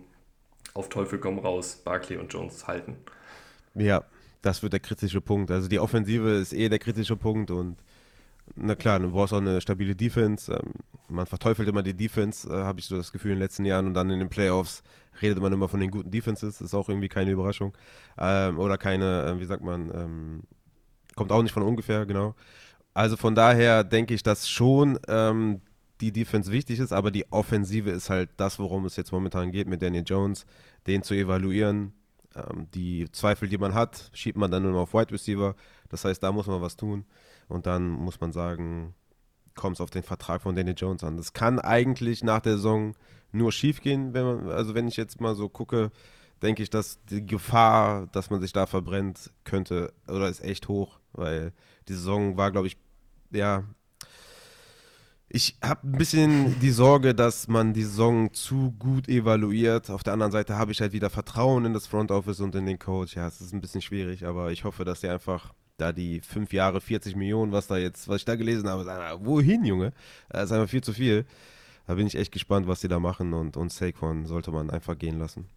auf 0.73 0.89
Teufel 0.89 1.19
komm 1.19 1.39
raus 1.39 1.81
Barkley 1.83 2.17
und 2.17 2.33
Jones 2.33 2.67
halten. 2.67 2.97
Ja, 3.75 4.03
das 4.41 4.61
wird 4.61 4.73
der 4.73 4.79
kritische 4.79 5.21
Punkt. 5.21 5.51
Also 5.51 5.67
die 5.67 5.79
Offensive 5.79 6.29
ist 6.29 6.53
eh 6.53 6.69
der 6.69 6.79
kritische 6.79 7.15
Punkt 7.15 7.49
und 7.51 7.77
na 8.55 8.75
klar, 8.75 8.99
du 8.99 9.09
brauchst 9.11 9.33
auch 9.33 9.37
eine 9.37 9.61
stabile 9.61 9.95
Defense. 9.95 10.51
Ähm, 10.51 10.73
man 11.07 11.25
verteufelt 11.25 11.67
immer 11.67 11.81
die 11.81 11.93
Defense, 11.93 12.47
äh, 12.49 12.63
habe 12.63 12.79
ich 12.79 12.85
so 12.85 12.97
das 12.97 13.11
Gefühl 13.11 13.31
in 13.31 13.37
den 13.37 13.43
letzten 13.43 13.65
Jahren 13.65 13.87
und 13.87 13.93
dann 13.93 14.09
in 14.09 14.19
den 14.19 14.29
Playoffs 14.29 14.83
redet 15.21 15.41
man 15.41 15.53
immer 15.53 15.69
von 15.69 15.79
den 15.79 15.91
guten 15.91 16.11
Defenses. 16.11 16.61
Ist 16.61 16.73
auch 16.73 16.89
irgendwie 16.89 17.09
keine 17.09 17.31
Überraschung. 17.31 17.73
Ähm, 18.17 18.59
oder 18.59 18.77
keine, 18.77 19.25
äh, 19.25 19.39
wie 19.39 19.45
sagt 19.45 19.63
man, 19.63 19.91
ähm, 19.93 20.43
kommt 21.15 21.31
auch 21.31 21.43
nicht 21.43 21.53
von 21.53 21.63
ungefähr, 21.63 22.05
genau. 22.05 22.35
Also 22.93 23.17
von 23.17 23.35
daher 23.35 23.83
denke 23.83 24.13
ich, 24.13 24.23
dass 24.23 24.49
schon 24.49 24.99
ähm, 25.07 25.61
die 26.01 26.11
Defense 26.11 26.51
wichtig 26.51 26.79
ist, 26.79 26.91
aber 26.91 27.11
die 27.11 27.31
Offensive 27.31 27.89
ist 27.89 28.09
halt 28.09 28.29
das, 28.37 28.59
worum 28.59 28.85
es 28.85 28.95
jetzt 28.95 29.11
momentan 29.11 29.51
geht 29.51 29.67
mit 29.67 29.81
Daniel 29.81 30.03
Jones, 30.05 30.45
den 30.85 31.01
zu 31.01 31.13
evaluieren, 31.13 31.93
ähm, 32.35 32.67
die 32.73 33.09
Zweifel, 33.11 33.47
die 33.47 33.57
man 33.57 33.73
hat, 33.73 34.09
schiebt 34.13 34.37
man 34.37 34.51
dann 34.51 34.63
nur 34.63 34.79
auf 34.79 34.93
Wide 34.93 35.11
Receiver. 35.11 35.55
Das 35.89 36.05
heißt, 36.05 36.21
da 36.21 36.31
muss 36.31 36.47
man 36.47 36.61
was 36.61 36.75
tun. 36.75 37.05
Und 37.47 37.65
dann 37.65 37.89
muss 37.89 38.19
man 38.19 38.31
sagen, 38.31 38.95
kommt 39.55 39.77
es 39.77 39.81
auf 39.81 39.89
den 39.89 40.03
Vertrag 40.03 40.41
von 40.41 40.55
Danny 40.55 40.71
Jones 40.71 41.03
an. 41.03 41.17
Das 41.17 41.33
kann 41.33 41.59
eigentlich 41.59 42.23
nach 42.23 42.41
der 42.41 42.53
Saison 42.53 42.95
nur 43.31 43.51
schief 43.51 43.81
gehen. 43.81 44.13
Wenn 44.13 44.25
man, 44.25 44.49
also 44.49 44.73
wenn 44.75 44.87
ich 44.87 44.97
jetzt 44.97 45.21
mal 45.21 45.35
so 45.35 45.49
gucke, 45.49 45.91
denke 46.41 46.63
ich, 46.63 46.69
dass 46.69 47.03
die 47.05 47.25
Gefahr, 47.25 48.07
dass 48.07 48.29
man 48.29 48.41
sich 48.41 48.53
da 48.53 48.65
verbrennt, 48.65 49.31
könnte 49.43 49.93
oder 50.07 50.29
ist 50.29 50.43
echt 50.43 50.67
hoch, 50.67 50.99
weil 51.13 51.53
die 51.87 51.93
Saison 51.93 52.37
war, 52.37 52.51
glaube 52.51 52.67
ich, 52.67 52.77
ja, 53.31 53.63
ich 55.35 55.57
habe 55.63 55.87
ein 55.87 55.97
bisschen 55.97 56.59
die 56.59 56.69
Sorge, 56.69 57.15
dass 57.15 57.47
man 57.47 57.73
die 57.73 57.81
Saison 57.81 58.31
zu 58.33 58.71
gut 58.77 59.09
evaluiert. 59.09 59.89
Auf 59.89 60.03
der 60.03 60.13
anderen 60.13 60.31
Seite 60.31 60.57
habe 60.59 60.71
ich 60.71 60.79
halt 60.79 60.93
wieder 60.93 61.09
Vertrauen 61.09 61.65
in 61.65 61.73
das 61.73 61.87
Front 61.87 62.11
Office 62.11 62.39
und 62.39 62.53
in 62.53 62.67
den 62.67 62.77
Coach. 62.77 63.15
Ja, 63.15 63.27
es 63.27 63.41
ist 63.41 63.51
ein 63.51 63.59
bisschen 63.59 63.81
schwierig, 63.81 64.27
aber 64.27 64.51
ich 64.51 64.63
hoffe, 64.63 64.85
dass 64.85 64.99
die 64.99 65.07
einfach 65.07 65.51
da 65.77 65.91
die 65.91 66.21
fünf 66.21 66.53
Jahre 66.53 66.81
40 66.81 67.15
Millionen, 67.15 67.51
was 67.51 67.67
da 67.67 67.77
jetzt, 67.77 68.07
was 68.07 68.17
ich 68.17 68.25
da 68.25 68.35
gelesen 68.35 68.69
habe, 68.69 68.83
sagen, 68.83 69.25
wohin, 69.25 69.65
Junge? 69.65 69.91
Das 70.29 70.45
ist 70.45 70.51
einfach 70.51 70.69
viel 70.69 70.83
zu 70.83 70.93
viel. 70.93 71.25
Da 71.87 71.95
bin 71.95 72.07
ich 72.07 72.15
echt 72.15 72.31
gespannt, 72.31 72.67
was 72.67 72.81
die 72.81 72.87
da 72.87 72.99
machen 72.99 73.33
und, 73.33 73.57
und 73.57 73.71
Saquon 73.71 74.25
sollte 74.25 74.51
man 74.51 74.69
einfach 74.69 74.97
gehen 74.97 75.19
lassen. 75.19 75.47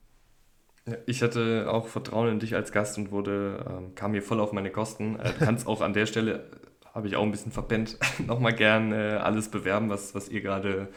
Ich 1.07 1.23
hatte 1.23 1.67
auch 1.69 1.89
Vertrauen 1.89 2.29
in 2.29 2.39
dich 2.39 2.55
als 2.55 2.73
Gast 2.73 2.97
und 2.97 3.11
wurde, 3.11 3.65
ähm, 3.69 3.95
kam 3.95 4.13
mir 4.13 4.23
voll 4.23 4.41
auf 4.41 4.53
meine 4.53 4.71
Kosten. 4.71 5.19
Äh, 5.19 5.33
du 5.33 5.45
kannst 5.45 5.67
auch 5.67 5.81
an 5.81 5.93
der 5.93 6.07
Stelle 6.07 6.49
habe 6.97 7.09
ich 7.09 7.17
auch 7.17 7.23
ein 7.23 7.31
bisschen 7.31 7.53
verpennt, 7.53 7.99
nochmal 8.27 8.55
gern 8.55 8.91
äh, 8.91 9.19
alles 9.23 9.51
bewerben, 9.51 9.91
was, 9.91 10.15
was 10.15 10.31
ihr 10.31 10.41
gerade 10.41 10.89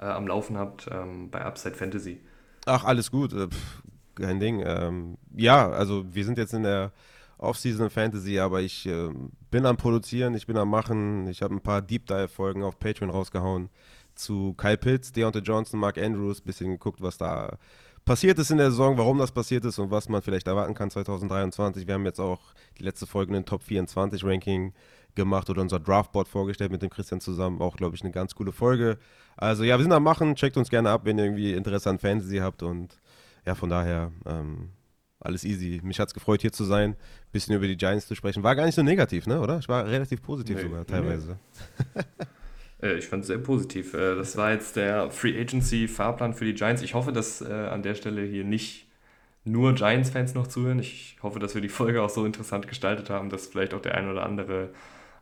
äh, 0.00 0.04
am 0.04 0.26
Laufen 0.26 0.58
habt 0.58 0.88
ähm, 0.90 1.30
bei 1.30 1.42
Upside 1.42 1.76
Fantasy. 1.76 2.20
Ach, 2.66 2.84
alles 2.84 3.12
gut, 3.12 3.32
äh, 3.32 3.46
pff, 3.46 3.82
kein 4.16 4.40
Ding. 4.40 4.64
Ähm, 4.66 5.16
ja, 5.32 5.70
also 5.70 6.04
wir 6.12 6.24
sind 6.24 6.38
jetzt 6.38 6.54
in 6.54 6.64
der 6.64 6.90
Off-Season 7.38 7.90
Fantasy, 7.90 8.38
aber 8.38 8.60
ich 8.60 8.86
äh, 8.86 9.10
bin 9.50 9.66
am 9.66 9.76
Produzieren, 9.76 10.34
ich 10.34 10.46
bin 10.46 10.56
am 10.56 10.70
Machen. 10.70 11.26
Ich 11.28 11.42
habe 11.42 11.54
ein 11.54 11.60
paar 11.60 11.82
Deep 11.82 12.06
Dive-Folgen 12.06 12.62
auf 12.62 12.78
Patreon 12.78 13.10
rausgehauen 13.10 13.70
zu 14.14 14.54
Kyle 14.54 14.78
Pitts, 14.78 15.12
Deontay 15.12 15.40
Johnson, 15.40 15.80
Mark 15.80 15.98
Andrews, 15.98 16.40
bisschen 16.40 16.70
geguckt, 16.70 17.02
was 17.02 17.18
da 17.18 17.58
passiert 18.04 18.38
ist 18.38 18.50
in 18.50 18.58
der 18.58 18.70
Saison, 18.70 18.98
warum 18.98 19.18
das 19.18 19.32
passiert 19.32 19.64
ist 19.64 19.78
und 19.78 19.90
was 19.90 20.08
man 20.08 20.22
vielleicht 20.22 20.46
erwarten 20.46 20.74
kann 20.74 20.90
2023. 20.90 21.86
Wir 21.86 21.94
haben 21.94 22.04
jetzt 22.04 22.20
auch 22.20 22.40
die 22.78 22.82
letzte 22.82 23.06
Folge 23.06 23.30
in 23.30 23.34
den 23.34 23.46
Top 23.46 23.62
24 23.62 24.24
Ranking 24.24 24.72
gemacht 25.14 25.48
oder 25.48 25.62
unser 25.62 25.80
Draftboard 25.80 26.28
vorgestellt 26.28 26.72
mit 26.72 26.82
dem 26.82 26.90
Christian 26.90 27.20
zusammen. 27.20 27.60
Auch, 27.60 27.76
glaube 27.76 27.96
ich, 27.96 28.02
eine 28.02 28.10
ganz 28.10 28.34
coole 28.34 28.52
Folge. 28.52 28.98
Also 29.36 29.64
ja, 29.64 29.78
wir 29.78 29.82
sind 29.82 29.92
am 29.92 30.02
Machen. 30.02 30.34
Checkt 30.34 30.56
uns 30.56 30.70
gerne 30.70 30.90
ab, 30.90 31.02
wenn 31.04 31.18
ihr 31.18 31.24
irgendwie 31.24 31.54
Interesse 31.54 31.90
an 31.90 31.98
Fantasy 31.98 32.38
habt. 32.38 32.62
Und 32.62 33.00
ja, 33.46 33.54
von 33.54 33.70
daher 33.70 34.12
ähm, 34.26 34.70
alles 35.24 35.44
easy. 35.44 35.80
Mich 35.82 35.98
hat 35.98 36.08
es 36.08 36.14
gefreut, 36.14 36.40
hier 36.42 36.52
zu 36.52 36.64
sein, 36.64 36.90
ein 36.90 36.96
bisschen 37.32 37.56
über 37.56 37.66
die 37.66 37.76
Giants 37.76 38.06
zu 38.06 38.14
sprechen. 38.14 38.42
War 38.42 38.54
gar 38.54 38.66
nicht 38.66 38.74
so 38.74 38.82
negativ, 38.82 39.26
ne? 39.26 39.40
oder? 39.40 39.58
Ich 39.58 39.68
war 39.68 39.86
relativ 39.86 40.22
positiv 40.22 40.56
nee, 40.56 40.62
sogar 40.62 40.86
teilweise. 40.86 41.38
Nee. 41.94 42.02
Äh, 42.82 42.98
ich 42.98 43.06
fand 43.06 43.22
es 43.22 43.28
sehr 43.28 43.38
positiv. 43.38 43.94
Äh, 43.94 44.16
das 44.16 44.36
war 44.36 44.52
jetzt 44.52 44.76
der 44.76 45.10
Free 45.10 45.40
Agency 45.40 45.88
Fahrplan 45.88 46.34
für 46.34 46.44
die 46.44 46.54
Giants. 46.54 46.82
Ich 46.82 46.94
hoffe, 46.94 47.12
dass 47.12 47.40
äh, 47.40 47.46
an 47.46 47.82
der 47.82 47.94
Stelle 47.94 48.22
hier 48.22 48.44
nicht 48.44 48.88
nur 49.44 49.74
Giants-Fans 49.74 50.34
noch 50.34 50.46
zuhören. 50.46 50.78
Ich 50.78 51.16
hoffe, 51.22 51.38
dass 51.38 51.54
wir 51.54 51.62
die 51.62 51.68
Folge 51.68 52.02
auch 52.02 52.10
so 52.10 52.24
interessant 52.26 52.66
gestaltet 52.68 53.10
haben, 53.10 53.30
dass 53.30 53.46
vielleicht 53.46 53.74
auch 53.74 53.80
der 53.80 53.94
ein 53.94 54.10
oder 54.10 54.24
andere 54.24 54.70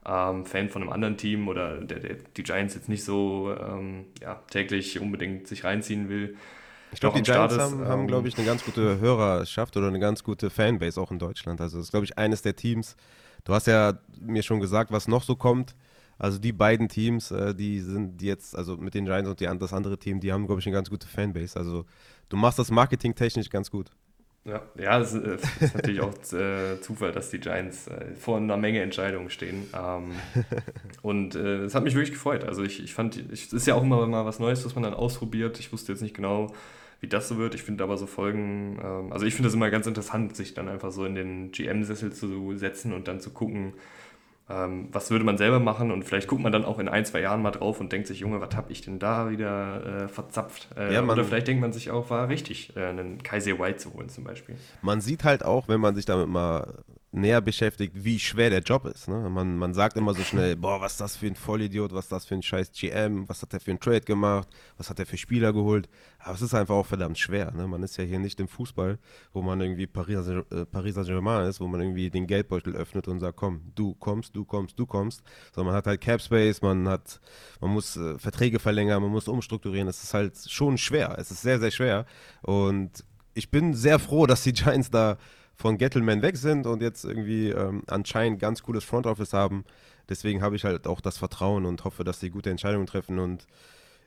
ähm, 0.07 0.47
Fan 0.47 0.69
von 0.69 0.83
einem 0.83 0.93
anderen 0.93 1.17
Team 1.17 1.49
oder 1.49 1.79
der, 1.79 2.01
der 2.01 2.17
die 2.37 2.43
Giants 2.43 2.75
jetzt 2.75 2.89
nicht 2.89 3.05
so 3.05 3.55
ähm, 3.61 4.07
ja, 4.21 4.43
täglich 4.51 5.01
unbedingt 5.01 5.47
sich 5.47 5.65
reinziehen 5.65 6.09
will. 6.09 6.37
Ich 6.93 7.01
glaube, 7.01 7.17
die 7.17 7.23
Giants 7.23 7.59
haben, 7.59 7.81
ähm, 7.81 7.89
haben 7.89 8.07
glaube 8.07 8.29
ich, 8.29 8.37
eine 8.37 8.47
ganz 8.47 8.65
gute 8.65 9.01
Hörerschaft 9.01 9.77
oder 9.77 9.89
eine 9.89 9.99
ganz 9.99 10.23
gute 10.23 10.51
Fanbase 10.51 11.01
auch 11.01 11.11
in 11.11 11.19
Deutschland. 11.19 11.61
Also 11.61 11.79
das 11.79 11.87
ist, 11.87 11.91
glaube 11.91 12.05
ich, 12.05 12.19
eines 12.19 12.43
der 12.43 12.55
Teams. 12.55 12.97
Du 13.45 13.55
hast 13.55 13.67
ja 13.67 13.99
mir 14.21 14.43
schon 14.43 14.61
gesagt, 14.61 14.93
was 14.93 15.09
noch 15.09 15.23
so 15.23 15.35
kommt. 15.35 15.75
Also 16.19 16.39
die 16.39 16.53
beiden 16.53 16.89
Teams, 16.89 17.31
äh, 17.31 17.55
die 17.55 17.81
sind 17.81 18.23
jetzt, 18.23 18.57
also 18.57 18.77
mit 18.77 18.95
den 18.95 19.07
Giants 19.07 19.29
und 19.29 19.41
die, 19.41 19.59
das 19.59 19.73
andere 19.73 19.99
Team, 19.99 20.21
die 20.21 20.33
haben, 20.33 20.47
glaube 20.47 20.61
ich, 20.61 20.67
eine 20.67 20.75
ganz 20.75 20.91
gute 20.91 21.09
Fanbase. 21.09 21.59
Also 21.59 21.87
du 22.29 22.37
machst 22.37 22.59
das 22.59 22.71
marketingtechnisch 22.71 23.51
ganz 23.51 23.71
gut. 23.71 23.91
Ja, 24.45 24.63
ja 24.79 24.99
das 24.99 25.15
äh, 25.15 25.37
ist 25.61 25.75
natürlich 25.75 26.01
auch 26.01 26.15
äh, 26.33 26.81
Zufall, 26.81 27.13
dass 27.13 27.31
die 27.31 27.39
Giants 27.41 27.87
äh, 27.89 28.15
vor 28.17 28.37
einer 28.37 28.57
Menge 28.57 28.83
Entscheidungen 28.83 29.31
stehen. 29.31 29.69
Ähm, 29.75 30.13
und 31.03 31.35
es 31.35 31.75
hat 31.75 31.85
mich 31.85 31.95
wirklich 31.95 32.13
gefreut. 32.13 32.45
Also 32.45 32.63
ich, 32.63 32.83
ich 32.83 32.93
fand, 32.93 33.17
es 33.17 33.53
ist 33.53 33.67
ja 33.67 33.75
auch 33.75 33.83
immer 33.83 34.07
mal 34.07 34.27
was 34.27 34.39
Neues, 34.39 34.65
was 34.65 34.75
man 34.75 34.85
dann 34.85 34.95
ausprobiert. 34.95 35.59
Ich 35.59 35.73
wusste 35.73 35.93
jetzt 35.93 36.03
nicht 36.03 36.15
genau, 36.15 36.53
wie 37.03 37.09
das 37.09 37.29
so 37.29 37.37
wird. 37.37 37.55
Ich 37.55 37.65
finde 37.65 37.85
aber 37.85 37.99
so 37.99 38.07
Folgen, 38.07 38.81
ähm, 38.83 39.13
also 39.13 39.27
ich 39.27 39.35
finde 39.35 39.49
es 39.49 39.55
immer 39.55 39.71
ganz 39.71 39.87
interessant, 39.87 40.35
sich 40.37 40.55
dann 40.55 40.69
einfach 40.69 40.93
so 40.93 41.05
in 41.05 41.15
den 41.15 41.51
GM-Sessel 41.51 42.13
zu 42.13 42.57
setzen 42.57 42.93
und 42.93 43.09
dann 43.09 43.21
zu 43.21 43.31
gucken, 43.31 43.75
ähm, 44.49 44.89
was 44.93 45.11
würde 45.11 45.25
man 45.25 45.37
selber 45.37 45.59
machen 45.59 45.91
und 45.91 46.05
vielleicht 46.05 46.29
guckt 46.29 46.43
man 46.43 46.53
dann 46.53 46.65
auch 46.65 46.79
in 46.79 46.89
ein, 46.89 47.05
zwei 47.05 47.21
Jahren 47.21 47.43
mal 47.43 47.51
drauf 47.51 47.81
und 47.81 47.93
denkt 47.93 48.07
sich, 48.07 48.21
Junge, 48.21 48.41
was 48.41 48.55
habe 48.55 48.71
ich 48.71 48.83
denn 48.83 49.01
da 49.01 49.31
wieder 49.31 50.05
äh, 50.05 50.09
verzapft? 50.09 50.69
Äh, 50.77 50.95
ja, 50.95 51.03
oder 51.03 51.25
vielleicht 51.25 51.49
denkt 51.49 51.61
man 51.61 51.73
sich 51.73 51.91
auch, 51.91 52.09
war 52.09 52.29
richtig, 52.29 52.77
äh, 52.77 52.87
einen 52.87 53.23
Kaiser 53.23 53.59
White 53.59 53.79
zu 53.79 53.95
holen 53.95 54.09
zum 54.09 54.23
Beispiel. 54.23 54.55
Man 54.81 55.01
sieht 55.01 55.25
halt 55.25 55.45
auch, 55.45 55.67
wenn 55.67 55.81
man 55.81 55.97
sich 55.97 56.05
damit 56.05 56.29
mal 56.29 56.85
näher 57.13 57.43
beschäftigt, 57.43 57.93
wie 57.95 58.19
schwer 58.19 58.49
der 58.49 58.61
Job 58.61 58.87
ist. 58.87 59.07
Ne? 59.07 59.29
Man, 59.29 59.59
man 59.59 59.75
sagt 59.75 59.99
immer 59.99 60.15
so 60.15 60.23
schnell, 60.23 60.57
boah, 60.57 60.81
was 60.81 60.93
ist 60.93 61.01
das 61.03 61.17
für 61.17 61.27
ein 61.27 61.37
Vollidiot, 61.37 61.93
was 61.93 62.07
ist 62.07 62.13
das 62.13 62.25
für 62.25 62.35
ein 62.35 62.43
scheiß 62.43 62.73
GM, 62.73 63.29
was 63.29 63.43
hat 63.43 63.53
der 63.53 63.61
für 63.61 63.71
ein 63.71 63.79
Trade 63.79 64.01
gemacht, 64.01 64.49
was 64.79 64.89
hat 64.89 64.99
der 64.99 65.05
für 65.05 65.19
Spieler 65.19 65.53
geholt. 65.53 65.91
Aber 66.19 66.35
es 66.35 66.41
ist 66.41 66.55
einfach 66.55 66.75
auch 66.75 66.87
verdammt 66.87 67.19
schwer. 67.19 67.53
Ne? 67.53 67.69
Man 67.69 67.83
ist 67.83 67.99
ja 67.99 68.05
hier 68.05 68.19
nicht 68.19 68.41
im 68.41 68.49
Fußball, 68.49 68.99
wo 69.35 69.43
man 69.43 69.61
irgendwie 69.61 69.87
Paris, 69.87 70.27
äh, 70.27 70.65
Paris 70.65 70.95
Saint-Germain 70.95 71.47
ist, 71.47 71.61
wo 71.61 71.67
man 71.67 71.83
irgendwie 71.83 72.09
den 72.09 72.27
Geldbeutel 72.27 72.75
öffnet 72.75 73.07
und 73.09 73.21
sagt, 73.21 73.37
komm, 73.37 73.61
du 73.75 73.95
kommst, 73.95 74.35
du 74.35 74.47
kommst, 74.47 74.79
du 74.79 74.87
kommst. 74.87 75.23
Sondern 75.55 75.73
man 75.73 75.77
hat 75.77 75.87
halt 75.87 76.01
Cap 76.01 76.23
Space, 76.23 76.63
man 76.63 76.89
hat, 76.89 77.21
man 77.61 77.73
muss 77.73 77.95
äh, 77.99 78.19
Verträge 78.19 78.59
verlängern, 78.59 79.03
man 79.03 79.13
muss 79.13 79.29
umstrukturieren. 79.29 79.87
Es 79.87 80.03
ist 80.03 80.15
halt 80.15 80.35
schon 80.49 80.79
schwer. 80.79 81.17
Es 81.19 81.31
ist 81.31 81.43
sehr, 81.43 81.61
sehr 81.61 81.71
schwer. 81.71 82.07
Und 82.41 83.05
ich 83.35 83.51
bin 83.51 83.75
sehr 83.75 83.99
froh, 83.99 84.27
dass 84.27 84.45
die 84.45 84.53
Giants 84.53 84.91
da 84.91 85.19
von 85.55 85.79
Gettleman 85.79 86.23
weg 86.23 86.37
sind 86.37 86.67
und 86.67 86.83
jetzt 86.83 87.05
irgendwie 87.05 87.51
ähm, 87.51 87.83
anscheinend 87.87 88.41
ganz 88.41 88.63
cooles 88.63 88.85
Front 88.85 89.07
Office 89.07 89.33
haben. 89.33 89.65
Deswegen 90.09 90.43
habe 90.43 90.57
ich 90.57 90.65
halt 90.65 90.87
auch 90.87 91.01
das 91.01 91.19
Vertrauen 91.19 91.65
und 91.65 91.85
hoffe, 91.85 92.05
dass 92.05 92.21
sie 92.21 92.31
gute 92.31 92.51
Entscheidungen 92.51 92.87
treffen. 92.87 93.19
Und 93.19 93.47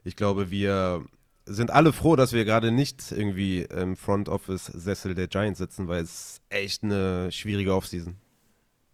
ich 0.03 0.15
glaube, 0.15 0.51
wir 0.51 1.05
sind 1.45 1.71
alle 1.71 1.93
froh, 1.93 2.15
dass 2.15 2.33
wir 2.33 2.45
gerade 2.45 2.71
nicht 2.71 3.11
irgendwie 3.11 3.61
im 3.61 3.95
Front 3.95 4.29
Office 4.29 4.65
Sessel 4.65 5.15
der 5.15 5.27
Giants 5.27 5.59
sitzen, 5.59 5.87
weil 5.87 6.03
es 6.03 6.41
echt 6.49 6.83
eine 6.83 7.31
schwierige 7.31 7.73
Offseason. 7.73 8.15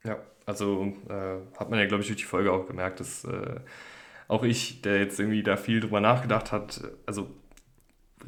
Ja, 0.03 0.17
also 0.45 0.93
äh, 1.09 1.57
hat 1.57 1.69
man 1.69 1.79
ja, 1.79 1.85
glaube 1.85 2.01
ich, 2.01 2.07
durch 2.07 2.19
die 2.19 2.25
Folge 2.25 2.51
auch 2.51 2.67
gemerkt, 2.67 2.99
dass 2.99 3.23
äh, 3.23 3.59
auch 4.27 4.43
ich, 4.43 4.81
der 4.81 4.99
jetzt 4.99 5.19
irgendwie 5.19 5.43
da 5.43 5.57
viel 5.57 5.79
drüber 5.79 6.01
nachgedacht 6.01 6.51
hat, 6.51 6.81
also 7.05 7.29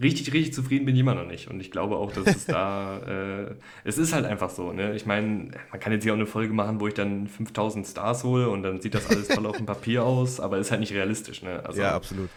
richtig, 0.02 0.34
richtig 0.34 0.54
zufrieden 0.54 0.86
bin 0.86 0.96
ich 0.96 1.02
immer 1.02 1.16
noch 1.16 1.26
nicht. 1.26 1.50
Und 1.50 1.60
ich 1.60 1.72
glaube 1.72 1.98
auch, 1.98 2.12
dass 2.12 2.28
es 2.28 2.46
da, 2.46 2.98
äh, 3.50 3.56
es 3.84 3.98
ist 3.98 4.14
halt 4.14 4.26
einfach 4.26 4.50
so. 4.50 4.72
Ne? 4.72 4.96
Ich 4.96 5.06
meine, 5.06 5.52
man 5.72 5.80
kann 5.80 5.92
jetzt 5.92 6.04
hier 6.04 6.14
auch 6.14 6.18
eine 6.18 6.26
Folge 6.26 6.54
machen, 6.54 6.80
wo 6.80 6.88
ich 6.88 6.94
dann 6.94 7.28
5000 7.28 7.86
Stars 7.88 8.24
hole 8.24 8.50
und 8.50 8.64
dann 8.64 8.82
sieht 8.82 8.94
das 8.94 9.10
alles 9.10 9.28
toll 9.28 9.46
auf 9.46 9.58
dem 9.58 9.66
Papier 9.66 10.04
aus, 10.04 10.40
aber 10.40 10.58
ist 10.58 10.72
halt 10.72 10.80
nicht 10.80 10.94
realistisch. 10.94 11.44
Ne? 11.44 11.62
Also, 11.66 11.82
ja, 11.82 11.96
absolut. 11.96 12.30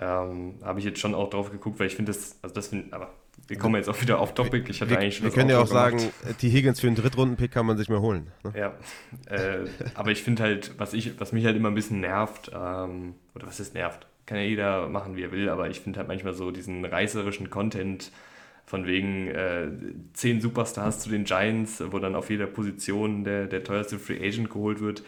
ähm, 0.00 0.54
habe 0.62 0.78
ich 0.78 0.84
jetzt 0.84 1.00
schon 1.00 1.14
auch 1.14 1.30
drauf 1.30 1.50
geguckt, 1.50 1.78
weil 1.80 1.86
ich 1.86 1.96
finde 1.96 2.12
das, 2.12 2.38
also 2.42 2.54
das 2.54 2.68
finde, 2.68 2.94
aber 2.94 3.12
wir 3.46 3.58
kommen 3.58 3.74
jetzt 3.76 3.88
auch 3.88 4.00
wieder 4.00 4.20
auf 4.20 4.34
Topic. 4.34 4.70
Ich 4.70 4.80
hatte 4.80 4.92
wir, 4.92 4.98
eigentlich 4.98 5.22
wir 5.22 5.30
können 5.30 5.50
ja 5.50 5.60
auch 5.60 5.66
sagen, 5.66 6.00
die 6.40 6.48
Higgins 6.48 6.80
für 6.80 6.86
einen 6.86 6.96
Drittrunden-Pick 6.96 7.50
kann 7.50 7.66
man 7.66 7.76
sich 7.76 7.88
mal 7.88 8.00
holen. 8.00 8.28
Ne? 8.42 8.52
Ja, 8.56 8.74
äh, 9.34 9.66
aber 9.94 10.10
ich 10.12 10.22
finde 10.22 10.42
halt, 10.42 10.72
was, 10.78 10.94
ich, 10.94 11.20
was 11.20 11.32
mich 11.32 11.44
halt 11.44 11.56
immer 11.56 11.68
ein 11.68 11.74
bisschen 11.74 12.00
nervt, 12.00 12.50
ähm, 12.54 13.14
oder 13.34 13.46
was 13.46 13.60
ist 13.60 13.74
nervt, 13.74 14.06
kann 14.26 14.38
ja 14.38 14.44
jeder 14.44 14.88
machen, 14.88 15.16
wie 15.16 15.22
er 15.22 15.32
will, 15.32 15.48
aber 15.48 15.68
ich 15.68 15.80
finde 15.80 15.98
halt 15.98 16.08
manchmal 16.08 16.34
so 16.34 16.50
diesen 16.50 16.84
reißerischen 16.84 17.50
Content 17.50 18.10
von 18.66 18.86
wegen 18.86 19.28
äh, 19.28 19.68
zehn 20.14 20.40
Superstars 20.40 21.00
zu 21.00 21.10
den 21.10 21.24
Giants, 21.24 21.82
wo 21.90 21.98
dann 21.98 22.14
auf 22.14 22.30
jeder 22.30 22.46
Position 22.46 23.24
der, 23.24 23.46
der 23.46 23.62
teuerste 23.62 23.98
Free 23.98 24.26
Agent 24.26 24.50
geholt 24.50 24.80
wird, 24.80 25.02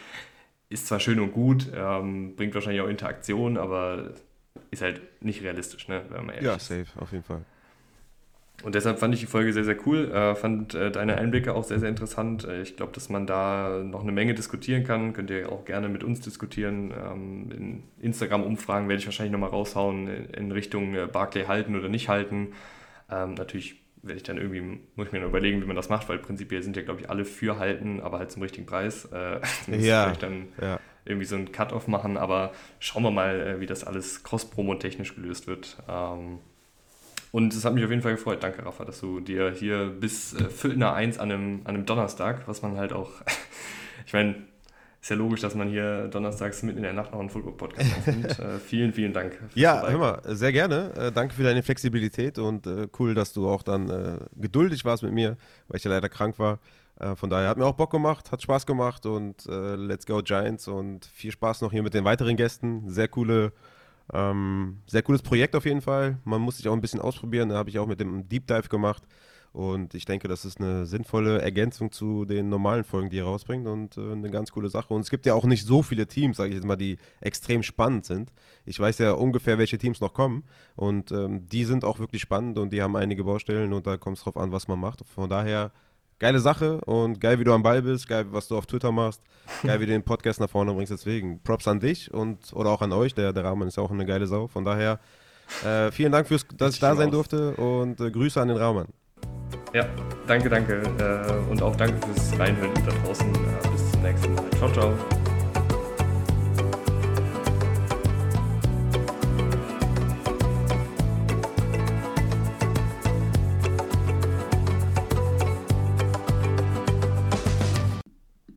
ist 0.68 0.86
zwar 0.86 1.00
schön 1.00 1.20
und 1.20 1.32
gut, 1.32 1.68
ähm, 1.74 2.36
bringt 2.36 2.54
wahrscheinlich 2.54 2.82
auch 2.82 2.88
Interaktion, 2.88 3.56
aber 3.56 4.12
ist 4.70 4.82
halt 4.82 5.00
nicht 5.22 5.42
realistisch, 5.42 5.88
ne? 5.88 6.02
ja, 6.42 6.58
safe, 6.58 6.86
auf 6.96 7.12
jeden 7.12 7.24
Fall. 7.24 7.44
Und 8.62 8.74
deshalb 8.74 8.98
fand 8.98 9.14
ich 9.14 9.20
die 9.20 9.26
Folge 9.26 9.52
sehr, 9.52 9.64
sehr 9.64 9.76
cool. 9.86 10.10
Äh, 10.10 10.34
fand 10.34 10.74
äh, 10.74 10.90
deine 10.90 11.18
Einblicke 11.18 11.54
auch 11.54 11.64
sehr, 11.64 11.78
sehr 11.78 11.88
interessant. 11.88 12.44
Äh, 12.44 12.62
ich 12.62 12.76
glaube, 12.76 12.92
dass 12.92 13.08
man 13.08 13.26
da 13.26 13.82
noch 13.84 14.02
eine 14.02 14.12
Menge 14.12 14.34
diskutieren 14.34 14.82
kann. 14.84 15.12
Könnt 15.12 15.30
ihr 15.30 15.52
auch 15.52 15.64
gerne 15.64 15.88
mit 15.88 16.02
uns 16.02 16.20
diskutieren. 16.20 16.90
Ähm, 16.90 17.50
in 17.50 17.82
Instagram-Umfragen 18.00 18.88
werde 18.88 19.00
ich 19.00 19.06
wahrscheinlich 19.06 19.32
nochmal 19.32 19.50
raushauen 19.50 20.08
in, 20.08 20.24
in 20.30 20.52
Richtung 20.52 20.94
äh, 20.94 21.06
Barclay 21.06 21.44
halten 21.44 21.76
oder 21.76 21.88
nicht 21.88 22.08
halten. 22.08 22.54
Ähm, 23.10 23.34
natürlich 23.34 23.82
werde 24.02 24.16
ich 24.16 24.22
dann 24.22 24.38
irgendwie, 24.38 24.80
muss 24.94 25.06
ich 25.06 25.12
mir 25.12 25.24
überlegen, 25.24 25.60
wie 25.62 25.66
man 25.66 25.76
das 25.76 25.88
macht, 25.88 26.08
weil 26.08 26.18
prinzipiell 26.18 26.62
sind 26.62 26.76
ja, 26.76 26.82
glaube 26.82 27.00
ich, 27.00 27.10
alle 27.10 27.24
für 27.24 27.58
halten, 27.58 28.00
aber 28.00 28.18
halt 28.18 28.30
zum 28.30 28.42
richtigen 28.42 28.66
Preis. 28.66 29.06
Äh, 29.12 29.40
ja. 29.78 30.04
Vielleicht 30.04 30.22
dann 30.22 30.48
ja. 30.60 30.80
irgendwie 31.04 31.26
so 31.26 31.36
ein 31.36 31.52
Cut-Off 31.52 31.88
machen, 31.88 32.16
aber 32.16 32.52
schauen 32.78 33.02
wir 33.02 33.10
mal, 33.10 33.40
äh, 33.40 33.60
wie 33.60 33.66
das 33.66 33.84
alles 33.84 34.22
cross-promo-technisch 34.22 35.14
gelöst 35.14 35.46
wird. 35.46 35.76
Ähm, 35.88 36.38
und 37.36 37.52
es 37.52 37.66
hat 37.66 37.74
mich 37.74 37.84
auf 37.84 37.90
jeden 37.90 38.00
Fall 38.00 38.14
gefreut. 38.14 38.42
Danke, 38.42 38.64
Rafa, 38.64 38.86
dass 38.86 39.00
du 39.00 39.20
dir 39.20 39.50
hier 39.50 39.88
bis 39.88 40.32
äh, 40.32 40.48
Viertel 40.48 40.78
nach 40.78 40.94
eins 40.94 41.18
an 41.18 41.30
einem, 41.30 41.60
an 41.64 41.74
einem 41.74 41.84
Donnerstag, 41.84 42.48
was 42.48 42.62
man 42.62 42.78
halt 42.78 42.94
auch, 42.94 43.10
ich 44.06 44.14
meine, 44.14 44.36
ist 45.02 45.10
ja 45.10 45.16
logisch, 45.16 45.42
dass 45.42 45.54
man 45.54 45.68
hier 45.68 46.08
donnerstags 46.08 46.62
mitten 46.62 46.78
in 46.78 46.84
der 46.84 46.94
Nacht 46.94 47.12
noch 47.12 47.20
einen 47.20 47.28
Football-Podcast 47.28 47.94
aufnimmt. 47.98 48.38
äh, 48.38 48.58
vielen, 48.58 48.94
vielen 48.94 49.12
Dank. 49.12 49.38
Ja, 49.54 49.86
hör 49.86 49.98
mal, 49.98 50.22
sehr 50.24 50.50
gerne. 50.50 50.94
Äh, 50.96 51.12
danke 51.12 51.34
für 51.34 51.42
deine 51.42 51.62
Flexibilität 51.62 52.38
und 52.38 52.66
äh, 52.66 52.88
cool, 52.98 53.12
dass 53.12 53.34
du 53.34 53.50
auch 53.50 53.62
dann 53.62 53.90
äh, 53.90 54.16
geduldig 54.36 54.86
warst 54.86 55.02
mit 55.02 55.12
mir, 55.12 55.36
weil 55.68 55.76
ich 55.76 55.84
ja 55.84 55.90
leider 55.90 56.08
krank 56.08 56.38
war. 56.38 56.58
Äh, 56.98 57.16
von 57.16 57.28
daher 57.28 57.50
hat 57.50 57.58
mir 57.58 57.66
auch 57.66 57.74
Bock 57.74 57.90
gemacht, 57.90 58.32
hat 58.32 58.40
Spaß 58.40 58.64
gemacht 58.64 59.04
und 59.04 59.44
äh, 59.44 59.74
let's 59.74 60.06
go 60.06 60.22
Giants 60.22 60.68
und 60.68 61.04
viel 61.04 61.32
Spaß 61.32 61.60
noch 61.60 61.70
hier 61.70 61.82
mit 61.82 61.92
den 61.92 62.06
weiteren 62.06 62.36
Gästen. 62.36 62.88
Sehr 62.88 63.08
coole 63.08 63.52
ähm, 64.12 64.78
sehr 64.86 65.02
cooles 65.02 65.22
Projekt 65.22 65.56
auf 65.56 65.64
jeden 65.64 65.80
Fall. 65.80 66.18
Man 66.24 66.40
muss 66.40 66.58
sich 66.58 66.68
auch 66.68 66.72
ein 66.72 66.80
bisschen 66.80 67.00
ausprobieren. 67.00 67.48
Da 67.48 67.56
habe 67.56 67.70
ich 67.70 67.78
auch 67.78 67.86
mit 67.86 68.00
dem 68.00 68.28
Deep 68.28 68.46
Dive 68.46 68.68
gemacht. 68.68 69.02
Und 69.56 69.94
ich 69.94 70.04
denke, 70.04 70.28
das 70.28 70.44
ist 70.44 70.60
eine 70.60 70.84
sinnvolle 70.84 71.40
Ergänzung 71.40 71.90
zu 71.90 72.26
den 72.26 72.50
normalen 72.50 72.84
Folgen, 72.84 73.08
die 73.08 73.16
ihr 73.16 73.24
rausbringt 73.24 73.66
und 73.66 73.96
äh, 73.96 74.12
eine 74.12 74.30
ganz 74.30 74.52
coole 74.52 74.68
Sache. 74.68 74.92
Und 74.92 75.00
es 75.00 75.08
gibt 75.08 75.24
ja 75.24 75.32
auch 75.32 75.46
nicht 75.46 75.64
so 75.64 75.82
viele 75.82 76.06
Teams, 76.06 76.36
sage 76.36 76.50
ich 76.50 76.56
jetzt 76.56 76.66
mal, 76.66 76.76
die 76.76 76.98
extrem 77.22 77.62
spannend 77.62 78.04
sind. 78.04 78.34
Ich 78.66 78.78
weiß 78.78 78.98
ja 78.98 79.12
ungefähr, 79.12 79.56
welche 79.56 79.78
Teams 79.78 80.02
noch 80.02 80.12
kommen 80.12 80.44
und 80.74 81.10
ähm, 81.10 81.48
die 81.48 81.64
sind 81.64 81.84
auch 81.84 81.98
wirklich 82.00 82.20
spannend 82.20 82.58
und 82.58 82.70
die 82.70 82.82
haben 82.82 82.96
einige 82.96 83.24
Baustellen 83.24 83.72
und 83.72 83.86
da 83.86 83.96
kommt 83.96 84.18
es 84.18 84.24
drauf 84.24 84.36
an, 84.36 84.52
was 84.52 84.68
man 84.68 84.78
macht. 84.78 85.02
Von 85.06 85.30
daher 85.30 85.72
geile 86.18 86.40
Sache 86.40 86.80
und 86.82 87.20
geil, 87.20 87.38
wie 87.38 87.44
du 87.44 87.52
am 87.52 87.62
Ball 87.62 87.82
bist, 87.82 88.08
geil, 88.08 88.26
was 88.30 88.48
du 88.48 88.56
auf 88.56 88.66
Twitter 88.66 88.92
machst, 88.92 89.22
geil, 89.62 89.80
wie 89.80 89.86
du 89.86 89.92
den 89.92 90.02
Podcast 90.02 90.40
nach 90.40 90.50
vorne 90.50 90.72
bringst. 90.72 90.92
Deswegen 90.92 91.42
Props 91.42 91.68
an 91.68 91.80
dich 91.80 92.12
und 92.12 92.52
oder 92.52 92.70
auch 92.70 92.82
an 92.82 92.92
euch. 92.92 93.14
Der, 93.14 93.32
der 93.32 93.44
Rahman 93.44 93.68
ist 93.68 93.78
auch 93.78 93.90
eine 93.90 94.06
geile 94.06 94.26
Sau. 94.26 94.48
Von 94.48 94.64
daher 94.64 94.98
äh, 95.64 95.90
vielen 95.92 96.12
Dank, 96.12 96.28
fürs, 96.28 96.46
dass 96.56 96.74
ich 96.74 96.80
da 96.80 96.96
sein 96.96 97.10
durfte 97.10 97.52
und 97.56 98.00
äh, 98.00 98.10
Grüße 98.10 98.40
an 98.40 98.48
den 98.48 98.56
Rahman. 98.56 98.86
Ja, 99.72 99.86
danke, 100.26 100.48
danke. 100.48 100.82
Äh, 100.98 101.50
und 101.50 101.62
auch 101.62 101.76
danke 101.76 102.04
fürs 102.06 102.38
Reinhören 102.38 102.74
da 102.74 102.92
draußen. 103.04 103.28
Äh, 103.34 103.68
bis 103.68 103.92
zum 103.92 104.02
nächsten 104.02 104.34
Mal. 104.34 104.50
Ciao, 104.58 104.72
ciao. 104.72 105.25